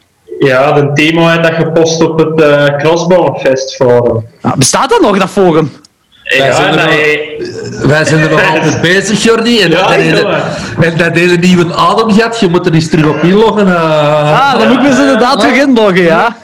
[0.46, 4.26] Ja, de Timo heeft dat gepost op het uh, Crossbone Fest forum.
[4.40, 5.70] Ah, bestaat dat nog, dat forum?
[6.38, 9.60] Wij zijn er nog- Wij zijn er nog altijd bezig, Jordi.
[9.60, 10.42] En, Ja, en, en, jongen.
[10.80, 13.66] en dat hele nieuwe ademgat, je moet er eens terug op inloggen.
[13.66, 14.52] eh.
[14.52, 16.36] Ah, dan moet ik me ze inderdaad terug inloggen, ja.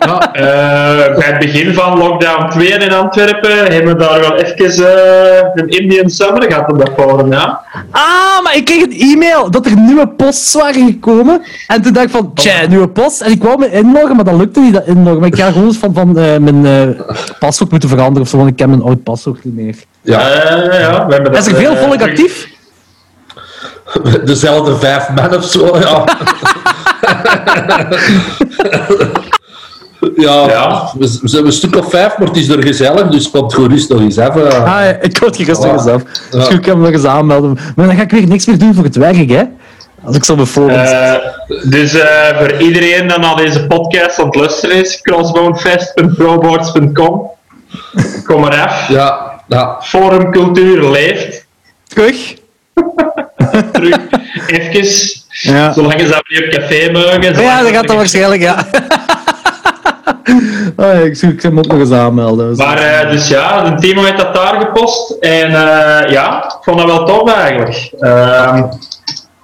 [0.00, 0.32] Ja.
[0.32, 5.48] Eh, bij het begin van lockdown 2 in Antwerpen hebben we daar wel even eh,
[5.54, 7.60] een Indian Summer gehad op dat forum, ja.
[7.90, 11.42] Ah, maar ik kreeg een e-mail dat er nieuwe posts waren gekomen.
[11.66, 13.20] En toen dacht ik van, tja, nieuwe post.
[13.20, 15.18] En ik wou me inloggen, maar dat lukte niet, dat inloggen.
[15.20, 17.00] Maar ik ga gewoon van, van mijn eh,
[17.38, 19.74] paswoord moeten veranderen of zo, want ik ken mijn oud paswoord niet meer.
[20.02, 20.30] Ja.
[20.30, 22.48] Eh, ja we hebben Is er dat, veel eh, volk actief?
[24.24, 26.04] Dezelfde vijf man of zo, ja.
[30.16, 30.90] ja, Ja.
[30.98, 34.00] We, zijn een stuk of vijf, maar het is er gezellig, dus komt gewoon rustig
[34.00, 34.46] eens even.
[34.46, 36.02] Ah, ja, ik word gerust nog eens af.
[36.30, 36.38] Ja.
[36.38, 37.58] Dus ik kan me nog eens aanmelden.
[37.76, 39.42] Maar dan ga ik weer niks meer doen voor het werk, hè.
[40.04, 40.90] Als ik zo forums...
[40.90, 41.14] Eh,
[41.62, 47.30] dus eh, voor iedereen dat naar deze podcast aan het luisteren is, crossbonefest.proboards.com.
[48.24, 48.88] Kom maar af.
[48.88, 49.78] Ja, ja.
[49.80, 51.46] Forumcultuur leeft.
[51.86, 52.34] terug.
[53.72, 53.98] Terug.
[54.46, 55.20] Even.
[55.28, 55.72] Ja.
[55.72, 57.42] Zolang ze dat weer op café mogen.
[57.42, 58.66] Ja, dat ze gaat dan waarschijnlijk, ja.
[60.76, 62.56] oh, ik hem ook nog eens aanmelden.
[62.56, 65.10] Maar eh, dus ja, de Timo heeft dat daar gepost.
[65.20, 67.90] En eh, ja, ik vond dat wel tof eigenlijk.
[67.98, 68.68] Ehm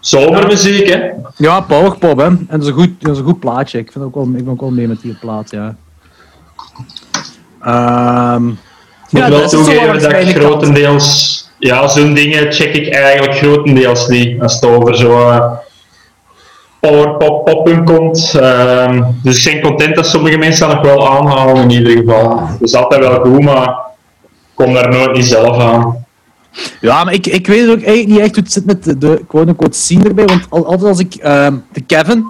[0.01, 1.11] zomermuziek, hè.
[1.37, 2.25] Ja, powerpop, hè.
[2.25, 3.79] En dat is een goed, dat is een goed plaatje.
[3.79, 5.77] Ik, vind ook wel, ik ben ook wel mee met die plaat, ja.
[7.63, 8.51] Ehm
[9.09, 11.36] Ik moet ja, wel dat is zo toegeven dat ik grotendeels...
[11.59, 14.40] Ja, zo'n dingen check ik eigenlijk grotendeels niet.
[14.43, 15.51] Als het over zo eh,
[16.80, 18.35] powerpop poppen komt.
[18.40, 22.47] Ehm, dus ik ben content dat sommige mensen dat nog wel aanhalen in ieder geval.
[22.47, 26.06] Het is altijd wel goed, maar ik kom daar nooit niet zelf aan.
[26.80, 29.24] Ja, maar ik, ik weet ook eigenlijk niet echt hoe het zit met de, de
[29.28, 30.24] quote-unquote scene erbij.
[30.24, 32.24] Want al- altijd als ik ehm, de Kevin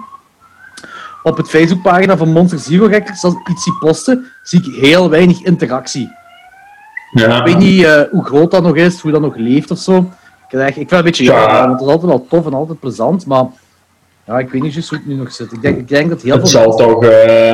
[1.23, 5.43] op het Facebookpagina van Monster Zero Records als iets zie posten, zie ik heel weinig
[5.43, 6.17] interactie.
[7.11, 7.37] Ja.
[7.39, 9.97] Ik weet niet eh, hoe groot dat nog is, hoe dat nog leeft of zo.
[10.49, 11.31] Ik, vind het een beetje Ja.
[11.41, 13.45] jammer, want het is altijd wel tof en altijd plezant, maar
[14.27, 15.51] ja, ik weet niet hoe het nu nog zit.
[15.51, 17.03] Ik denk, ik denk dat heel Het veel zal toch...
[17.05, 17.53] eh,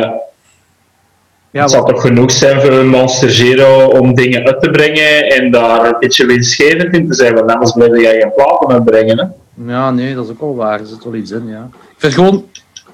[1.52, 4.70] ja, Het zal wat- toch genoeg zijn voor een Monster Zero om dingen uit te
[4.70, 8.68] brengen en daar een beetje winstgevend in te zijn, want anders blijf jij geen platen
[8.70, 9.18] uitbrengen.
[9.18, 9.26] Hè?
[9.74, 10.80] Ja, nee, dat is ook wel waar.
[10.80, 11.70] Er zit wel iets in, ja.
[11.72, 12.46] Ik vind het gewoon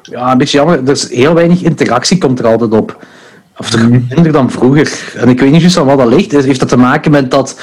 [0.03, 0.79] ja, een beetje jammer.
[0.83, 3.05] Er is heel weinig interactie komt er altijd op.
[3.61, 4.91] Of er minder dan vroeger.
[5.15, 6.31] En ik weet niet juist aan wat dat ligt.
[6.31, 7.59] Heeft dat te maken met dat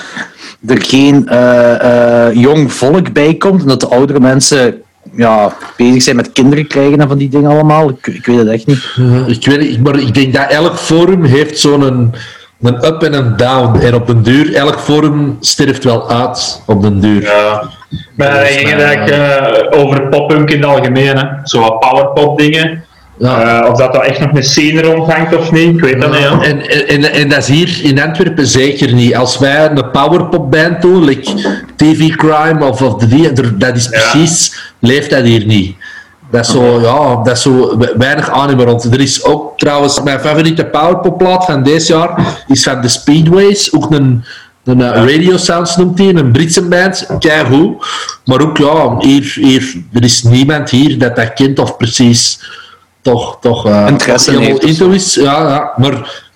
[0.66, 4.82] er geen eh, eh, jong volk bij komt en dat de oudere mensen
[5.16, 7.88] ja, bezig zijn met kinderen krijgen en van die dingen allemaal?
[7.88, 8.84] Ik, ik weet het echt niet.
[8.96, 12.14] Eh, Ik weet niet, maar ik denk dat elk forum heeft zo'n een,
[12.62, 13.78] een up en een down.
[13.78, 17.22] En op een duur, elk forum sterft wel uit op den duur.
[17.22, 17.62] Ja.
[18.14, 19.16] Maar dan ging het eigenlijk
[19.72, 21.24] eh, over poppunk in het algemeen, hè.
[21.44, 22.84] zo wat powerpop dingen.
[23.18, 23.62] Ja.
[23.62, 26.20] Eh, of dat er echt nog een scene rondhangt of niet, ik weet dat niet.
[26.20, 26.42] Ja.
[26.42, 29.14] En, en, en dat is hier in Antwerpen zeker niet.
[29.16, 31.32] Als wij een powerpop band doen, like
[31.76, 33.90] TV Crime of, of er- dat is Ja.
[34.10, 35.76] precies, leeft dat hier niet.
[36.30, 38.84] Dat is zo, ja, dat is zo we- weinig anime rond.
[38.84, 43.72] Er is ook trouwens, mijn favoriete powerpop plaat van deze jaar is van The Speedways,
[43.72, 44.24] ook een,
[44.64, 47.86] een eh, Radio Sounds noemt hij, een Britse band, keigoed.
[48.24, 52.38] Maar ook, ja, hier, hier, er is niemand hier dat dat kent of precies
[53.12, 55.14] toch, toch eh, Interesse toch heeft into is.
[55.14, 56.26] Ja, ja, maar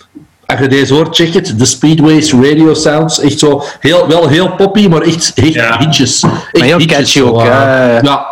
[0.47, 1.59] als je deze hoort, check het.
[1.59, 3.21] The Speedways Radio Sounds.
[3.21, 5.79] Echt zo, heel, wel heel poppy, maar echt, echt Ja.
[5.79, 6.23] hitjes.
[6.23, 7.47] Echt Maar heel hitjes, catchy zo, ook, eh.
[7.47, 8.01] ja.
[8.03, 8.27] Ja,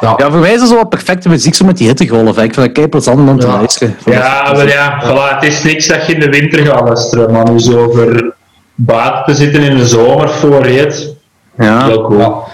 [0.00, 0.30] ja, ja.
[0.30, 2.36] Voor mij is dat zo wat perfecte muziek, zo met die hittegolf.
[2.36, 2.42] hè.
[2.42, 3.52] Ik vind dat kei plezant om te Ja.
[3.52, 3.96] luisteren.
[4.04, 7.50] Ja, maar ja, voilà, het is niks dat je in de winter gaat luisteren, maar
[7.50, 8.34] nu zo voor
[8.74, 11.12] buiten te zitten in de zomer voor reed.
[11.58, 11.86] Ja.
[11.86, 12.44] Heel cool.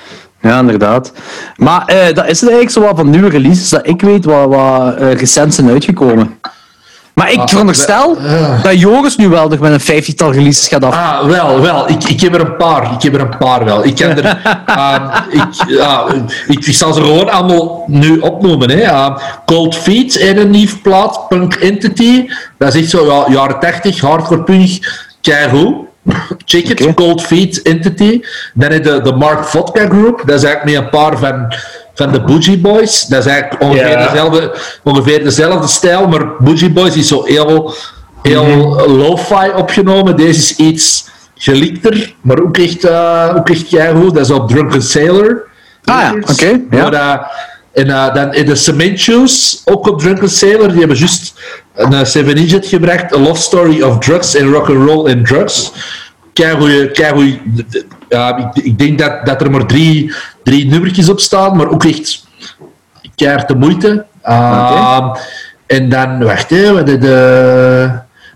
[0.40, 0.58] Ja.
[0.58, 1.12] Inderdaad.
[1.56, 4.46] Maar eh, dat is het eigenlijk zo wat van nieuwe releases dat ik weet wat,
[4.48, 6.38] wat eh, recent zijn uitgekomen.
[7.14, 8.60] Maar ik Ah, veronderstel ja.
[8.62, 10.94] dat Joris nu wel nog met een vijftigtal releases gaat af.
[10.94, 11.88] Ah, wel, wel.
[11.90, 12.92] Ik, ik heb er een paar.
[12.92, 13.84] Ik heb er een paar wel.
[13.84, 14.42] Ik kan er...
[14.66, 16.04] ah, ik, ja,
[16.46, 18.70] ik, ik zal ze gewoon allemaal nu opnoemen.
[18.70, 18.90] Hè.
[18.92, 22.28] Ah, Cold Feet en een nieuw plaat, Punk Entity.
[22.58, 25.74] Dat is echt zo, ja, jaren 80, hardcore punk, keigoed.
[26.44, 26.94] Check it.
[26.94, 28.20] Cold Feet Entity.
[28.54, 30.22] Dan heb je de Mark Vodka Group.
[30.26, 31.54] Dat is eigenlijk met een paar van,
[31.94, 33.06] van de Bougie Boys.
[33.06, 37.74] Dat is eigenlijk ongeveer, dezelfde, ongeveer dezelfde stijl, maar Bougie Boys is zo heel,
[38.22, 40.16] heel lo-fi opgenomen.
[40.16, 43.70] Deze is iets gelikter, maar ook echt, uh, ook echt.
[43.70, 45.48] Dat is op Drunken Sailor.
[45.84, 46.90] Ah ja, oké, ja.
[46.90, 47.18] Maar, eh,
[47.72, 51.34] en uh, dan in de Cement Shoes, ook op Drunken Sailor, die hebben juist
[51.74, 54.68] een uh, 7 Inch gebracht, A Love Story of Drugs and Rock
[55.08, 55.72] and Drugs.
[56.32, 57.40] Keigoeie, keigoeie,
[58.08, 61.84] ja, ik, ik denk dat, dat er maar drie, drie nummertjes op staan, maar ook
[61.84, 62.26] echt
[63.14, 64.06] keihard de moeite.
[64.24, 65.14] Uh,
[65.70, 67.90] En dan, wacht even, de, de,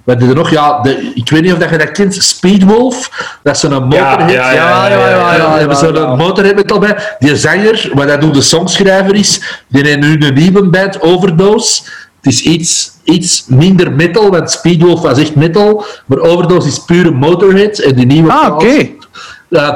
[0.04, 3.10] We hadden er nog, ja, de, ik weet niet of dat je dat kent, Speedwolf.
[3.42, 4.30] Dat is zo'n motorhit.
[4.30, 6.96] ja, ja, ja, ja, ja, ja, We hebben zo'n motorhit met al bij.
[7.18, 11.82] Die zanger, wat dat doet de songschrijver is, die heeft nu een nieuwe band, Overdose.
[12.22, 15.84] Het is iets, iets minder metal, want Speedwolf was echt metal.
[16.06, 17.82] Maar Overdose is pure motorhit.
[17.82, 18.88] En die nieuwe Ah, oké.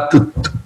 [0.09, 0.21] t-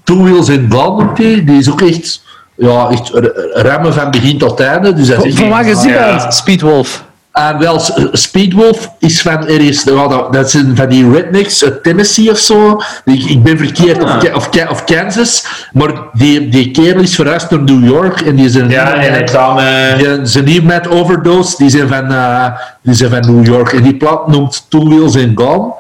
[0.05, 1.45] Two Wheels in Blonde die.
[1.45, 2.23] Die is ook echt,
[2.57, 4.93] ja, echt r- remmen van begin tot einde.
[4.93, 6.35] Dus dat is echt- Van waar is die band?
[6.35, 7.05] Speedwolf.
[7.33, 7.81] En wel,
[8.13, 12.81] Speedwolf is van ergens, wel, dat, dat zijn van die rednecks uit Tennessee of zo.
[13.05, 15.47] Ik, ik ben verkeerd, of, Ka- of, of Kansas.
[15.73, 19.27] Maar die, die kerel is verhuisd naar New York en die is een Ja, en
[19.27, 22.47] eh, die, zijn nieuw met Overdose, die zijn, van, eh,
[22.83, 23.73] die zijn van New York.
[23.73, 25.73] En die plaat noemt Two Wheels in Gone.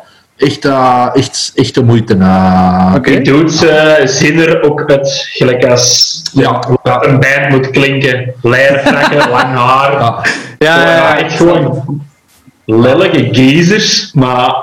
[0.42, 2.16] Echt, eh, echt, echt de moeite.
[2.20, 2.92] eh.
[2.96, 3.10] Oké.
[3.10, 6.62] Die dudes eh, zien er ook uit, gelijk als Ja.
[6.82, 8.34] een band moet klinken.
[8.42, 9.92] Leiertrekken, lang haar.
[9.92, 10.22] Ja.
[10.58, 11.18] Ja, ja, ja.
[11.18, 11.84] echt gewoon
[12.64, 14.54] lelijke geezers, maar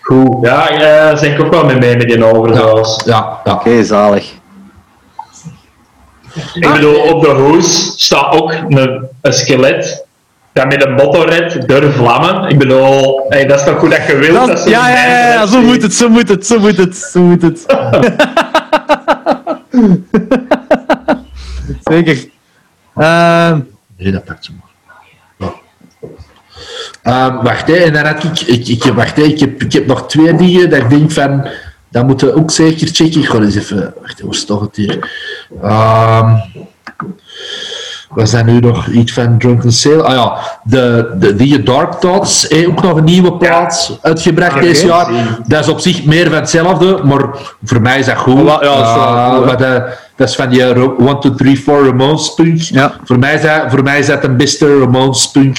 [0.00, 0.36] goed.
[0.46, 3.00] Ja, eh, daar ben ik ook wel mee mee met die overdose.
[3.04, 3.52] Ja, ja.
[3.52, 4.32] Oké, zalig.
[6.54, 10.04] Ik bedoel, op de hoes staat ook een, een skelet.
[10.52, 12.48] Dat met een motorred door vlammen.
[12.50, 14.34] Ik bedoel, hey, dat is toch goed dat je wilt.
[14.34, 17.20] Dat- dat ja, ja, ja, zo moet het, zo moet het, zo moet het, zo
[17.20, 17.66] moet het.
[21.82, 22.28] Zeker.
[22.96, 23.60] Ehm,
[23.96, 24.70] Nee, dat pakt ze maar.
[25.38, 25.52] Ja.
[27.02, 29.72] Ehm, wacht, hè, en dan had ik, ik, ik, heb- wacht, hè, ik, heb, ik
[29.72, 31.46] heb nog twee dingen dat ik denk van,
[31.90, 33.20] dat moeten we ook zeker checken.
[33.20, 35.10] Ik ga eens even, wacht, waar staat het hier?
[35.62, 36.34] Ehm
[38.14, 40.02] was dat nu nog iets van Drunken Sale?
[40.02, 44.86] Ah ja, de, de, die Dark Thoughts, ook nog een nieuwe plaat uitgebracht Oké, deze
[44.86, 45.38] jaar.
[45.46, 47.24] Dat is op zich meer van hetzelfde, maar
[47.64, 48.38] voor mij is dat goed.
[48.38, 49.44] Ja, dat is goed, hè.
[49.44, 49.82] maar dat,
[50.16, 52.58] dat is van die 1, 2, 3, 4 Ramones punk.
[52.60, 52.92] Ja.
[53.04, 55.58] Voor, mij is dat, voor mij is dat een beste Ramones punk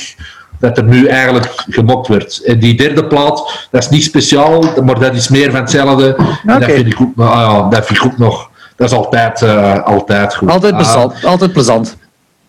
[0.59, 2.43] dat er nu eigenlijk gemokt wordt.
[2.45, 6.15] En die derde plaat, dat is niet speciaal, maar dat is meer van hetzelfde.
[6.45, 8.49] En dat vind ik nog- ah ja, dat vind ik ook nog...
[8.75, 10.49] Dat is altijd, eh, altijd goed.
[10.49, 11.25] altijd Ah, plezant.
[11.25, 11.97] altijd plezant.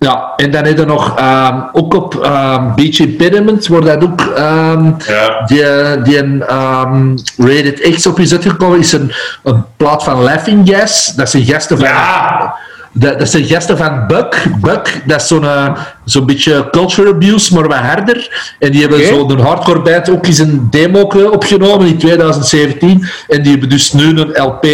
[0.04, 4.20] Ja, en dan heb je nog, ehm, ook op ehm, Beach Impediment, wordt dat ook,
[4.20, 5.42] ehm, Ja.
[5.46, 9.12] die, die een ehm, Rated X op is uitgekomen, is een,
[9.42, 11.12] een plaat van Laughing Gas.
[11.16, 11.86] Dat zijn gasten van...
[11.86, 12.54] Ja.
[12.96, 14.44] Dat, dat zijn gasten van Buck.
[14.60, 15.72] Buck, dat is zo'n eh,
[16.04, 18.54] zo'n beetje culture abuse, maar wat harder.
[18.58, 19.06] En die hebben Oké.
[19.08, 21.00] zo'n hardcore band ook eens een demo
[21.32, 23.08] opgenomen in 2017.
[23.28, 24.66] En die hebben dus nu een LP.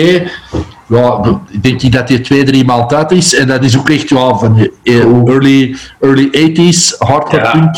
[0.90, 3.34] Ja, ik denk dat die twee, drie maal uit is.
[3.34, 4.94] En dat is ook echt ja, van eh,
[5.26, 7.50] early, early 80s, hardcore Ja.
[7.50, 7.76] punk.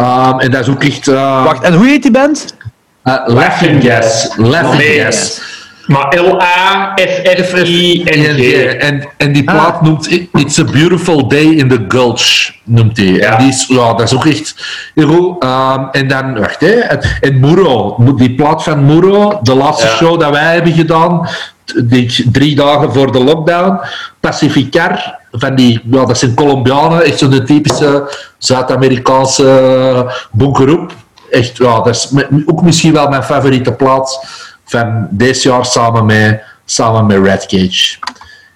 [0.00, 1.08] Um, en dat is ook echt...
[1.08, 2.54] eh, Wacht, en hoe heet die band?
[3.02, 4.28] eh, Laughing Gas.
[4.36, 5.02] Laughing.
[5.02, 5.40] Gas.
[5.86, 6.16] Maar
[7.36, 8.74] L-A-F-F-I-N-G.
[8.78, 9.54] En, en die Ah.
[9.54, 13.06] plaat noemt I- It's a Beautiful Day in the Gulch, noemt hij.
[13.06, 13.32] Ja.
[13.32, 14.54] En die is, ja, dat is ook echt.
[14.94, 19.92] Ehm, en dan, wacht hè, en, en Muro, die plaat van Muro, de laatste Ja.
[19.96, 21.28] show dat wij hebben gedaan,
[21.84, 23.80] die, drie dagen voor de lockdown,
[24.20, 30.92] Pacificar, van die, ja, dat zijn Colombianen, echt zo'n typische Zuid-Amerikaanse bunkerroep.
[31.30, 32.10] Echt, ja, dat is
[32.46, 34.26] ook misschien wel mijn favoriete plaat
[34.66, 37.96] van dit jaar samen met, samen met Red Cage.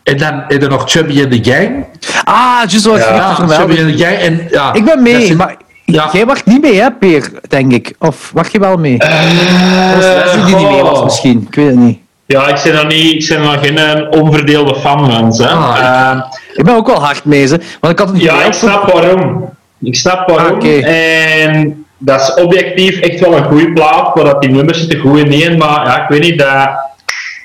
[0.02, 1.84] En dan heb je nog Chubby and the Gang.
[2.24, 3.48] Ah, juist wat Ja, je.
[3.48, 4.16] Chubby and the Gang.
[4.16, 6.08] En, ja, Ik ben mee, maar Ja.
[6.12, 7.94] jij mag niet mee, hè, Peer, denk ik.
[7.98, 8.94] Of mag je wel mee?
[9.00, 11.98] Of Leslie die niet mee was misschien, ik weet het niet.
[12.26, 15.46] Ja, ik ben er, niet, ik ben er geen eh, onverdeelde fan van.
[15.46, 15.48] Hè.
[15.52, 15.78] Ah,
[16.10, 16.20] Ehm,
[16.54, 17.60] Ik ben ook wel hard mee, ze.
[17.80, 19.48] Want ik had een ja, ik snap waarom.
[19.80, 20.46] Ik snap waarom.
[20.50, 20.78] Ah, oké.
[20.78, 25.18] En dat is objectief echt wel een goede plaat, waar dat die nummers zitten goed
[25.18, 26.68] in één, maar ja, ik weet niet, dat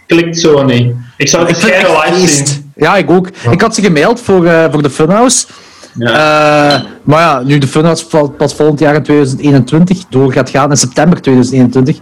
[0.07, 0.93] klikt zo niet.
[1.17, 2.71] Ik zou het Ik live zien.
[2.75, 3.29] Ja, ik ook.
[3.51, 5.45] Ik had ze gemaild voor, eh, voor de Funhouse.
[5.97, 6.73] Ja.
[6.75, 8.05] Eh, maar ja, nu de Funhouse
[8.37, 11.97] pas volgend jaar in 2021 door gaat gaan, in september 2021,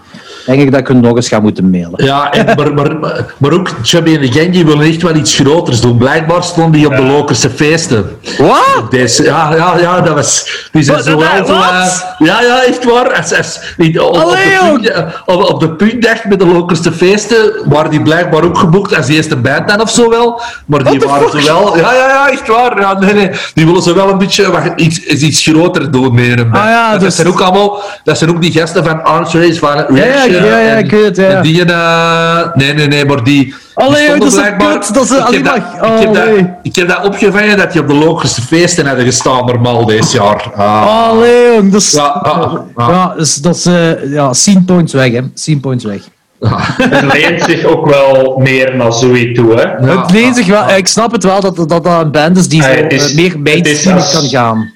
[0.46, 2.06] denk ik dat ik hun nog eens ga moeten mailen.
[2.06, 5.82] Ja, en, maar, maar, maar, maar ook Chubby Gang die willen echt wel iets groters
[5.82, 5.98] doen.
[5.98, 8.06] Blijkbaar stonden die op de Lokerse feesten.
[8.38, 8.92] Wat?
[8.92, 10.68] Deze, ja, ja, ja, dat was...
[10.72, 11.06] Die zijn Wat?
[11.06, 11.88] zo wel eh,
[12.18, 13.14] ja, ja, echt waar.
[13.14, 14.72] Als, als, die- op, op, Allee, de joh.
[14.74, 19.08] punt, op, op de puntdag met de Lokerse feesten waren die blijkbaar ook geboekt als
[19.08, 20.42] eerste band dan of zo wel.
[20.66, 21.78] Maar die waren zo wel...
[21.78, 22.80] Ja, ja, ja, echt waar.
[22.80, 23.30] Ja, nee, nee.
[23.54, 26.56] Die willen zo wel een beetje wacht, iets, iets groter doen een band.
[26.56, 27.82] Ah, ja, dat, dus- zijn ook allemaal...
[28.04, 31.06] Dat zijn ook die gasten van Arms Race, van ja, ja, ja, en- ik weet
[31.06, 31.24] het, ja.
[31.24, 33.44] en die, eh, nee, nee, nee, maar die...
[33.44, 36.48] die Allee, stonden dat is kut, dat ze ik heb dat- maar- ik heb dat-
[36.62, 40.52] ik heb dat opgevangen dat die op de logische feesten hadden gestaan normaal dit jaar.
[40.56, 41.08] Ah.
[41.10, 41.92] Allee, jong, dat is...
[41.92, 42.88] Ja, ah, ah.
[42.90, 43.66] Ja, dus dat is...
[43.66, 45.22] eh, ja, scene points weg, hè.
[45.34, 46.02] Scene points weg.
[46.90, 49.54] Het leent zich ook wel meer naar zoiets toe.
[49.56, 49.62] Hè.
[49.92, 50.70] Ja, het leent zich wel...
[50.70, 53.10] Ik snap het wel dat dat, dat een band is die Ah, zo, het is-
[53.10, 54.72] eh, meer mainstream kan gaan.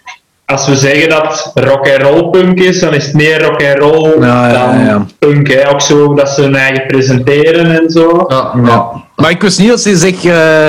[0.45, 3.77] als we zeggen dat rock and roll punk is, dan is het meer rock and
[3.79, 5.05] roll Ja, dan ja, ja.
[5.19, 5.47] punk.
[5.53, 5.69] Hè.
[5.69, 8.25] Ook zo dat ze hun eigen presenteren en zo.
[8.27, 8.85] Ja, ja.
[9.15, 10.67] Maar ik wist niet dat ze zich eh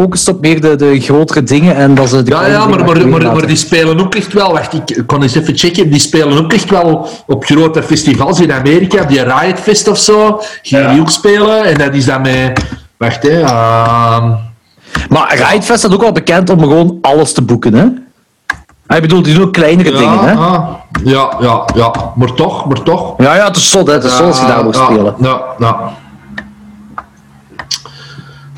[0.00, 3.08] focust op meer de, de grotere dingen en dat ze de Ja, ja, maar, maar,
[3.08, 4.52] maar, die spelen ook echt wel...
[4.52, 5.90] Wacht, ik kan eens even checken.
[5.90, 9.04] Die spelen ook echt wel op grote festivals in Amerika.
[9.04, 10.40] Die Riot Fest of zo.
[10.62, 10.92] Ja.
[10.92, 11.64] die ook spelen.
[11.64, 12.64] En dat is dan met...
[12.98, 13.40] Wacht, hè.
[13.40, 14.30] ehm,
[15.08, 17.86] Maar Ridefest staat ook wel bekend om gewoon alles te boeken, hè?
[18.86, 20.34] Ah, Ik bedoel, die doen ook kleinere ja, dingen, hè?
[20.34, 20.68] ah,
[21.04, 21.92] ja, ja, ja.
[22.14, 23.14] Maar toch, maar toch.
[23.18, 23.92] Ja, ja, het is zot, hè?
[23.92, 25.14] Het is zot als je daar moet Ja, spelen.
[25.20, 25.92] Ja, ja.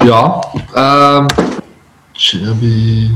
[0.05, 0.39] Ja.
[0.75, 1.27] ehm
[2.13, 3.11] Chubby.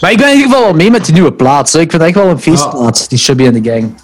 [0.00, 1.72] Maar ik ben in ieder geval wel mee met die nieuwe plaats.
[1.72, 1.80] hè.
[1.80, 3.94] Ik vind het echt wel een feestplaats, die Chubby en de gang.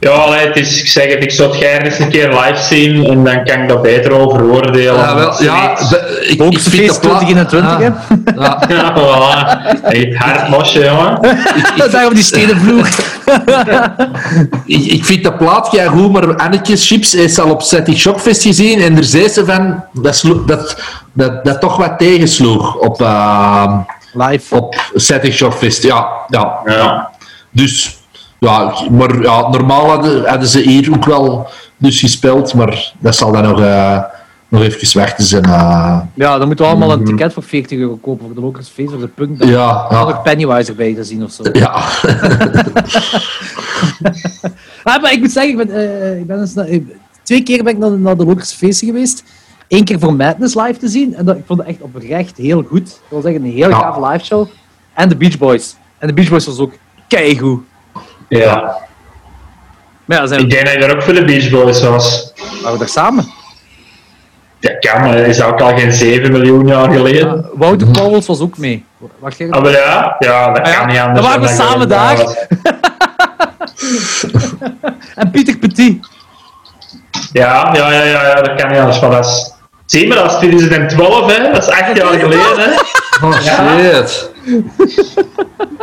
[0.00, 2.62] Ja, allee, het is, ik zeg het, ik zou het graag eens een keer live
[2.62, 4.94] zien en dan kan ik dat beter over oordelen.
[4.94, 7.84] Ja, wel, ja, de- ik, ik Hoogste vind feest de pla- 2021, hè?
[7.84, 8.68] Ja, ja.
[8.74, 9.80] Ja, voilà.
[9.82, 11.20] Hey, het hard mosje, jongen.
[11.90, 12.88] Daar op die stenen vloer.
[14.66, 18.42] Ik, ik vind de plaat ja goed, maar Anneke Chips heeft al op Static Shockfest
[18.42, 20.76] gezien en er zei ze van dat, dat,
[21.16, 23.78] dat, dat toch wat tegensloeg op, ehm,
[24.12, 24.54] Live.
[24.56, 25.82] op Static Shockfest.
[25.82, 26.60] Ja, ja.
[26.64, 27.10] Ja.
[27.50, 27.98] Dus,
[28.38, 33.32] ja, maar ja, normaal hadden, hadden ze hier ook wel dus gespeeld, maar dat zal
[33.32, 33.98] dan nog, eh,
[34.48, 35.44] nog even wachten zijn.
[35.44, 35.98] eh.
[36.14, 38.92] Ja, dan moeten we allemaal een ticket voor 40 euro kopen voor de Lokers Feest
[38.94, 39.38] of de Punk.
[39.38, 41.42] Dan ja, ja, nog Pennywise erbij te zien of zo.
[41.52, 41.74] ja.
[44.82, 46.68] Ah, maar ik moet zeggen, ik ben, eh, ik ben eens naar-
[47.22, 49.22] twee keer ben ik naar, de- naar de Lokers Feesten geweest.
[49.68, 51.14] Eén keer voor Madness live te zien.
[51.14, 52.84] En dat, ik vond het echt oprecht heel goed.
[52.84, 53.78] Dat was echt een heel Ja.
[53.78, 54.46] gave live show.
[54.94, 55.76] En de Beach Boys.
[55.98, 56.72] En de Beach Boys was ook
[57.08, 57.60] keigoed.
[58.28, 58.76] ja.
[60.04, 62.32] Maar ja, zijn Ik denk dat je er ook voor de Beach Boys was.
[62.62, 63.26] waren we daar samen.
[64.60, 67.36] Ja, kan, maar dat is ook al geen 7 miljoen jaar geleden.
[67.36, 68.84] Ja, Wouter Pauwels was ook mee.
[69.18, 69.54] Wacht even.
[69.54, 70.78] Ah, maar ja, ja, dat Ah, ja.
[70.78, 71.26] kan niet Dan anders.
[71.26, 72.18] waren we samen daar.
[75.14, 76.08] En Pieter Petit.
[77.32, 79.00] Ja, ja, ja, ja, ja, dat kan niet anders.
[79.00, 79.52] Maar dat is...
[79.86, 81.52] Zie maar, dat is 2012, hè.
[81.52, 82.70] Dat is acht jaar geleden, hè.
[83.26, 84.30] Oh shit.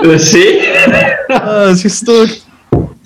[0.02, 0.62] Dus zie.
[1.28, 2.46] Ah, dat is gestoord.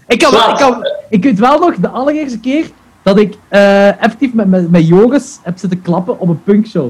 [0.08, 2.66] Ik, kan, ik, kan, ik weet wel nog de allereerste keer
[3.04, 6.90] dat ik eh, effectief met, met, met Joris heb zitten klappen op een punkshow.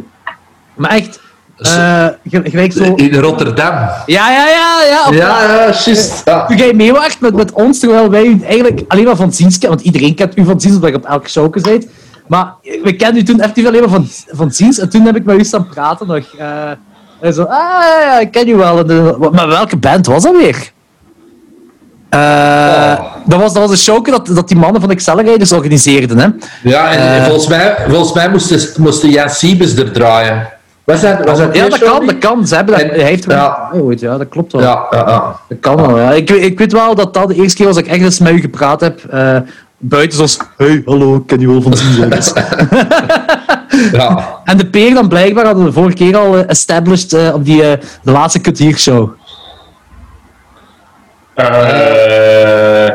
[0.76, 1.20] Maar echt,
[1.58, 2.94] eh, gelijk zo...
[2.96, 3.74] In Rotterdam.
[4.06, 5.08] Ja, ja, ja, ja.
[5.08, 5.56] op- Ja, ja,
[5.86, 6.22] juist.
[6.26, 6.46] Ja.
[6.46, 9.78] Toen jij meewaart met, met ons, terwijl wij u eigenlijk alleen maar van ziens kennen,
[9.78, 11.88] want iedereen kent u van ziens, omdat je op elke show bent.
[12.28, 15.24] Maar we kenden u toen effectief alleen maar van, van ziens, en toen heb ik
[15.26, 16.26] met u staan praten nog.
[16.38, 16.70] eh,
[17.20, 18.86] en zo, ah ja, ik ken je wel.
[18.86, 20.72] De- maar welke band was dat weer?
[22.10, 26.18] Eh, dat, was, dat was een show dat, dat die mannen van Accelerator organiseerden.
[26.18, 26.28] Hè?
[26.70, 27.24] Ja, en Eh.
[27.26, 30.48] volgens mij, volgens mij moesten, moesten Jan Siebes er draaien.
[30.84, 32.48] Was dat, was dat Ja, dat kan, dat kan.
[32.48, 33.32] Ze hebben dat, En- hij heeft ja.
[33.32, 33.80] ja.
[33.80, 34.62] ooit, ja, dat klopt wel.
[34.62, 35.36] Ja, ja, ja.
[35.50, 36.12] Dat kan wel, ja.
[36.12, 38.20] Ik, weet- ik weet wel dat dat de eerste keer was dat ik echt eens
[38.20, 39.02] met u gepraat heb.
[39.78, 42.34] Buiten zoals, hey, hallo, ik ken je wel van ziens.
[43.92, 44.40] ja.
[44.44, 47.46] En de peer dan blijkbaar hadden we de vorige keer al eh, established eh, op
[47.46, 49.10] die, eh, de laatste Kut Hier show.
[51.34, 52.88] Eh,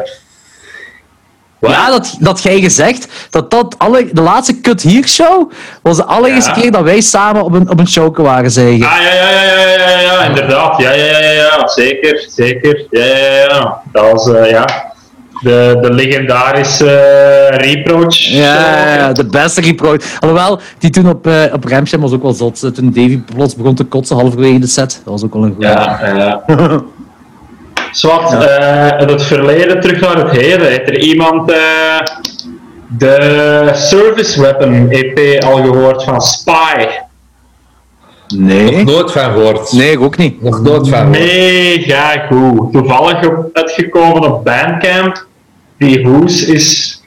[1.70, 5.50] Ja, dat, dat jij gezegd dat dat alle, de laatste Kut Hier show
[5.82, 6.56] was de allereerste Ja.
[6.60, 8.86] keer dat wij samen op een, op een show waren, zei je.
[8.86, 10.80] Ah, ja, ja, ja, ja, ja, ja, ja, inderdaad.
[10.80, 12.86] Ja, ja, ja, ja, ja, zeker, zeker.
[12.90, 13.82] Ja, ja, ja.
[13.92, 14.91] Dat was, eh, ja,
[15.42, 18.16] de, de legendarische eh, reproach.
[18.16, 18.54] Ja,
[18.86, 19.96] ja, ja, de beste repro.
[20.20, 22.62] Alhoewel, die toen op, eh op Ramsham was ook wel zot.
[22.62, 25.00] eh, Toen Davy plots begon te kotsen halverwege de set.
[25.04, 25.68] Dat was ook wel een goede.
[25.68, 26.82] Ja, ja.
[27.92, 30.66] Zwart, eh, uit het verleden terug naar het heden.
[30.66, 31.58] Heeft er iemand eh,
[32.98, 36.86] de Service Weapon EP al gehoord van Spy?
[38.34, 38.84] Nee.
[38.84, 39.72] Nooit van gehoord.
[39.72, 40.42] Nee, ik ook niet.
[40.42, 41.18] Nog nooit van gehoord.
[41.18, 42.72] Mega goed.
[42.72, 45.26] Toevallig op, uitgekomen op Bandcamp.
[45.82, 47.00] Die hoes is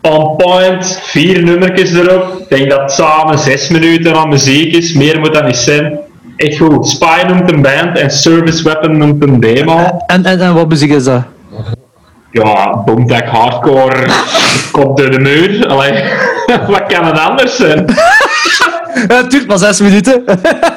[0.00, 1.00] on point.
[1.12, 2.38] Vier nummertjes erop.
[2.38, 4.92] Ik denk dat het samen zes minuten aan muziek is.
[4.92, 5.98] Meer moet dat niet zijn.
[6.36, 6.88] Echt goed.
[6.88, 9.78] Spy noemt een band en Service Weapon noemt een demo.
[10.06, 11.22] En, en, en wat muziek is dat?
[12.30, 14.06] Ja, boomtech hardcore.
[14.72, 15.66] Kop door de muur.
[15.66, 16.04] Allee,
[16.72, 17.84] wat kan het anders zijn?
[19.16, 20.22] Het duurt maar zes minuten.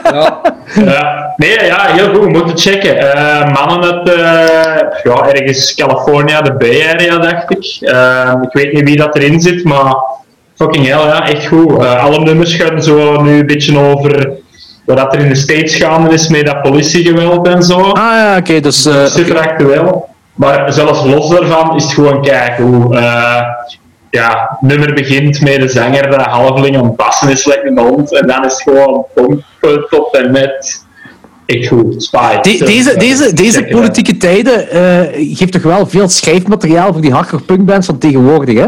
[0.04, 0.42] Ja.
[0.76, 2.24] Ja, nee, ja, heel goed.
[2.24, 3.14] We moeten checken.
[3.14, 7.78] Eh, mannen uit eh, ja, ergens California, de Bay Area, dacht ik.
[7.90, 9.96] Eh, ik weet niet wie dat erin zit, maar
[10.56, 11.78] fucking hell, ja, echt goed.
[11.84, 14.30] Eh, alle nummers gaan zo nu een beetje over
[14.86, 17.80] wat dat er in de States gaande is met dat politiegeweld en zo.
[17.80, 18.86] Ah ja, oké, dus...
[18.86, 20.10] eh, Super actueel.
[20.36, 23.42] Maar zelfs los daarvan is het gewoon kijken Eh
[24.12, 27.78] ja, het nummer begint met de zanger dat halveling aan het bassen is, lekker een
[27.80, 28.14] hond.
[28.20, 30.86] En dan is het gewoon pompen tot en met.
[31.46, 32.12] echt goed.
[32.12, 37.44] De- deze, deze, deze politieke tijden eh, geeft toch wel veel schrijfmateriaal voor die hardcore
[37.44, 38.68] punkbands van tegenwoordig, hè?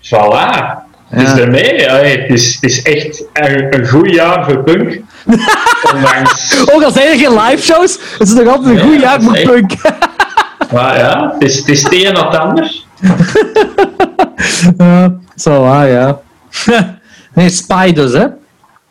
[0.00, 0.80] Voilà.
[1.08, 1.38] Het is Ja.
[1.38, 1.90] ermee.
[1.90, 5.00] Allee, het, is, het is echt een, een goed jaar voor punk.
[5.94, 6.64] Ondanks...
[6.74, 9.34] Ook al zijn er geen live shows, het is nog altijd een goed jaar voor
[9.34, 9.72] echt- punk.
[10.72, 12.72] Maar ja, het is, het is het een ander.
[14.78, 16.18] Ja, Zo, ah ja.
[17.34, 18.26] nee, Spy dus, hè?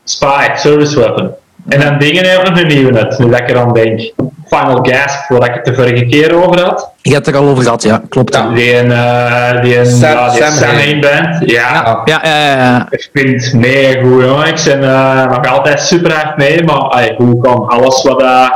[0.04, 1.30] Spy, Service Weapon.
[1.68, 4.14] En dan dingen een nieuwe net, nu dat ik er aan denk.
[4.48, 6.90] Final Gasp, waar ik het de vorige keer over had.
[7.02, 8.36] Je hebt het er al over gehad, ja, klopt.
[8.36, 10.78] Ja, Die een, eh die een Sam- ja, die Sam Sam Hain.
[10.78, 11.50] Hain band.
[11.52, 12.20] Ja, ja, ja.
[12.24, 12.88] ja, ja.
[12.90, 14.48] ik vind het mega goed, jongen.
[14.48, 18.50] Ik ben eh, nog altijd super hard mee, maar ay, hoe kan alles wat uh,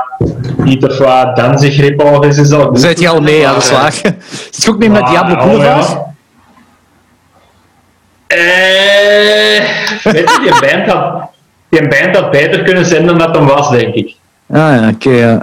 [0.58, 2.70] niet of wat danzig rip is, is al.
[2.74, 3.94] Zet je al mee, ja, dat is Maar, waar.
[4.52, 5.98] Zit je ook mee met Diablo oh, Boulevard?
[8.28, 9.64] Eh,
[10.04, 11.30] weet je, die band, had,
[11.70, 14.16] die band had beter kunnen zijn dan dat hem was, denk ik.
[14.50, 15.42] Ah, ja, oké, ja.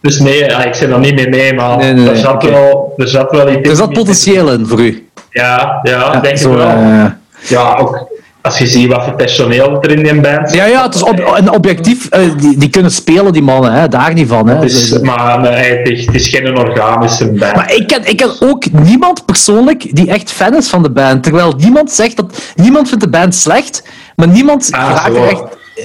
[0.00, 2.42] Dus nee, ja, ik zit er niet mee mee, maar Nee, nee, er, nee, zat
[2.42, 5.08] wel, er zat wel iets Er zat potentieel in voor u.
[5.30, 7.12] Ja, ja, Ja, denk zo, ik wel.
[7.48, 8.08] Ja, ook
[8.46, 10.58] als je ziet wat voor personeel er in die band zit.
[10.58, 13.88] ja, ja, het is ob en objectief, eh, die, die kunnen spelen, die mannen, hè,
[13.88, 14.48] daar niet van.
[14.48, 14.54] Hè.
[14.54, 15.02] Het is, Zo- zo.
[15.02, 17.54] maar nee, het, is, het is geen organische band.
[17.56, 21.22] Maar ik ken, ik ken ook niemand persoonlijk die echt fan is van de band.
[21.22, 22.52] Terwijl niemand zegt dat...
[22.54, 23.82] Niemand vindt de band slecht,
[24.16, 25.42] maar niemand Ah, raakt er echt...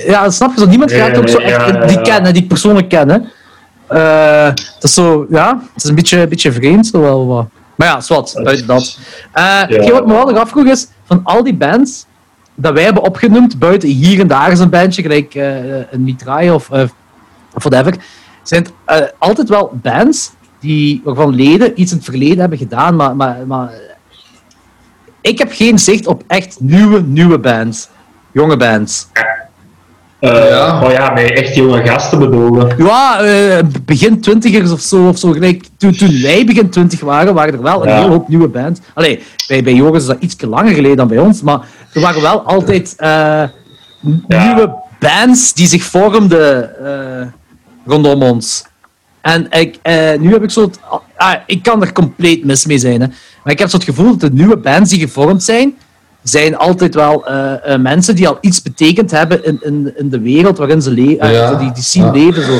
[0.08, 0.68] Ja, snap je zo?
[0.68, 1.68] Niemand raakt ook zo echt...
[1.68, 2.02] ja, ja, die ja.
[2.02, 3.18] kennen, die ik persoonlijk ken, hè.
[3.88, 5.26] Eh, dat is zo...
[5.30, 7.46] Ja, het is een beetje, een beetje vreemd, zo wel wat.
[7.76, 8.98] Maar ja, zwart, buiten dat.
[9.32, 12.06] Eh hetgeen wat me wel nog afvroeg is, van al die bands
[12.56, 15.56] dat wij hebben opgenoemd, buiten hier en daar is een bandje, gelijk eh,
[15.92, 16.82] een Mitraille of, eh,
[17.54, 17.96] of whatever,
[18.44, 22.96] zijn het eh, altijd wel bands die, waarvan leden iets in het verleden hebben gedaan,
[22.96, 23.72] maar, maar, maar
[25.22, 27.90] ik heb geen zicht op echt nieuwe, nieuwe bands.
[28.32, 29.08] Jonge bands.
[30.20, 30.84] Eh, Ja.
[30.84, 32.76] Oh ja, met echt jonge gasten bedoelen.
[32.78, 35.66] Ja, eh, begin twintigers of zo, of zo gelijk.
[35.78, 37.96] Toen, toen wij begin twintig waren, waren er wel een Ja.
[37.96, 38.80] hele hoop nieuwe bands.
[38.94, 41.60] Allee, bij, bij Joris is dat iets langer geleden dan bij ons, maar
[41.94, 43.44] er waren wel altijd eh,
[44.28, 47.28] nieuwe bands die zich vormden eh,
[47.86, 48.64] rondom ons.
[49.22, 50.62] En ik, eh, nu heb ik zo...
[50.62, 50.80] het-
[51.18, 53.08] ah, ik kan er compleet mis mee zijn, hè.
[53.44, 55.78] maar ik heb zo het gevoel dat de nieuwe bands die gevormd zijn,
[56.24, 60.20] zijn altijd wel eh, eh, mensen die al iets betekend hebben in, in, in de
[60.20, 61.54] wereld waarin ze leven, Ja.
[61.56, 62.12] die, die zien Ja.
[62.12, 62.44] leven.
[62.44, 62.58] Zo.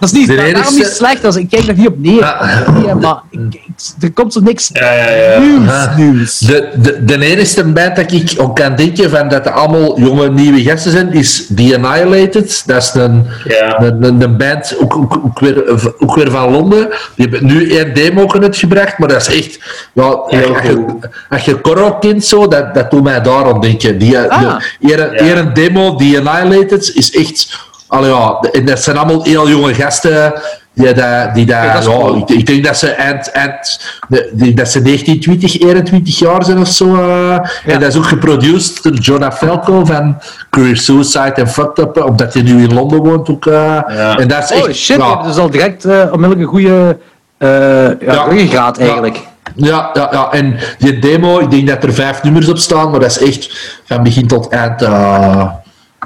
[0.00, 2.18] Dat is niet, daarom enigste- niet slecht, als, ik kijk daar niet op neer.
[2.18, 2.64] Ja.
[2.84, 5.38] Nee, maar ik, ik- er komt zo niks Ja, ja, ja.
[5.40, 5.96] nieuws.
[5.96, 6.38] Nieuws.
[6.38, 10.30] De, de, de enige band dat ik ook kan denken van dat er allemaal jonge
[10.30, 12.62] nieuwe gasten zijn, is The Annihilated.
[12.66, 13.80] Dat is een, Ja.
[13.82, 15.64] een, een, een band, ook, ook, ook, weer,
[15.98, 16.88] ook weer van Londen.
[17.14, 19.58] Die hebben nu één demo uitgebracht, maar dat is echt...
[19.92, 20.84] Ja, Heel als, je,
[21.28, 23.98] als je Corro kent, zo, dat, dat doet mij daarom denken.
[23.98, 24.56] Die, Ah.
[24.80, 25.20] die, eer, Ja.
[25.22, 27.64] eer een demo, The Annihilated, is echt...
[27.88, 30.32] Allee, ja, en dat zijn allemaal heel jonge gasten
[30.72, 32.16] die, dat, die dat, Ja, dat is cool.
[32.16, 36.44] ik, ik denk dat ze eind, eind, de, die, dat ze 19, 20, 21 jaar
[36.44, 36.94] zijn of zo.
[36.96, 37.32] eh.
[37.64, 40.18] En dat is ook geproduceerd door Jonah Falco van
[40.50, 43.46] Career Suicide en Fucked Up, omdat hij nu in Londen woont ook.
[43.46, 43.52] eh.
[43.88, 44.18] Ja.
[44.18, 46.98] En dat is echt, Oh shit, ja, dus al direct eh onmiddellijk een goede
[47.38, 48.24] uh, ja, Ja.
[48.28, 48.82] ruggengraat Ja.
[48.84, 49.18] eigenlijk.
[49.54, 53.00] Ja, ja, ja, en die demo, ik denk dat er vijf nummers op staan, maar
[53.00, 53.50] dat is echt
[53.84, 54.82] van begin tot eind.
[54.82, 55.46] eh,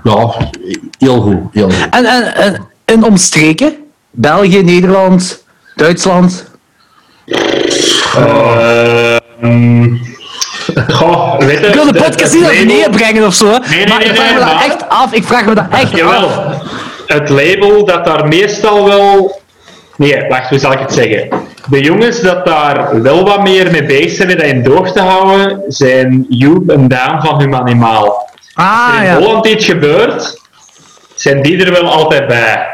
[0.04, 0.34] ja,
[0.98, 1.44] heel goed.
[1.52, 1.88] Heel goed.
[1.90, 3.74] En, en, en, en omstreken?
[4.10, 5.44] België, Nederland,
[5.76, 6.44] Duitsland.
[8.14, 9.96] Ehm,
[10.88, 13.46] goh, weet je, Ik wil de podcast niet het naar label- beneden brengen of zo,
[13.70, 15.12] nee, maar nee, ik vraag nee, me dat echt af.
[15.12, 15.96] Ik vraag me dat echt af.
[15.98, 16.30] Jawel.
[17.06, 19.40] Het label dat daar meestal wel...
[19.96, 21.28] Nee, wacht, hoe zal ik het zeggen?
[21.68, 25.62] De jongens dat daar wel wat meer mee bezig zijn, dat in doog te houden,
[25.68, 28.28] zijn Joep en Daan van Humanimaal.
[28.54, 29.16] Ah, Als er in ja.
[29.16, 30.40] Holland iets gebeurt,
[31.14, 32.68] zijn die er wel altijd bij.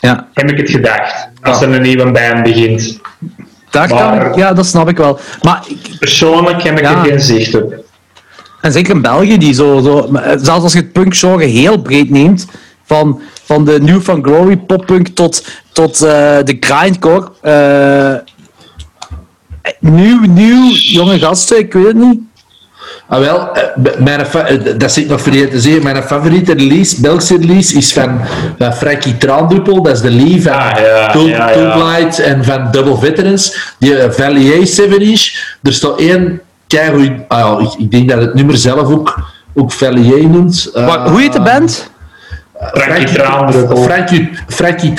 [0.00, 0.26] ja.
[0.34, 1.28] Heb ik het gedacht.
[1.42, 3.00] Als er een nieuwe band begint.
[3.72, 5.18] Maar- ik, ja, dat snap ik wel.
[5.42, 6.90] Maar ik, Persoonlijk heb ik Ja.
[6.98, 7.74] er geen zicht op.
[8.60, 12.10] En zeker in België, die zo, zo eh, zelfs als je het punkgenre heel breed
[12.10, 12.46] neemt,
[12.84, 15.46] van, van de New Van Glory poppunk tot,
[15.80, 17.28] tot eh, de grindcore.
[17.40, 18.14] eh
[19.80, 22.18] nieuw, nieuw, jonge gasten, ik weet het niet.
[23.08, 23.62] Ah, wel, eh,
[23.98, 24.26] mijn
[24.78, 25.82] dat zit nog vergeten te zeggen.
[25.82, 28.20] Mijn favoriete release, Belgische release, is van,
[28.58, 29.82] van Frankie Traanduppel.
[29.82, 31.76] Dat is de Lee van Ah, ja, ja, ja.
[31.76, 33.74] Blight en van Double Veterans.
[33.78, 35.56] Die uh, Valier 7 inch.
[35.62, 37.10] Er staat één keigoed...
[37.28, 39.20] Ah, ja, ik, ik denk dat het nummer zelf ook,
[39.54, 40.70] ook Valier noemt.
[40.74, 41.89] Eh, Maar hoe heet de band?
[42.60, 43.82] Frankie Traandruppel.
[43.82, 44.92] Frankie, Frankie.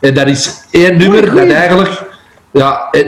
[0.00, 1.46] En dat is één nummer goeie.
[1.46, 2.02] dat eigenlijk...
[2.50, 3.06] Ja, eh,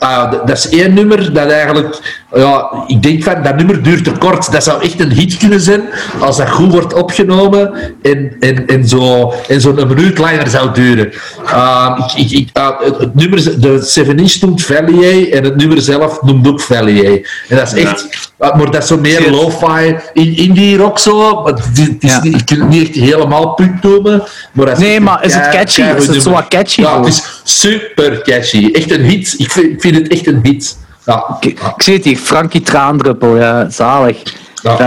[0.00, 1.98] Ah, dat is één nummer dat eigenlijk,
[2.32, 4.52] ja, ik denk van dat nummer duurt te kort.
[4.52, 5.82] Dat zou echt een hit kunnen zijn
[6.18, 7.72] als dat goed wordt opgenomen
[8.02, 11.12] en, en, en zo en zo'n minuut langer zou duren.
[11.44, 15.56] Ah, ik, ik, ik, ah, het, het nummer, de 7 inch noemt Valier en het
[15.56, 17.28] nummer zelf noemt ook Valier.
[17.48, 21.44] En dat is echt, maar dat is zo meer lo-fi in, indie rock zo.
[21.46, 22.20] Het, is- het is Ja.
[22.22, 24.22] niet, ik kan het niet echt helemaal punt noemen.
[24.52, 25.82] Maar dat Nee, echt maar een is het catchy?
[25.82, 28.70] Is het zo wat catchy Ja, het is super catchy.
[28.72, 29.34] Echt een hit.
[29.38, 30.78] Ik vind, ik vind het echt een hit.
[31.04, 31.36] Ja.
[31.40, 34.22] Ik, ik zie het hier, Frankie Traandruppel, ja, zalig.
[34.62, 34.78] Ja.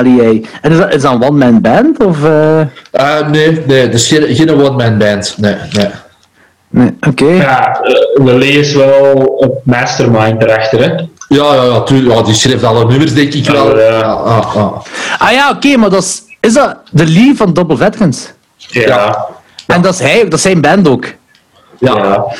[0.61, 2.03] En is dat, is dat een one-man band?
[2.03, 2.59] Of, eh?
[2.91, 5.35] Eh, nee, nee, dus geen, geen one-man band.
[5.37, 5.87] Nee, nee.
[6.69, 7.25] Nee, oké.
[7.25, 10.95] Ja, uh, Lily is wel het mastermind erachter, hè.
[11.27, 12.15] Ja, ja, ja, tuurlijk.
[12.15, 13.79] Ja, die schreef alle nummers, denk ik wel.
[13.79, 14.81] Ja, ja.
[15.17, 18.31] Ah ja, oké, maar dat is, is dat de Lee van Double Veterans?
[18.57, 19.27] Ja.
[19.67, 21.05] En dat is hij, dat is zijn band ook.
[21.79, 21.95] Ja,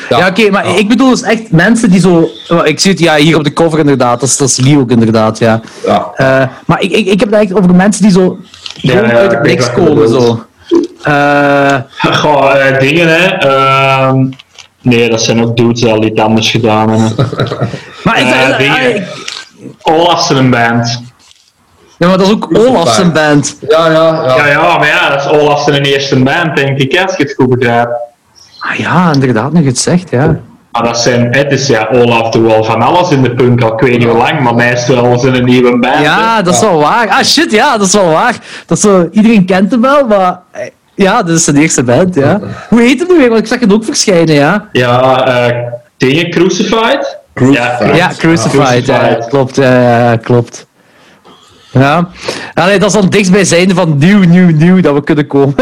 [0.09, 0.17] Ja.
[0.17, 2.29] Ja, oké, maar ik bedoel dus echt mensen die zo...
[2.49, 4.77] oh, Ik zie het ja, hier op de cover inderdaad, dat is, dat is Lee
[4.79, 5.61] ook inderdaad, ja.
[5.85, 6.11] Ja.
[6.15, 8.37] Eh, maar ik, ik, ik heb het echt over mensen die zo
[8.73, 10.45] gewoon ja, uit weet niks komen, zo.
[11.03, 11.75] Eh,
[12.21, 13.37] Goh, eh, dingen, hè.
[14.83, 17.29] Nee, dat zijn ook dudes die al iets anders gedaan hebben.
[18.03, 19.03] maar ik-
[19.81, 21.01] Olafsen een band.
[21.97, 23.57] ja, maar dat is ook Olaf zijn band.
[23.69, 24.35] Ja, ja, ja.
[24.37, 27.33] Ja, ja, maar ja, dat is Olafsen een eerste band, denk ik, als je het
[27.37, 27.91] goed begrijpt.
[28.59, 30.39] Ah ja, inderdaad, nu je het zegt, ja.
[30.71, 33.73] Maar dat zijn, het is ja, Olaf doet wel van alles in de punk, al
[33.73, 35.99] ik weet niet hoe lang, maar meestal zijn een nieuwe band.
[35.99, 36.43] Ja, hè.
[36.43, 37.09] dat is wel waar.
[37.09, 38.35] Ah shit, ja, dat is wel waar.
[38.65, 40.61] Dat is zo, iedereen kent hem wel, maar eh,
[40.95, 42.39] ja, dat is zijn eerste band, ja.
[42.69, 43.29] Hoe heet het nu weer?
[43.29, 44.69] Want ik zag het ook verschijnen, ja.
[44.71, 45.57] Ja, eh,
[45.97, 47.17] dingen, Crucified?
[47.33, 47.95] Crucified.
[47.95, 49.27] Ja, Crucified, ja, Crucified.
[49.29, 50.65] klopt, ja, klopt.
[51.71, 52.07] Ja,
[52.53, 55.55] Allee, dat is dan dichtstbijzijnde van nieuw, nieuw, nieuw dat we kunnen komen.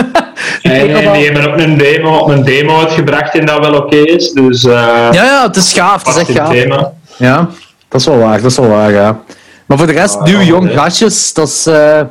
[0.63, 3.95] Nog en wel- die hebben ook een demo, een demo uitgebracht en dat wel oké
[3.95, 4.71] is, dus eh
[5.11, 6.49] Ja, ja, het is gaaf, het is echt gaaf.
[6.51, 6.91] thema.
[7.17, 7.49] Ja,
[7.87, 9.19] dat is wel waar, dat is wel waar, ja.
[9.65, 11.65] Maar voor de rest, Ah, nieuw, jong gastjes, dat is...
[11.65, 12.01] eh,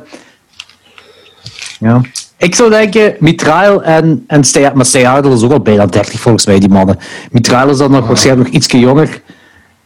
[1.79, 2.01] Ja.
[2.41, 6.19] Ik zou denken, Mitrail en, en Stey- maar Stey Ardel is ook al bijna 30
[6.19, 6.99] volgens mij, die mannen.
[7.31, 9.21] Mitrail is dan nog waarschijnlijk nog ietsje jonger.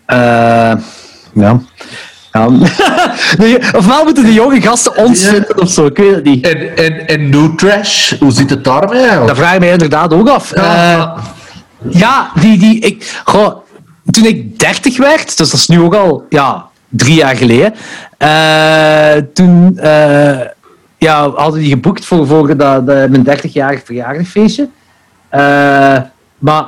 [0.05, 0.17] Eh,
[1.33, 1.59] ja.
[3.37, 5.29] De- Ofwel moeten de jonge gasten ons Ja.
[5.29, 6.47] vinden of zo, ik weet het niet.
[6.47, 9.27] En, en, en New Trash, hoe zit het daarmee eigenlijk?
[9.27, 10.55] Dat vraag ik mij inderdaad ook af.
[10.55, 10.63] Ja.
[10.93, 11.23] Eh,
[11.99, 13.55] ja, die, die, ik, goh,
[14.11, 17.73] toen ik 30 werd, dus dat is nu ook al ja, drie jaar geleden,
[18.17, 20.39] eh, toen eh,
[20.97, 24.69] ja, hadden die geboekt voor, voor dat, dat, mijn 30-jarig verjaardagfeestje.
[25.29, 25.97] Eh,
[26.37, 26.65] maar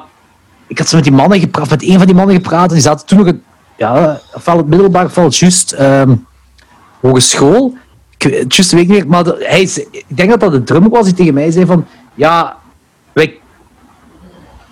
[0.68, 2.84] ik had zo met die mannen gepraat, met een van die mannen gepraat, en die
[2.84, 3.38] zaten toen nog het,
[3.78, 6.16] ja, ofwel het middelbaar, ofwel het juist ehm,
[7.02, 7.78] hogeschool.
[8.18, 11.06] Ik juist weet niet meer, maar de- hij, ik denk dat dat de drummer was
[11.06, 11.86] die tegen mij zei van,
[12.16, 12.58] ja,
[13.14, 13.40] wij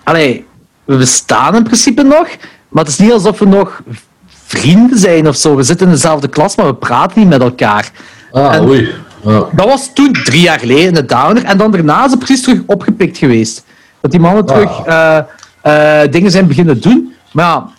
[0.02, 0.46] Allee,
[0.84, 2.28] we bestaan in principe nog,
[2.68, 3.82] maar het is niet alsof we nog
[4.28, 5.54] vrienden zijn of zo.
[5.56, 7.90] We zitten in dezelfde klas, maar we praten niet met elkaar.
[8.32, 8.94] Ah, En- oei.
[9.26, 9.48] Ja.
[9.52, 11.44] Dat was toen drie jaar geleden de Downer.
[11.44, 13.64] En dan daarna is het precies terug opgepikt geweest.
[14.00, 15.18] Dat die mannen terug eh,
[15.60, 17.12] eh, dingen zijn beginnen doen.
[17.32, 17.70] Maar ja,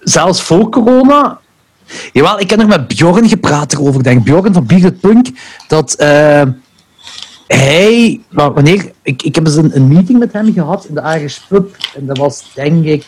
[0.00, 1.38] zelfs voor corona.
[2.12, 4.02] Jawel, ik heb nog met Bjorn gepraat erover.
[4.02, 4.24] Denk.
[4.24, 5.28] Bjorn van It Punk.
[5.68, 6.42] Dat eh,
[7.46, 8.20] hij.
[8.30, 8.92] Wanneer.
[9.02, 11.76] Ik, ik heb eens een, een meeting met hem gehad in de Irish Pub.
[11.96, 13.04] En dat was denk ik.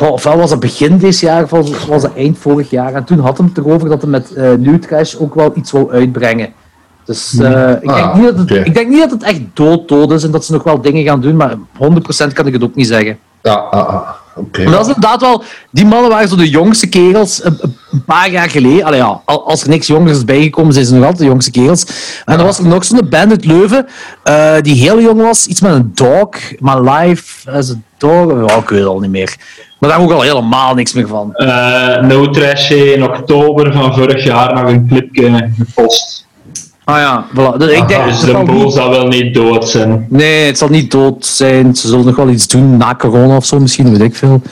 [0.00, 2.94] Goh, ofwel was het begin dit jaar, of was, was het eind vorig jaar.
[2.94, 5.72] En toen had hij het erover dat hij met eh New Trash ook wel iets
[5.72, 6.52] wil uitbrengen.
[7.04, 9.88] Dus eh, ik, denk Ah, niet dat het, ik denk niet dat het echt dood
[9.88, 12.62] dood is en dat ze nog wel dingen gaan doen, maar 100% kan ik het
[12.62, 13.18] ook niet zeggen.
[13.42, 14.08] Ja, ah, ah.
[14.36, 14.62] oké.
[14.62, 17.58] Maar dat is inderdaad wel, die mannen waren zo de jongste kerels een,
[17.90, 18.84] een paar jaar geleden.
[18.84, 21.50] Allee, ja, al- als er niks jongers is bijgekomen, zijn ze nog altijd de jongste
[21.50, 21.84] kerels.
[22.24, 23.86] En dan was er nog zo'n band uit Leuven,
[24.22, 26.28] eh, die heel jong was, iets met een dog,
[26.58, 29.36] maar live as a dog, ja, ik weet het al niet meer.
[29.80, 31.34] Maar daar ook al helemaal niks meer van.
[31.34, 36.26] Eh, no Trash in oktober van vorig jaar nog een clipje gepost.
[36.84, 37.56] Ah ja, voilà.
[37.56, 40.06] Dus ik denk, Dus de boel zal wel niet dood zijn.
[40.08, 41.76] Nee, het zal niet dood zijn.
[41.76, 44.42] Ze zullen nog wel iets doen na corona of zo, misschien, weet ik veel.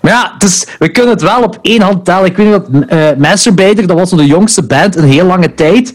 [0.00, 2.24] Maar ja, dus, we kunnen het wel op één hand tellen.
[2.24, 5.94] Ik weet niet dat eh Masturbator, dat was de jongste band een heel lange tijd.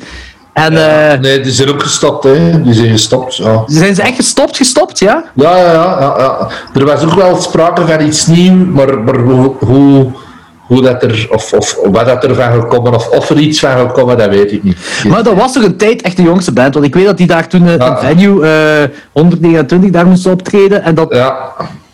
[0.54, 0.78] En
[1.14, 2.62] eh, Nee, die zijn ook gestopt, hè.
[2.62, 3.64] Die zijn gestopt, ja.
[3.66, 5.24] zijn ze echt gestopt, gestopt, ja?
[5.34, 6.48] Ja, ja, ja, ja, ja.
[6.80, 10.12] Er was ook wel sprake van iets nieuws, maar, maar hoe, hoe,
[10.60, 13.72] hoe dat er, of, of wat dat er van gekomen, of of er iets van
[13.78, 14.78] gekomen, dat weet ik niet.
[15.08, 16.74] Maar dat was toch een tijd echt de jongste band.
[16.74, 17.90] Want ik weet dat die daar toen eh, Ja.
[17.90, 20.84] een venue eh 129 daar moesten optreden.
[20.84, 21.38] En dat, Ja,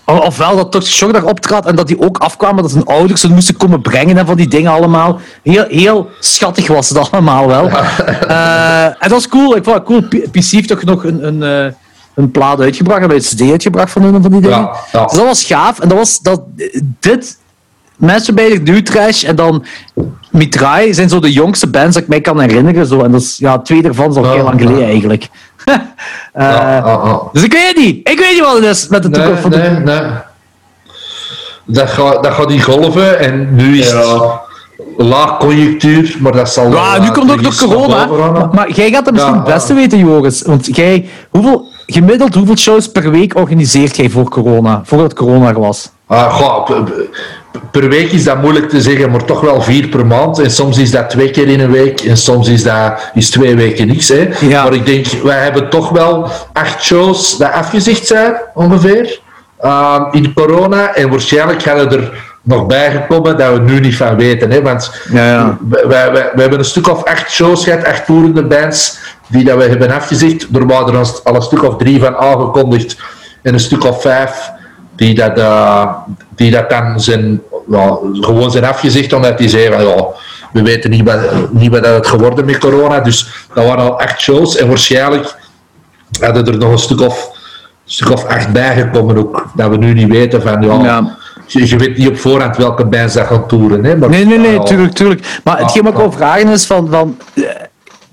[0.05, 3.29] ofwel dat Toxic Shock daar optrad en dat die ook afkwamen dat hun ouders ze
[3.29, 5.19] moesten komen brengen en van die dingen allemaal.
[5.43, 7.69] Heel, heel schattig was het allemaal wel.
[8.27, 9.55] Eh, en dat was cool.
[9.55, 10.01] Ik vond het cool.
[10.31, 11.73] PC heeft toch nog een, een, eh,
[12.15, 14.57] een plaat uitgebracht, een CD uitgebracht van hun van die dingen.
[14.57, 15.05] Ja, ja.
[15.05, 15.79] Dus dat was gaaf.
[15.79, 16.41] En dat was dat,
[16.99, 17.37] dit,
[17.95, 19.65] Masturbator, New Trash en dan
[20.31, 22.85] Mitrai zijn zo de jongste bands dat ik mij kan herinneren.
[22.85, 23.01] Zo.
[23.01, 24.65] En dat is, ja, twee daarvan is al Ja, heel lang ja.
[24.65, 25.29] geleden eigenlijk.
[26.33, 27.19] Eh, Ja, ja, ja.
[27.31, 28.09] Dus ik weet niet.
[28.09, 29.57] Ik weet niet wat het is met de Nee, toekomst van de...
[29.57, 30.11] nee, nee.
[31.65, 34.21] Dat gaat, dat gaat die golven en nu is het
[34.97, 36.63] laag conjunctuur, maar dat zal...
[36.71, 38.05] Ja, wel, nu eh, komt ook nog corona.
[38.05, 40.41] Maar, maar jij gaat dat misschien Ja, het beste weten, Joris.
[40.41, 44.81] Want jij, hoeveel, gemiddeld hoeveel shows per week organiseert jij voor corona?
[44.83, 45.89] Voordat corona er was?
[46.07, 46.69] Ah, goh,
[47.71, 50.39] per week is dat moeilijk te zeggen, maar toch wel vier per maand.
[50.39, 53.55] En soms is dat twee keer in een week en soms is dat is twee
[53.55, 54.07] weken niks.
[54.07, 54.29] Hè.
[54.39, 54.63] Ja.
[54.63, 59.19] Maar ik denk, wij hebben toch wel acht shows die afgezegd zijn, ongeveer,
[59.59, 60.95] ah, in corona.
[60.95, 64.51] En waarschijnlijk gaan er er nog bijgekomen dat we nu niet van weten.
[64.51, 64.61] Hè.
[64.61, 65.57] Want Ja,
[65.87, 69.63] wij- we hebben een stuk of acht shows gehad, acht toerende bands, die dat we
[69.63, 70.47] hebben afgezegd.
[70.53, 72.97] Er waren er al een stuk of drie van aangekondigd
[73.41, 74.51] en een stuk of vijf
[74.95, 75.87] die dat, eh,
[76.35, 80.05] die dat dan zijn, ja, gewoon zijn afgezegd, omdat die van, ja,
[80.53, 81.19] we weten niet wat,
[81.51, 82.99] niet wat dat het geworden met corona.
[82.99, 85.35] Dus dat waren al acht shows en waarschijnlijk
[86.19, 87.29] hadden er nog een stuk of,
[87.85, 91.17] stuk of acht bijgekomen ook, dat we nu niet weten van, ja, Ja.
[91.47, 93.83] Je, je weet niet op voorhand welke bands dat gaan toeren.
[93.83, 95.39] Hè, maar, Nee, nee, nee, ja, tuurlijk, tuurlijk.
[95.43, 96.87] Maar hetgeen wat ik wil vragen is van...
[96.89, 97.43] van eh,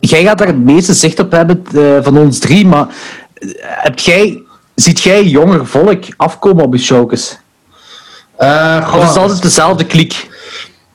[0.00, 2.86] jij gaat daar het meeste zicht op hebben eh, van ons drie, maar
[3.60, 4.42] heb jij,
[4.82, 7.38] ziet jij jonger volk afkomen op je showkes?
[8.36, 10.30] Eh, Of is het altijd dezelfde kliek?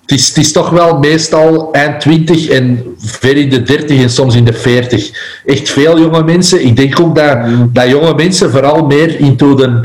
[0.01, 4.09] het, is, het is toch wel meestal eind 20 en ver in de 30 en
[4.09, 5.09] soms in de 40.
[5.45, 6.65] Echt veel jonge mensen.
[6.65, 7.37] Ik denk ook dat,
[7.73, 9.81] dat jonge mensen vooral meer into de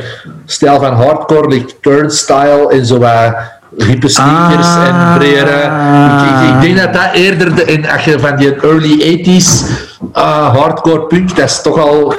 [0.46, 3.34] stijl van hardcore, like turnstile en zo wat
[3.76, 4.86] hippe sneakers Ah.
[4.88, 5.60] en bredere.
[6.06, 9.66] Ik, ik, ik denk dat dat eerder, de, en als je van die early 80s
[10.12, 12.14] eh, hardcore punk, dat is toch al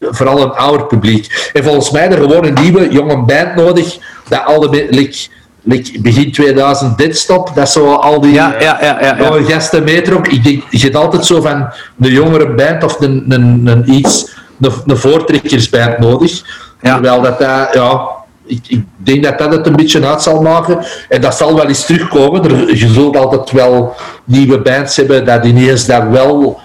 [0.00, 1.50] vooral een ouder publiek.
[1.52, 3.98] En volgens mij er gewoon een nieuwe jonge band nodig,
[4.28, 5.28] dat al de like,
[5.62, 9.16] like begin 2000 Deadstop, dat zo al die Ja, ja, ja, ja.
[9.16, 9.24] ja.
[9.24, 10.28] jonge gasten meetrok.
[10.28, 11.68] Ik denk, je hebt altijd zo van
[12.00, 16.42] een jongere band of een, een, een iets, een, een voortrekkersband nodig.
[16.82, 16.92] Ja.
[16.92, 18.00] Terwijl dat, dat ja,
[18.46, 20.78] ik, ik denk dat dat het een beetje uit zal maken.
[21.08, 22.44] En dat zal wel eens terugkomen.
[22.44, 23.94] Er, je zult altijd wel
[24.24, 26.60] nieuwe bands hebben dat ineens dat wel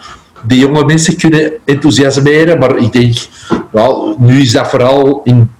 [0.47, 2.59] die jonge mensen kunnen enthousiasmeren.
[2.59, 3.15] Maar ik denk,
[3.73, 5.51] ja, nu is dat vooral in,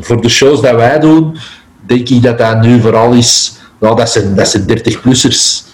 [0.00, 1.36] voor de shows dat wij doen,
[1.86, 5.64] denk ik dat dat nu vooral is, ja, dat zijn, dat zijn 30-plussers.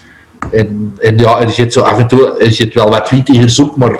[0.51, 3.61] En, en ja, en je hebt zo af en toe, je hebt wel wat twintigers
[3.61, 3.97] ook, maar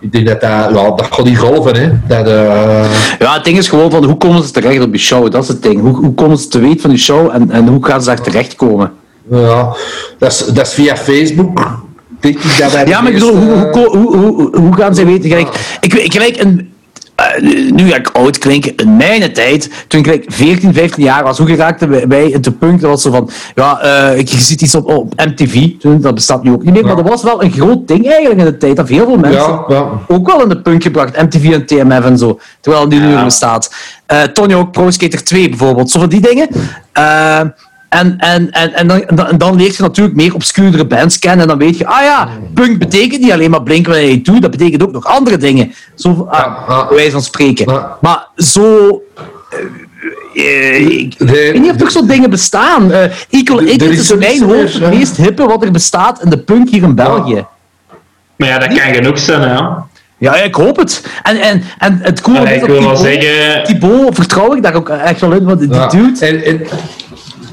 [0.00, 1.90] ik denk dat dat, ja, dat gaat niet golven, hè.
[2.06, 5.30] Dat, eh, Ja, het ding is gewoon van hoe komen ze terecht op je show?
[5.30, 5.80] Dat is het ding.
[5.80, 8.20] Hoe, hoe komen ze te weten van je show en, en hoe gaan ze daar
[8.22, 8.92] terechtkomen?
[9.30, 9.76] ja,
[10.18, 11.80] dat is, dat is via Facebook.
[12.22, 14.76] Denk ik dat wij de Ja, maar ik bedoel, meeste- hoe, hoe, hoe, hoe, hoe
[14.76, 15.30] gaan ze weten?
[15.30, 16.70] Gelijk, ik, ik gelijk een.
[17.14, 21.22] eh, nu ga ik oud klinken, in mijn tijd, toen ik gelijk 14, 15 jaar
[21.24, 22.80] was, hoe geraakten wij- wij in de punk?
[22.80, 26.42] Dat was zo van, ja, eh, je ziet iets op, op MTV, toen, dat bestaat
[26.42, 28.76] nu ook niet meer, maar dat was wel een groot ding eigenlijk in de tijd,
[28.76, 29.86] dat heel veel mensen Ja, ja.
[30.08, 33.24] ook wel in de punk gebracht, MTV en TMF en zo, terwijl die nu er
[33.24, 33.74] bestaat.
[34.06, 36.48] Eh Tony ook Pro Skater 2 bijvoorbeeld, zo van die dingen.
[36.92, 37.40] Eh,
[37.92, 41.40] en, en, en, en, dan, dan- en dan leer je natuurlijk meer obscuurdere bands kennen.
[41.40, 44.92] En dan weet je, ah ja, punk betekent niet alleen maar Blink-182, dat betekent ook
[44.92, 45.72] nog andere dingen.
[45.94, 46.38] Zo, ah,
[46.68, 46.94] Ja, ja.
[46.94, 47.72] wijze van spreken.
[47.72, 47.96] Ja.
[48.00, 49.02] Maar zo...
[49.50, 49.58] eh,
[50.76, 51.52] eh, ik Nee.
[51.52, 52.92] weet niet of er zo'n dingen bestaan.
[52.92, 54.88] Eh Equal er is in mijn hoofd het ja.
[54.88, 57.44] meest hippe wat er bestaat in de punk hier in België.
[58.36, 59.54] Maar ja, dat kan genoeg zijn, hè.
[59.54, 59.86] Ja,
[60.18, 61.04] ja, ik hoop het.
[61.22, 64.54] En, en, en het coole Allee, is ik dat wil wel Thibaut- zeggen- Thibaut vertrouw
[64.54, 66.26] ik daar ook echt wel in, want die Ja, dude...
[66.26, 66.60] En, en,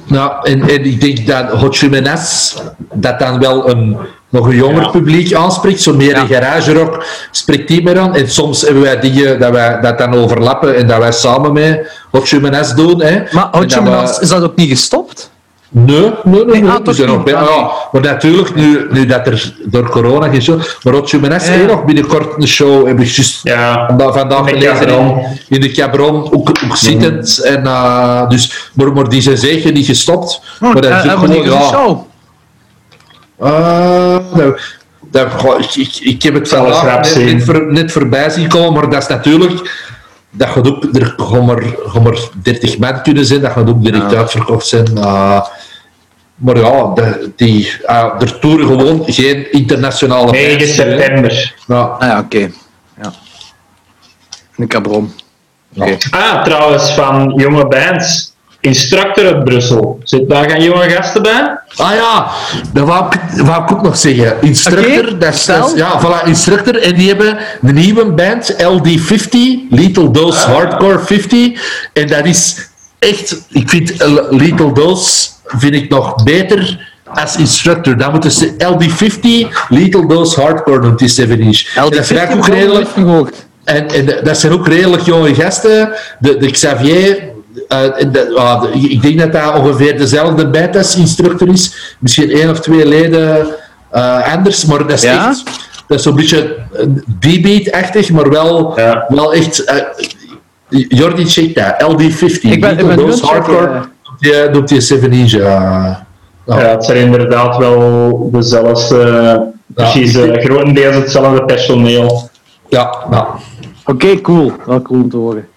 [0.10, 2.56] nou, en, en ik denk dat Hot Jimenez
[2.94, 3.98] dat dan wel een,
[4.30, 4.90] nog een jonger Ja.
[4.90, 5.81] publiek aanspreekt.
[5.81, 6.22] Zo meer Ja.
[6.22, 8.15] een garage rock spreekt die meer aan.
[8.15, 11.90] En soms hebben wij dingen dat wij dat dan overlappen en dat wij samen met
[12.11, 13.02] Hot Jimenez doen.
[13.02, 13.22] Hè.
[13.31, 15.31] Maar Hot we- is dat ook niet gestopt?
[15.72, 16.46] Nee, nee, nee.
[16.46, 16.70] Nee, nee.
[16.72, 17.26] ah, We toch zijn nog niet.
[17.26, 20.62] bij- Ah, ja, maar natuurlijk, nu, nu dat er door corona geen show...
[20.84, 21.56] Maar Hot Jimenez Ja.
[21.66, 22.88] nog binnenkort een show.
[22.88, 23.86] Heb ik juist Ja.
[23.88, 25.26] vandaag, vandaag In de gelezen in, Cabron.
[25.50, 27.38] in de Cabron, ook, ook zittend.
[27.40, 30.41] En, eh, dus, maar, maar die zijn zeker niet gestopt.
[30.60, 31.62] maar dat is Eh, ook eh, gewoon, ja...
[31.62, 32.06] show?
[33.40, 34.58] eh, nou,
[35.12, 36.84] dat, goh, ik, ik, ik heb het vandaag
[37.16, 39.88] net, net, voor- net voorbij zien komen, maar dat is natuurlijk...
[40.31, 43.84] Dat gaat ook, er gaan maar, gaan maar 30 man kunnen zijn, dat gaat ook
[43.84, 44.97] direct uitverkocht zijn.
[44.97, 45.41] eh,
[46.35, 50.84] maar ja, de, die, eh, er toeren gewoon geen internationale 9 bands, hè.
[50.84, 51.56] september.
[51.68, 51.81] Ja.
[51.81, 52.49] Ah ja, oké.
[53.01, 53.14] Ja.
[54.56, 55.14] De Cabron.
[55.76, 55.97] Oké.
[56.11, 58.28] Ah, trouwens, van jonge bands.
[58.61, 59.99] Instructor uit Brussel.
[60.03, 61.60] Zit daar geen jonge gasten bij?
[61.76, 62.27] Ah ja,
[62.73, 64.36] dat wou ik, wou ik ook nog zeggen.
[64.41, 66.81] Instructor, Oké, dat is, is- ja, voilà, Instructor.
[66.81, 69.30] En die hebben een nieuwe band, LD50,
[69.69, 70.53] Lethal Dose Ah.
[70.53, 71.61] Hardcore 50.
[71.94, 72.69] En dat is
[72.99, 73.94] echt, ik vind
[74.30, 77.98] Lethal Dose vind ik nog beter als Instructor.
[77.98, 81.76] Dan moeten ze LD50, Lethal Dose Hardcore noemt die 7 inch.
[81.76, 82.88] En dat zijn ook redelijk,
[83.64, 85.91] en, en de- dat zijn ook redelijk jonge gasten.
[86.19, 87.23] De, de Xavier,
[88.11, 91.95] de- ah, de- ik denk dat dat ongeveer dezelfde bijtesinstructor is.
[91.99, 93.47] Misschien één of twee leden
[93.91, 95.27] eh, anders, maar dat is Ja?
[95.30, 95.43] echt...
[95.88, 96.85] Dat is zo'n beetje eh,
[97.19, 99.05] D-beat-achtig, maar wel, Ja.
[99.07, 99.63] wel echt...
[99.63, 99.76] eh,
[100.69, 101.91] Jordi, check dat.
[101.91, 102.41] LD50.
[102.41, 103.81] Ik ben- ik ben Those hardcore.
[104.19, 105.34] Die doet die 7 inch.
[105.34, 106.05] eh, ja.
[106.45, 109.41] Ja, het zijn inderdaad wel dezelfde,
[109.73, 112.30] precies, eh, grotendeels hetzelfde personeel.
[112.69, 113.27] Ja, ja,
[113.85, 114.51] Oké, cool.
[114.65, 115.47] Wel cool om te horen.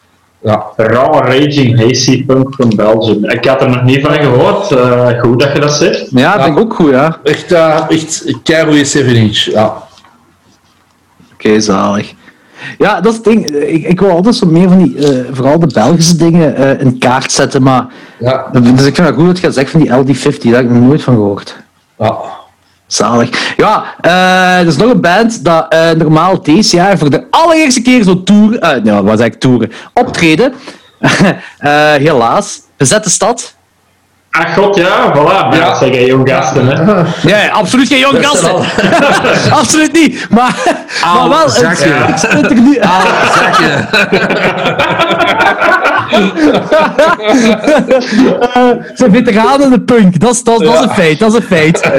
[0.42, 0.62] Ja.
[0.76, 3.24] Raw Raging Hazy Punk van Belgium.
[3.30, 4.70] Ik had er nog niet van gehoord.
[4.70, 6.06] Eh, goed dat je dat zegt.
[6.10, 7.18] Ja, dat denk ik ook goed, ja.
[7.24, 9.36] Echt, eh echt een keigoeie 7 inch.
[9.38, 9.72] Ja.
[11.32, 12.12] Oké, zalig.
[12.78, 13.50] Ja, dat is het ding.
[13.50, 16.98] Ik, ik wil altijd zo meer van die, eh, vooral de Belgische dingen, eh, in
[16.98, 17.62] kaart zetten.
[17.62, 17.86] Maar,
[18.18, 18.46] Ja.
[18.52, 20.50] dus ik vind het goed dat je dat zegt van die LD50.
[20.50, 21.56] Daar heb ik nog nooit van gehoord.
[21.98, 22.16] ja.
[22.86, 23.54] Zalig.
[23.56, 27.82] Ja, eh, er is nog een band dat eh, normaal deze jaar voor de allereerste
[27.82, 30.52] keer zo tour, eh nou, wat zeg ik toeren, optreden.
[31.58, 32.60] Eh, helaas.
[32.76, 33.54] Bezette stad.
[34.30, 35.56] Ach god, ja, voilà.
[35.56, 36.84] Ja, dat zijn geen jong gasten, hè.
[37.30, 39.52] Ja, ja, absoluut geen jonge Dat is gasten.
[39.60, 40.26] absoluut niet.
[40.30, 40.56] Maar,
[41.04, 41.88] maar wel, het, zakje.
[41.92, 43.04] het spit er nu Ah,
[43.34, 43.86] zakje.
[48.00, 50.20] Ze zijn veteranen de punk.
[50.20, 51.18] Dat is, dat, is- dat is een feit.
[51.18, 51.90] Dat is een feit.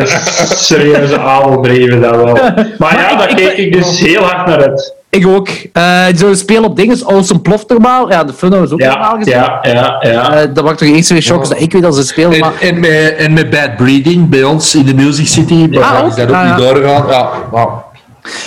[0.56, 2.34] Serieuze adelbreven dat wel.
[2.34, 4.94] Maar Maar ja, ik- daar ik- keek ik dus heel hard naar uit.
[5.14, 5.48] Ik ook.
[5.74, 7.06] Eh die zouden spelen op dingen.
[7.06, 8.10] Awesome Ploft normaal.
[8.12, 9.36] Ja, de Funno is ook normaal Ja, gespeeld.
[9.46, 10.32] ja, ja, ja.
[10.34, 12.32] Eh, dat waren toch eens twee shocks dat ik weet dat ze spelen.
[12.34, 16.00] En, Maar en, met, en met Bad Breeding bij ons in de Music City, Ah,
[16.04, 16.10] ook?
[16.10, 16.56] is dat ook niet ja.
[16.56, 17.08] doorgegaan.
[17.08, 17.84] Ja, ja.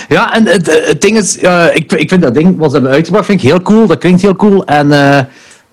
[0.07, 2.91] Ja, en het, het ding is, eh, ik, ik vind dat ding wat ze hebben
[2.95, 3.87] uitgebracht vind ik heel cool.
[3.87, 4.65] Dat klinkt heel cool.
[4.65, 4.91] En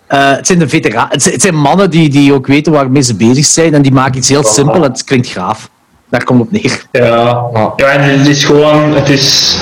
[0.07, 1.11] het zijn de veteranen.
[1.11, 3.75] Het, zijn- het zijn mannen die, die ook weten waarmee ze bezig zijn.
[3.75, 5.69] En die maken iets heel simpel en het klinkt gaaf.
[6.11, 6.87] Daar komt het op neer.
[6.93, 7.43] Ja,
[7.77, 9.57] ja en het is gewoon, het is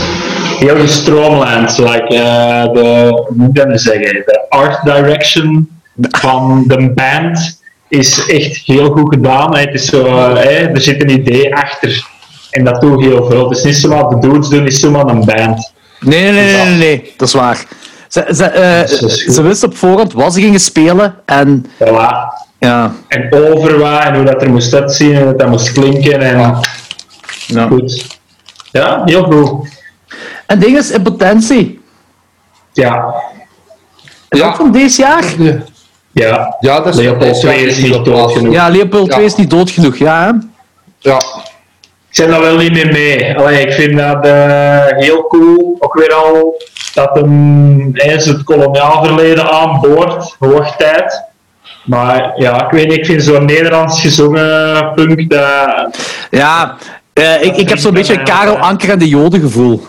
[0.62, 1.78] heel gestroomlijnd.
[1.78, 4.22] Like, eh, de, hoe ik zeggen?
[4.26, 5.68] De art direction
[6.10, 9.56] van de band is echt heel goed gedaan.
[9.56, 12.06] Het is zo, er zit een idee achter.
[12.51, 13.48] En dat doet heel veel.
[13.48, 15.72] Het is niet zo wat de dudes doen, is zomaar een band.
[16.01, 17.64] Nee, nee, nee, nee, nee, dat is waar.
[18.09, 19.10] Ze, ze, eh, goed.
[19.34, 21.14] ze wisten op voorhand wat ze gingen spelen.
[21.24, 22.10] En Voilà.
[22.59, 26.20] ja, En over wat en hoe dat er moest uitzien en dat dat moest klinken.
[26.20, 26.59] En
[27.47, 27.66] ja.
[27.66, 28.18] goed.
[28.72, 29.68] Ja, heel goed.
[30.53, 31.81] En ding is, in potentie.
[32.73, 33.15] Ja,
[34.29, 34.47] Is Ja.
[34.47, 35.24] dat van deze jaar?
[36.12, 36.57] ja.
[36.61, 38.53] ja, dat is Leopold 2 is niet dood genoeg.
[38.53, 39.12] Ja, Leopold Ja.
[39.12, 40.23] 2 is niet dood genoeg, ja.
[40.24, 40.31] hè?
[40.99, 43.39] Ja, Ik zit daar wel niet meer mee.
[43.39, 45.77] Allee, ik vind dat eh, heel cool.
[45.79, 46.62] Ook weer al
[46.95, 50.37] dat hem eens het koloniaal verleden aanboord.
[50.39, 51.23] Hoog tijd.
[51.85, 55.97] Maar ja, ik weet niet, ik vind zo'n Nederlands gezongen punk dat...
[56.31, 56.77] Ja,
[57.12, 59.87] eh, ik, ik heb zo'n beetje een Karel Anker en de Joden gevoel.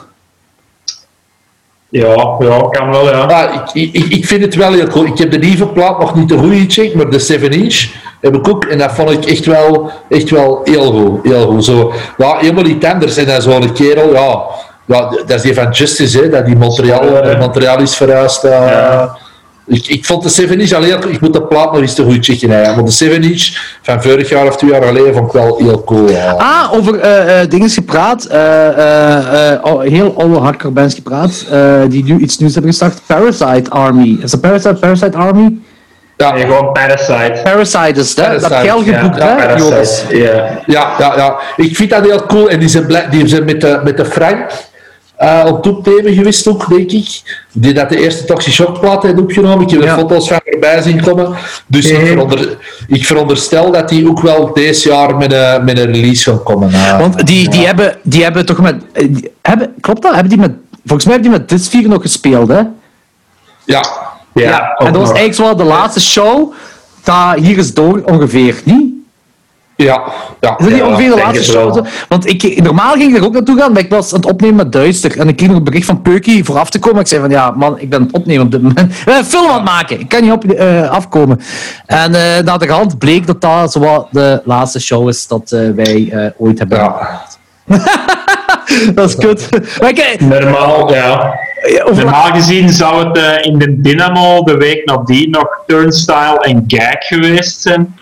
[1.94, 3.20] Ja, ja, kan wel, ja.
[3.20, 5.06] Ah, ik, ik, ik vind het wel heel cool.
[5.06, 7.86] Ik heb de nieuwe plaat nog niet de goede gecheckt, maar de 7 inch
[8.22, 8.66] heb ik ook.
[8.66, 11.20] En dat vond ik echt wel, echt wel heel goed.
[11.24, 11.66] Heel goed.
[11.66, 13.18] Zo, ja, helemaal niet anders.
[13.18, 14.42] En dan zo'n kerel, ja,
[14.86, 17.38] ja, dat is die van Justice, hè, dat die Montreal, Ja, ja.
[17.38, 18.44] Montreal is verhuisd.
[18.44, 18.52] eh.
[18.52, 19.18] Ja.
[19.68, 22.04] Ik, ik vond de 7 inch al heel Ik moet de plaat nog eens te
[22.04, 22.50] goed checken.
[22.50, 22.76] Hè.
[22.76, 25.84] Maar de 7 inch van vorig jaar of twee jaar geleden vond ik wel heel
[25.84, 26.08] cool.
[26.38, 28.28] Ah, over eh eh, dingen gepraat.
[29.62, 31.46] oh, heel oude hardcore bands gepraat.
[31.52, 33.00] eh, die nu iets nieuws hebben gestart.
[33.06, 34.18] Parasite Army.
[34.24, 35.54] Is dat Parasite, Parasite Army?
[36.18, 37.40] Ja, Nee, gewoon Parasite.
[37.44, 38.26] Parasite is dat.
[38.42, 39.70] Dat Parasite, ja, geboekt, Ja, hè, Joris?
[39.70, 40.18] Parasite.
[40.18, 40.62] Ja.
[40.66, 41.36] Ja, ja, ja.
[41.56, 42.50] Ik vind dat heel cool.
[42.50, 44.46] En die zijn, blij- die zijn met, de, met de Frank
[45.24, 47.42] eh op toepnemen geweest ook, denk ik.
[47.52, 49.62] Die dat de eerste Toxic Shock plaat heeft opgenomen.
[49.66, 49.98] Ik heb er Ja.
[49.98, 51.34] foto's van voorbij zien komen.
[51.68, 55.86] Dus ik, veronder, ik veronderstel dat die ook wel deze jaar met een, met een
[55.94, 56.74] release gaan komen.
[56.74, 57.00] eh.
[57.00, 58.76] Want die, die, hebben, die hebben toch met...
[58.94, 60.14] eh, die- hebben, klopt dat?
[60.14, 60.52] Hebben die met...
[60.86, 62.62] Volgens mij hebben die met Disfear nog gespeeld, hè?
[63.66, 63.84] ja,
[64.34, 66.54] Ja, en dat was eigenlijk wel de laatste show
[67.04, 68.56] dat hier is door, ongeveer.
[68.64, 68.93] Niet?
[69.76, 70.04] Ja,
[70.40, 70.58] ja.
[70.58, 71.86] Is dat niet ongeveer de laatste show?
[72.08, 74.56] Want ik, normaal ging ik er ook naartoe gaan, maar ik was aan het opnemen
[74.56, 75.20] met Duister.
[75.20, 77.00] En ik kreeg nog een bericht van Peukie voor af te komen.
[77.00, 78.92] Ik zei van, ja man, ik ben aan het opnemen op dit moment.
[79.00, 80.00] Ik ben een film aan het maken.
[80.00, 81.40] Ik kan niet op, eh, afkomen.
[81.86, 85.70] En eh na de hand bleek dat dat zowat de laatste show is dat eh,
[85.76, 87.22] wij ooit hebben Ja.
[88.96, 89.50] dat is kut.
[89.80, 91.40] Kijk, Normaal, ja.
[91.94, 97.62] Normaal gezien zou het in de Dynamo de week nadien nog Turnstile en Gag geweest
[97.62, 97.96] zijn.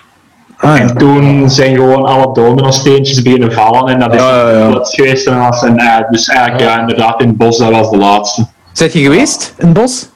[0.62, 0.82] Ah, ja.
[0.84, 4.68] En toen zijn gewoon alle domino-steentjes beginnen vallen en dat is Ja, ja, ja.
[4.70, 5.28] plots geweest.
[5.28, 8.46] En was een, eh, dus eigenlijk, ja, inderdaad, in het bos, dat was de laatste.
[8.72, 10.08] Zet je geweest in het bos?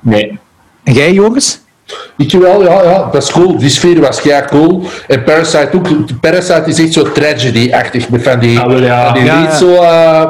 [0.00, 0.38] Nee.
[0.84, 1.60] En jij, Joris?
[2.16, 3.58] Ik wel, ja, ja, dat is cool.
[3.58, 4.82] Die sfeer was ja cool.
[5.08, 6.20] En Parasite ook.
[6.20, 8.08] Parasite is echt zo tragedy-achtig.
[8.08, 9.04] Met van die, Ah, ja.
[9.04, 9.56] van die Ja, lied ja.
[9.56, 9.72] zo...
[9.74, 9.80] eh,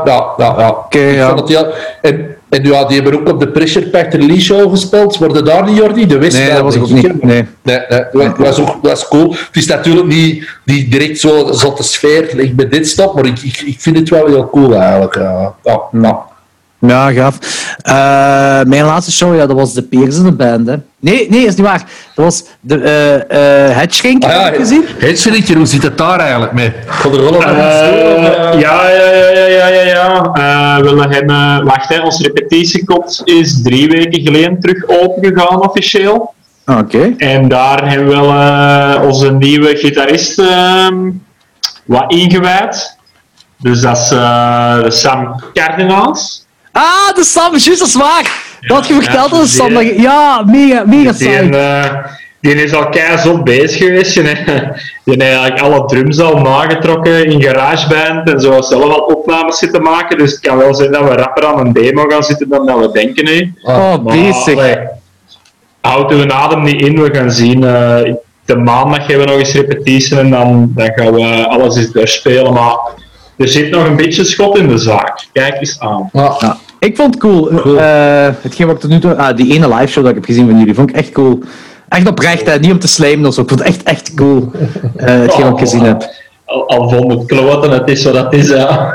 [0.05, 0.69] ja, ja, ja.
[0.69, 1.27] Oké, ik ja.
[1.29, 1.67] vond het heel...
[2.03, 5.17] En, en ja, die hebben ook op de Pressure Pack Release Show gespeeld.
[5.17, 6.07] Worden daar niet, Jordi?
[6.07, 7.23] De West Nee, dat was ik ook niet.
[7.23, 7.47] Nee.
[7.63, 9.31] Nee, nee, dat was, ook, dat cool.
[9.31, 13.61] Het is natuurlijk niet, direct zo zotte sfeer like bij dit stap, maar ik, ik,
[13.61, 15.15] ik vind het wel heel cool eigenlijk.
[15.15, 15.55] Ja,
[15.93, 16.27] ja,
[16.89, 17.13] ja.
[17.13, 17.39] Gaaf.
[17.83, 20.75] Eh, mijn laatste show, ja, dat was de Peersende Band, hè.
[21.01, 21.85] Nee, nee, is niet waar.
[22.15, 22.77] Dat was de
[23.31, 23.39] uh,
[23.71, 24.85] uh, Hedgeschenk, Ah, heb ik gezien.
[24.99, 26.73] Hetschrinkje, hoe zit het daar eigenlijk mee?
[27.05, 29.83] Er wel op Eh, ja, ja, ja, ja, ja, ja.
[29.83, 30.31] ja.
[30.33, 36.35] Eh, we hebben, wacht, hè, ons repetitiekot is drie weken geleden terug opengegaan officieel.
[36.67, 37.15] Oké.
[37.17, 41.11] En daar hebben we wel eh, onze nieuwe gitarist ehm,
[41.85, 42.97] wat ingewijd.
[43.59, 46.46] Dus dat is eh, Sam Cardinaals.
[46.77, 48.45] Ah, de Sam, juist, dat is waar.
[48.61, 49.67] dat je ja, verteld de Sam.
[49.69, 51.29] die- dat je- Ja, mega, mega Die,
[51.59, 51.95] eh,
[52.41, 54.15] die is al keizot bezig geweest.
[54.15, 54.65] Die, heeft- die
[55.05, 60.19] heeft eigenlijk alle drums al nagetrokken in GarageBand en zo zelf al opnames zitten maken.
[60.19, 62.79] Dus het kan wel zijn dat we rapper aan een demo gaan zitten dan dat
[62.79, 63.27] we denken.
[63.27, 63.51] Hè.
[63.73, 64.55] Oh, Maar, bezig.
[64.57, 64.77] allee,
[65.81, 67.65] Houd uw adem niet in, we gaan zien.
[67.65, 71.93] eh, de maandag hebben we nog eens repetitie en dan, dan gaan we alles eens
[71.93, 72.53] doorspelen.
[72.53, 72.77] Maar
[73.37, 75.25] er zit nog een beetje schot in de zaak.
[75.33, 76.09] Kijk eens aan.
[76.13, 76.57] Ja.
[76.87, 77.51] Ik vond het cool.
[77.51, 79.17] Eh, hetgeen wat ik tot nu toe...
[79.17, 81.43] Ah, die ene live show dat ik heb gezien van jullie, vond ik echt cool.
[81.89, 82.59] Echt oprecht, hè.
[82.59, 83.41] niet om te slijmen of zo.
[83.41, 84.51] Ik vond het echt, echt cool.
[84.97, 86.11] eh hetgeen wat ik gezien heb.
[86.47, 88.49] Al, al vol met kloten, het is wat het is.
[88.49, 88.95] Ja.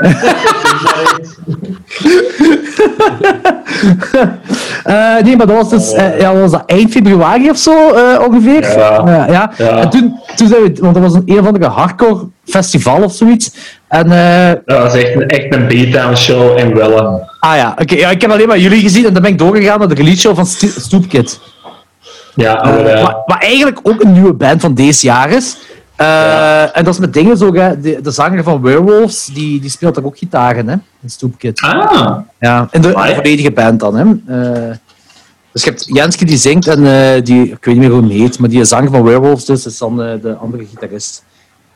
[4.84, 8.20] Eh, nee, maar dat was dus eh, ja, was dat eind februari of zo eh,
[8.28, 8.78] ongeveer.
[8.78, 9.26] Ja.
[9.58, 9.76] ja.
[9.76, 13.12] En toen, toen zijn we, want dat was een een of andere hardcore festival of
[13.14, 13.50] zoiets.
[13.88, 17.20] En, eh, Dat was echt een, echt een beatdown show en wel een.
[17.40, 19.78] ah ja, oké, ja, ik heb alleen maar jullie gezien en dan ben ik doorgegaan
[19.78, 21.40] naar de release show van Sto- Stoopkid.
[22.34, 23.02] Ja, Eh, maar, ja.
[23.02, 25.56] wat, wat eigenlijk ook een nieuwe band van deze jaar is.
[26.02, 29.70] Eh, En dat is met dingen zo, hè, de, de zanger van Werewolves, die, die
[29.70, 31.60] speelt daar ook gitaren, hè, in Stoopkid.
[31.60, 33.94] Ah, Ja, in de, de volledige band dan.
[33.96, 34.04] Hè.
[34.04, 34.74] Eh,
[35.52, 38.16] dus je hebt Jenske die zingt en eh, die, ik weet niet meer hoe hij
[38.16, 41.24] heet, maar die zanger van Werewolves dus, is dan de andere gitarist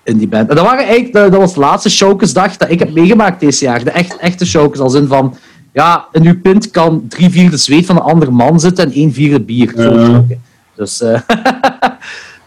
[0.03, 0.49] in die band.
[0.49, 3.65] En dat, waren eigenlijk, dat, dat was de laatste showcase-dag dat ik heb meegemaakt deze
[3.65, 3.85] jaar.
[3.85, 5.37] De echt, echte showcase, als in van,
[5.73, 9.13] ja, in uw pint kan drie vierde zweet van een andere man zitten en één
[9.13, 9.73] vierde bier.
[10.77, 11.03] Dus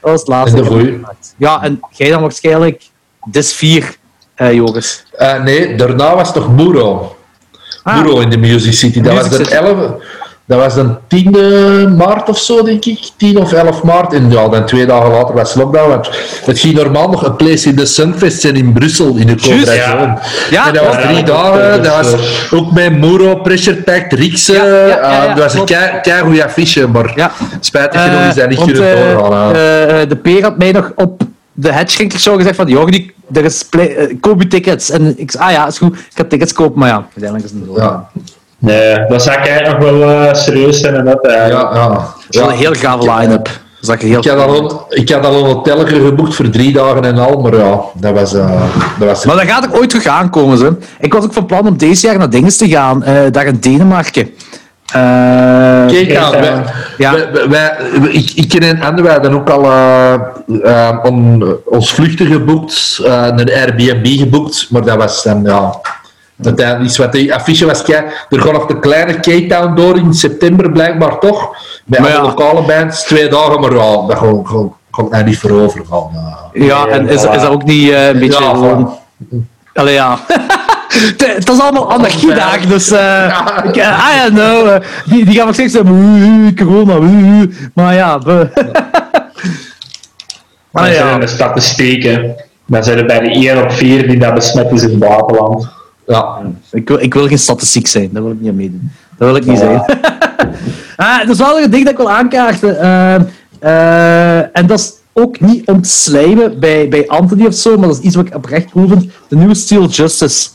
[0.02, 0.64] dat was het laatste.
[0.64, 1.06] En.
[1.38, 2.84] Ja, en jij dan waarschijnlijk
[3.26, 3.96] Dis 4,
[4.36, 5.04] eh Joris.
[5.12, 7.16] Eh, nee, daarna was toch Muro.
[7.84, 8.02] Ah.
[8.02, 9.02] Muro in de Music City.
[9.02, 9.56] Dat Music was de City.
[9.56, 10.02] 11
[10.50, 13.00] dat was de 10 maart of zo, denk ik.
[13.18, 14.14] 10 of 11 maart.
[14.14, 15.90] En ja, dan twee dagen later was lockdown.
[15.90, 16.10] Want
[16.46, 19.74] het ging normaal nog een place in de Sunfest zijn in Brussel, in de Cobra
[19.74, 20.20] ja.
[20.50, 21.84] Ja, en dat was drie dagen.
[21.84, 22.16] Dat was
[22.52, 24.54] ook met Muro, Pressure Pack, Rikse.
[24.54, 25.72] Ja, ja, ja, ja, Eh, dat was een klopt.
[25.72, 27.32] kei- kei goede affiche, maar Ja.
[27.60, 29.54] spijtig genoeg is dat niet want, kunnen eh, doorgaan.
[29.54, 31.22] eh, eh, de Peer had mij nog op
[31.54, 34.90] de Hedgeschenker Show gezegd van, Jordi, er is play, eh, koop je tickets.
[34.90, 37.52] En ik zei, ah ja, is goed, ik ga tickets kopen, maar ja, uiteindelijk is
[37.52, 37.82] het niet zo.
[37.84, 38.10] ja,
[38.60, 40.96] nee, dat zou ik nog wel eh, serieus zijn.
[40.96, 41.88] En dat, eh, ja, ja.
[41.88, 43.48] Dat is wel een heel gave line-up.
[43.88, 47.18] Er heel Ik had, al ik had al een hotelger geboekt voor drie dagen en
[47.18, 48.34] al, maar ja, dat was...
[48.34, 48.62] eh
[49.00, 50.74] dat was Maar dat gaat ook ooit terug aankomen, ze.
[51.00, 54.30] Ik was ook van plan om deze jaar naar Dinges te gaan, daar in Denemarken.
[54.94, 55.02] Eh,
[55.88, 56.40] Kijk aan, Ja.
[56.40, 56.64] wij,
[56.98, 57.12] Ja.
[57.14, 59.64] wij, wij, wij- ik, ik en Anne, wij hadden ook al
[61.04, 65.72] on- ons vluchten geboekt, eh, een Airbnb geboekt, maar dat was dan, ja...
[66.44, 70.14] Uiteindelijk is wat die affiche was, er gaat nog de kleine Cape Town door in
[70.14, 71.56] september blijkbaar toch,
[71.86, 72.22] bij alle ja.
[72.22, 74.18] lokale bands, twee dagen, maar ja, dat
[74.92, 76.10] gaat daar niet voor over gaan.
[76.54, 78.98] ja, en is, is dat ook niet eh, een beetje Ja, gewoon...
[79.74, 80.18] Allee, ja.
[81.18, 82.92] Het is allemaal anarchie daar, dus...
[82.92, 84.82] eh ik, eh, I don't know.
[85.06, 88.20] die, die gaan nog steeds zeggen, "Oeh, oeh, corona, oeh, oeh." maar ja...
[88.20, 88.50] we-
[90.72, 91.08] Maar Ah, dat ja.
[91.08, 92.36] zijn de statistieken.
[92.66, 95.70] Dan zijn er bij de 1 op 4 die dat besmet is in het buitenland.
[96.10, 96.42] Ja.
[96.72, 98.92] Ik wil, ik wil geen statistiek zijn, daar wil ik niet aan meedoen.
[99.18, 99.78] Dat wil ik niet zijn.
[100.96, 102.80] ah, dat is wel een ding dat ik wil aankaarten.
[102.80, 103.16] Eh,
[103.60, 107.88] eh, en dat is ook niet om te slijmen bij, bij Anthony of zo, maar
[107.88, 109.06] dat is iets wat ik oprecht cool vind.
[109.28, 110.50] De nieuwe Steel Justice.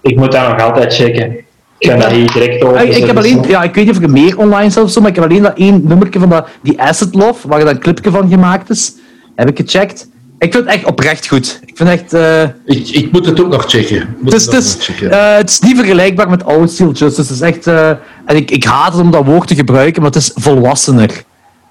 [0.00, 1.36] Ik moet daar nog altijd checken.
[1.78, 4.00] Ik kan daar hier direct over ik, ik heb alleen, ja, ik weet niet of
[4.00, 6.28] ik er meer online zet of zo, maar ik heb alleen dat één nummertje van
[6.28, 8.94] dat, die Acid Love, waar dan een clipje van gemaakt is,
[9.34, 10.08] heb ik gecheckt.
[10.38, 11.60] Ik vind het echt oprecht goed.
[11.64, 12.12] Ik vind echt...
[12.12, 14.16] eh, Ik, ik moet het ook nog checken.
[14.24, 15.10] Het, is, het checken.
[15.10, 17.20] eh, het is niet vergelijkbaar met oude Steel Justice.
[17.20, 17.66] Het is echt...
[17.66, 17.88] eh,
[18.24, 21.10] en ik, ik haat het om dat woord te gebruiken, maar het is volwassener.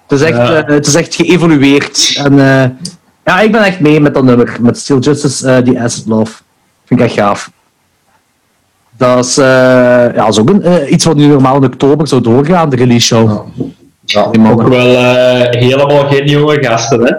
[0.07, 0.63] Het is echt, Ja.
[0.65, 2.21] het is echt geëvolueerd.
[2.23, 2.35] En
[3.25, 4.57] ja, ik ben echt mee met dat nummer.
[4.61, 6.33] Met Steel Justice, die Acid Love.
[6.85, 7.51] Vind ik echt gaaf.
[8.97, 12.69] Dat is, ja, dat is ook een, iets wat nu normaal in oktober zou doorgaan,
[12.69, 13.47] de release show.
[14.05, 14.25] Ja.
[14.25, 14.51] Mannen.
[14.51, 14.95] Ook wel
[15.49, 17.13] helemaal geen jonge gasten, hè?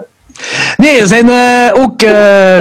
[0.77, 2.01] Nee, er zijn eh, ook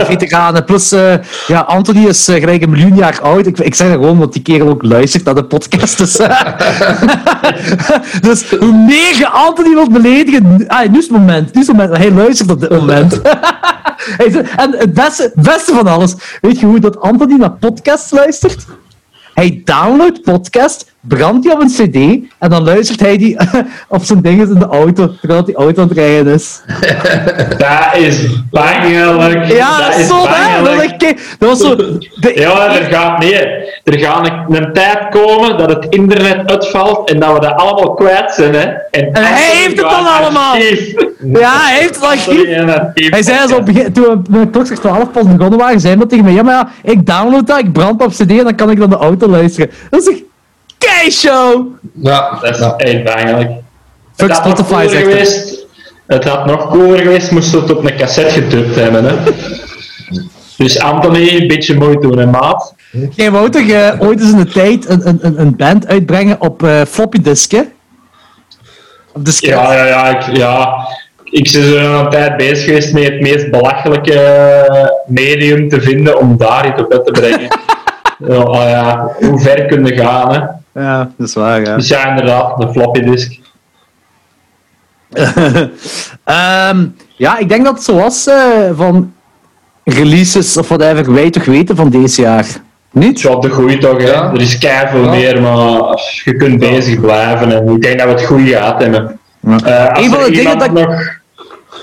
[0.06, 0.64] veteranen.
[0.64, 1.14] Plus, eh,
[1.46, 3.46] ja, Anthony is gelijk een miljoen jaar oud.
[3.46, 5.98] Ik, ik zeg dat gewoon omdat die kerel ook luistert naar de podcast.
[5.98, 6.12] Dus,
[8.28, 10.64] dus hoe meer je Anthony wilt beledigen...
[10.66, 11.54] Ah, nu is het moment.
[11.54, 11.96] Nu is het moment.
[11.96, 13.20] Hij luistert op dit moment.
[14.56, 16.14] En het beste, beste van alles...
[16.40, 18.66] Weet je hoe dat Anthony naar podcasts luistert?
[19.34, 21.96] Hij downloadt podcast, brandt die op een cd
[22.38, 23.36] en dan luistert hij die
[23.88, 26.62] op zijn dingen in de auto, terwijl die auto aan het rijden is.
[27.58, 29.46] Dat is bangelijk.
[29.46, 31.00] Ja, dat is zo bangelijk.
[31.38, 31.76] dat was zo...
[31.76, 33.34] De, Ja, er gaat, nee,
[33.84, 37.94] er gaat een, een tijd komen dat het internet uitvalt en dat we dat allemaal
[37.94, 38.54] kwijt zijn.
[38.54, 38.64] Hè.
[38.90, 40.54] En, En hij heeft het dan allemaal.
[41.32, 42.44] Ja, hij heeft het archief.
[42.94, 43.62] Hij zei zo,
[43.92, 46.34] toen we met Klokslag 12 pas begonnen waren, zei hij dat tegen mij.
[46.34, 48.90] Ja, maar ja, ik download dat, ik brand op cd en dan kan ik dan
[48.90, 49.70] de auto luisteren.
[49.90, 50.22] Dat is
[50.78, 51.66] kei-show!
[51.94, 52.74] Ja, Dat is ja.
[52.76, 53.50] echt bangelijk.
[54.14, 55.66] Fuck Het had nog Spotify, zegt geweest.
[56.06, 59.04] Het had nog cooler geweest, moest het op een cassette gedrukt hebben.
[59.04, 59.14] Hè.
[60.56, 62.74] Dus Anthony, een beetje moeite doen, hè, maat.
[63.14, 66.40] Jij wou toch eh, ooit eens in de tijd een, een, een- een band uitbrengen
[66.40, 67.72] op eh, floppy disken?
[69.12, 69.48] Op disket?
[69.50, 70.06] Ja, ja, ja.
[70.18, 70.74] Ik, ja.
[71.24, 74.20] ik ben zo een tijd bezig geweest met het meest belachelijke
[75.06, 77.48] medium te vinden om daar iets op uit te brengen.
[78.28, 80.40] ja, ah ja, hoe ver kun je gaan, hè?
[80.78, 81.76] Ja, dat is waar, ja.
[81.76, 83.32] Dus ja, inderdaad, de floppy disk.
[86.24, 86.86] Ehm,
[87.16, 88.36] ja, ik denk dat het zo was eh,
[88.76, 89.12] van
[89.84, 92.46] releases of whatever wij toch weten van deze jaar.
[92.90, 93.26] Niet?
[93.26, 94.10] Op de groei toch, hè?
[94.10, 94.30] Ja.
[94.32, 95.10] Er is keiveel Ja.
[95.10, 99.18] meer, maar je kunt bezig blijven en ik denk dat we het goed gehad hebben.
[99.64, 101.16] Eh, als Een van er de dingen iemand dat ik- nog,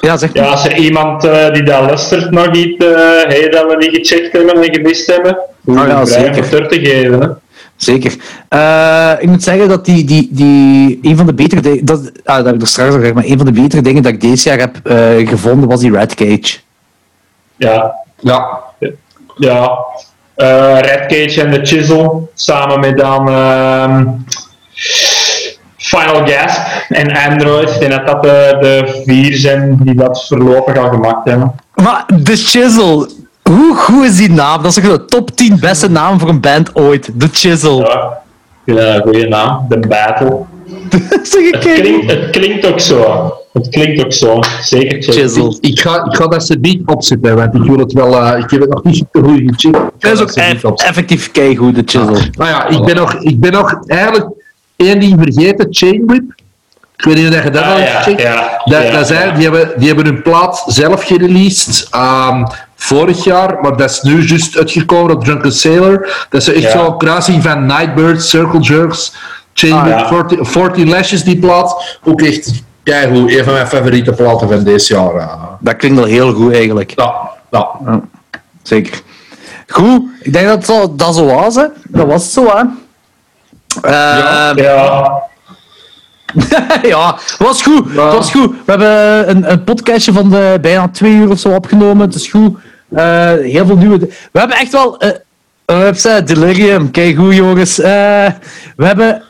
[0.02, 0.44] Ja, zeg maar.
[0.44, 2.92] ja, als er iemand eh, die dat luistert nog iets, eh
[3.28, 6.68] hey, dat we niet gecheckt hebben en gemist hebben, hoe Ah, ja, ja, zeker.
[6.68, 7.22] te geven.
[7.22, 7.28] Hè?
[7.76, 8.16] Zeker.
[8.50, 12.36] Eh, ik moet zeggen dat die, die, die een van de betere dingen, dat, ah,
[12.36, 14.22] dat heb ik er straks al gezegd, maar een van de betere dingen dat ik
[14.22, 16.58] deze jaar heb eh, gevonden was die Red Cage.
[17.56, 18.60] Ja, ja.
[19.38, 19.78] ja.
[20.36, 24.08] Eh, Red Cage en The Chisel, samen met dan ehm,
[25.78, 27.70] Final Gasp en Android.
[27.70, 31.56] Ik denk dat dat de, de vier zijn die dat voorlopig al gemaakt hebben.
[31.76, 33.08] Maar The Chisel,
[33.50, 34.62] hoe goed is die naam?
[34.64, 37.10] Dat is toch de top 10 beste naam voor een band ooit.
[37.18, 37.80] The Chisel.
[37.82, 38.22] Ja,
[38.64, 39.66] ja goede naam.
[39.70, 40.40] The Battle.
[40.90, 43.32] Het klinkt, het klinkt ook zo.
[43.54, 44.40] Het klinkt ook zo.
[44.62, 45.04] Zeker.
[45.14, 45.58] Chisel.
[45.62, 48.22] Ik ga, ik ga dat ze niet opzetten, want ik wil het wel.
[48.22, 49.92] eh, ik heb het nog niet te goed gecheckt.
[50.00, 52.14] Dat is ook eff- effectief keigoed, The Chisel.
[52.32, 54.26] Nou ja, ik ben nog, ik ben nog eigenlijk
[54.76, 56.24] één die vergeten, Chain Whip.
[56.98, 58.22] Ik weet niet of je dat Ah, al hebt ja, gecheckt.
[58.22, 62.44] ja, dat, ja, dat zijn, die, hebben, die hebben hun plaat zelf gereleased ehm,
[62.86, 66.26] vorig jaar, maar dat is nu juist uitgekomen op Drunken Sailor.
[66.30, 66.86] Dat is echt Ja.
[66.86, 69.14] zo'n kruising van Nightbirds, Circle Jerks,
[69.54, 70.08] Chain Ah, Whip, ja.
[70.08, 71.98] 40, 40 Lashes, die plaat.
[72.04, 75.28] Ook echt keigoed, een van mijn favoriete platen van dit jaar.
[75.60, 76.94] Dat klinkt wel heel goed eigenlijk.
[76.96, 77.14] Ja,
[77.52, 77.68] ja.
[77.84, 78.02] Ja,
[78.64, 79.02] zeker.
[79.68, 81.66] Goed, ik denk dat zo, dat zo was, hè.
[81.88, 82.64] Dat was het zo, hè.
[83.90, 84.50] Ja.
[84.50, 85.24] Ehm, Ja,
[86.84, 87.94] ja, het was goed.
[87.94, 88.50] Was goed.
[88.66, 92.06] We hebben een, een podcastje van de, bijna twee uur of zo opgenomen.
[92.06, 92.58] Het is goed.
[92.90, 94.00] Eh, heel veel nieuwe...
[94.32, 94.98] We hebben echt wel...
[94.98, 95.10] eh
[95.68, 96.92] uh, website, Delirium.
[96.92, 97.80] Kijk goed, jongens.
[97.80, 98.28] Eh,
[98.76, 99.24] we hebben,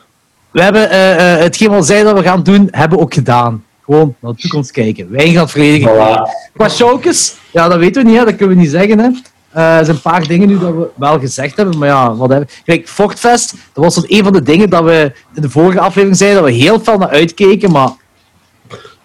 [0.50, 3.64] we hebben eh, eh, hetgeen wat zij dat we gaan doen, hebben we ook gedaan.
[3.84, 5.10] Gewoon naar de toekomst kijken.
[5.10, 5.90] Wij gaan vereniging.
[5.90, 6.50] voilà.
[6.52, 8.24] Qua showkes, ja, dat weten we niet, hè.
[8.24, 8.98] dat kunnen we niet zeggen.
[8.98, 9.08] Hè.
[9.50, 12.28] Eh, er zijn een paar dingen nu dat we wel gezegd hebben, maar ja, wat
[12.28, 16.16] hebben Kijk, Fortfest, dat was een van de dingen dat we in de vorige aflevering
[16.16, 17.90] zeiden, dat we heel veel naar uitkeken, maar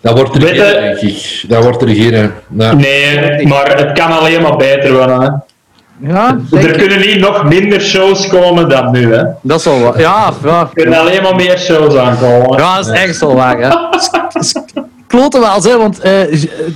[0.02, 1.44] Dat wordt er geen, je- denk ik.
[1.48, 2.32] Dat wordt er geen.
[2.48, 3.48] Nee.
[3.48, 5.22] Maar het kan alleen maar beter worden.
[5.22, 5.30] Hè.
[6.14, 9.14] ja, denk Er kunnen niet nog minder shows komen dan nu.
[9.14, 9.18] Hè.
[9.18, 10.00] Er dat is wel waar.
[10.00, 10.70] Ja, ja.
[10.74, 12.58] kunnen alleen maar meer shows aankomen.
[12.58, 13.58] ja, dat is echt wel waar.
[13.60, 13.70] Hè.
[15.08, 16.12] Kloten wel, hè, want eh,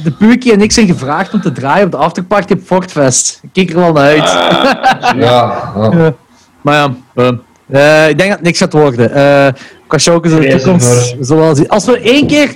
[0.03, 3.39] de Pukie en ik zijn gevraagd om te draaien op de afterparty op Fortfest.
[3.43, 4.21] Ik kijk er wel naar uit.
[4.21, 5.19] Ah.
[5.19, 5.71] Ja.
[6.61, 9.13] Maar ja, eh, eh, ik denk dat het niks gaat worden.
[9.13, 9.47] Eh
[9.87, 11.15] qua showcase in de toekomst.
[11.57, 11.69] zien.
[11.69, 12.55] Als we één keer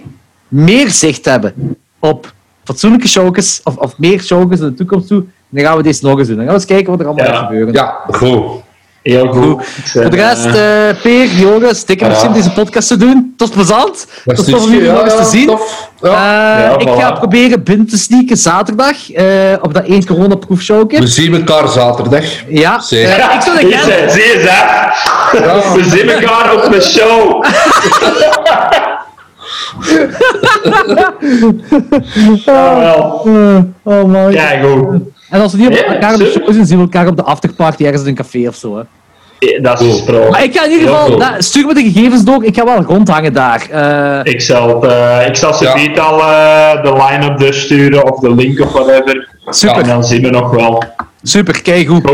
[0.50, 5.64] meer zicht hebben op fatsoenlijke showcase, of, of meer showcase in de toekomst toe, dan
[5.66, 6.36] gaan we deze nog eens doen.
[6.38, 7.34] Dan gaan we eens kijken wat er allemaal Ja.
[7.34, 7.74] gaat gebeuren.
[7.74, 8.44] ja goed.
[9.04, 9.64] Heel goed.
[9.84, 13.34] Voor de rest, eh Peer, Joris, dikke merci om deze podcast te doen.
[13.38, 14.08] Was plezant.
[14.26, 15.48] Was tof om jullie nog eens te zien.
[15.48, 15.90] tof.
[16.02, 16.60] Eh, Ja.
[16.60, 16.92] Ja, ik voilà.
[17.00, 19.26] ga proberen binnen te sneaken zaterdag eh,
[19.62, 21.00] op dat één coronaproefshowke.
[21.00, 22.26] We zien elkaar zaterdag.
[22.50, 23.10] Ja, Zeker.
[23.20, 25.82] eh, ik zou Gent- je, zie je ze?
[25.82, 27.44] We zien elkaar op de show.
[32.46, 33.22] Ja, wel.
[33.26, 34.32] Eh, oh man.
[34.32, 35.02] Kijk goed.
[35.30, 37.16] En als we niet op Ja, elkaar op de show zien, zien we elkaar op
[37.16, 38.78] de afterparty ergens in een café of zo.
[38.78, 38.84] Hè.
[39.62, 40.32] Dat is gesproken.
[40.32, 41.18] Maar ik ga in ieder geval, cool.
[41.18, 43.68] nou, stuur me de gegevens door, ik ga wel rondhangen daar.
[43.72, 45.76] Eh, Ik zal, eh, ik zal ze Ja.
[45.76, 49.28] niet al eh, de line-up doorsturen of de link of whatever.
[49.50, 50.84] super, En dan zien we nog wel.
[51.24, 52.10] super, kijk goed.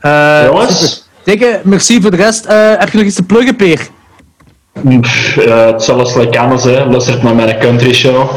[0.00, 0.78] Eh, Jongens.
[0.80, 1.02] super.
[1.24, 2.44] Dikke, merci voor de rest.
[2.44, 3.88] Eh, heb je nog iets te pluggen, Peer?
[5.00, 6.84] Pff, eh, het zal eens lekker anders, hè.
[6.84, 8.30] Luistert naar mijn country show.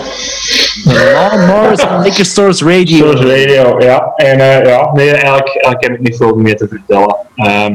[0.86, 2.98] Lawnmowers en Liquor Stores Radio.
[2.98, 4.12] Source Radio, ja.
[4.16, 7.16] En eh, ja, nee, eigenlijk, eigenlijk heb ik niet veel meer te vertellen.
[7.36, 7.74] Ehm,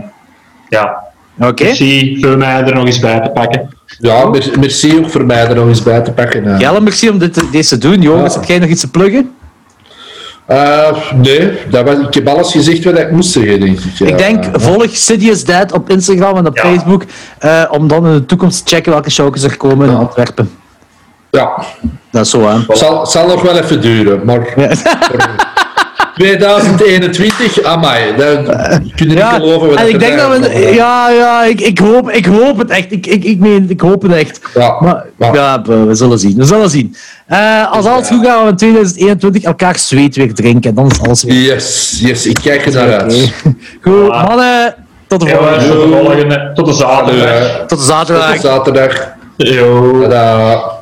[0.68, 1.02] ja,
[1.40, 1.74] Oké.
[1.74, 3.68] zie veel mij er nog eens bij te pakken.
[3.98, 6.46] Ja, mer- merci ook voor mij er nog eens bij te pakken.
[6.54, 6.58] eh.
[6.60, 8.00] Jelle, merci om dit, deze te doen.
[8.00, 8.40] Joris, Ja.
[8.40, 9.34] heb jij nog iets te pluggen?
[10.52, 13.92] Eh, nee, dat was, ik heb alles gezegd wat ik moest zeggen, denk ik.
[13.94, 14.06] ja.
[14.06, 16.62] Ik denk, volg Sidious Dad op Instagram en op Ja.
[16.62, 17.04] Facebook,
[17.38, 19.98] eh, om dan in de toekomst te checken welke showjes er komen in Ja.
[19.98, 20.50] Antwerpen.
[21.30, 21.64] Ja,
[22.10, 22.74] Dat is zo, hè.
[22.76, 24.54] zal, zal nog wel even duren, maar...
[26.14, 30.58] 2021, amai, kun je niet geloven wat en ik denk dat we...
[30.74, 32.92] Ja, ja, ik, ik, hoop, ik hoop het echt.
[32.92, 34.40] Ik, ik, ik meen, ik hoop het echt.
[34.54, 35.32] Ja, Maar, ja.
[35.34, 36.36] ja, we zullen zien.
[36.36, 36.96] We zullen zien.
[37.26, 40.74] Eh, als alles goed gaat, gaan we in 2021 elkaar zweet weer drinken.
[40.74, 43.32] Dan is alles weer Yes, yes, ik kijk er naar uit.
[43.84, 44.74] Goed, mannen.
[45.06, 45.68] Tot de volgende.
[45.68, 46.50] tot de volgende.
[46.54, 47.66] Tot de zaterdag.
[47.66, 48.32] Tot de zaterdag.
[48.32, 49.08] Tot zaterdag.
[49.36, 50.00] Yo.
[50.02, 50.80] Tada.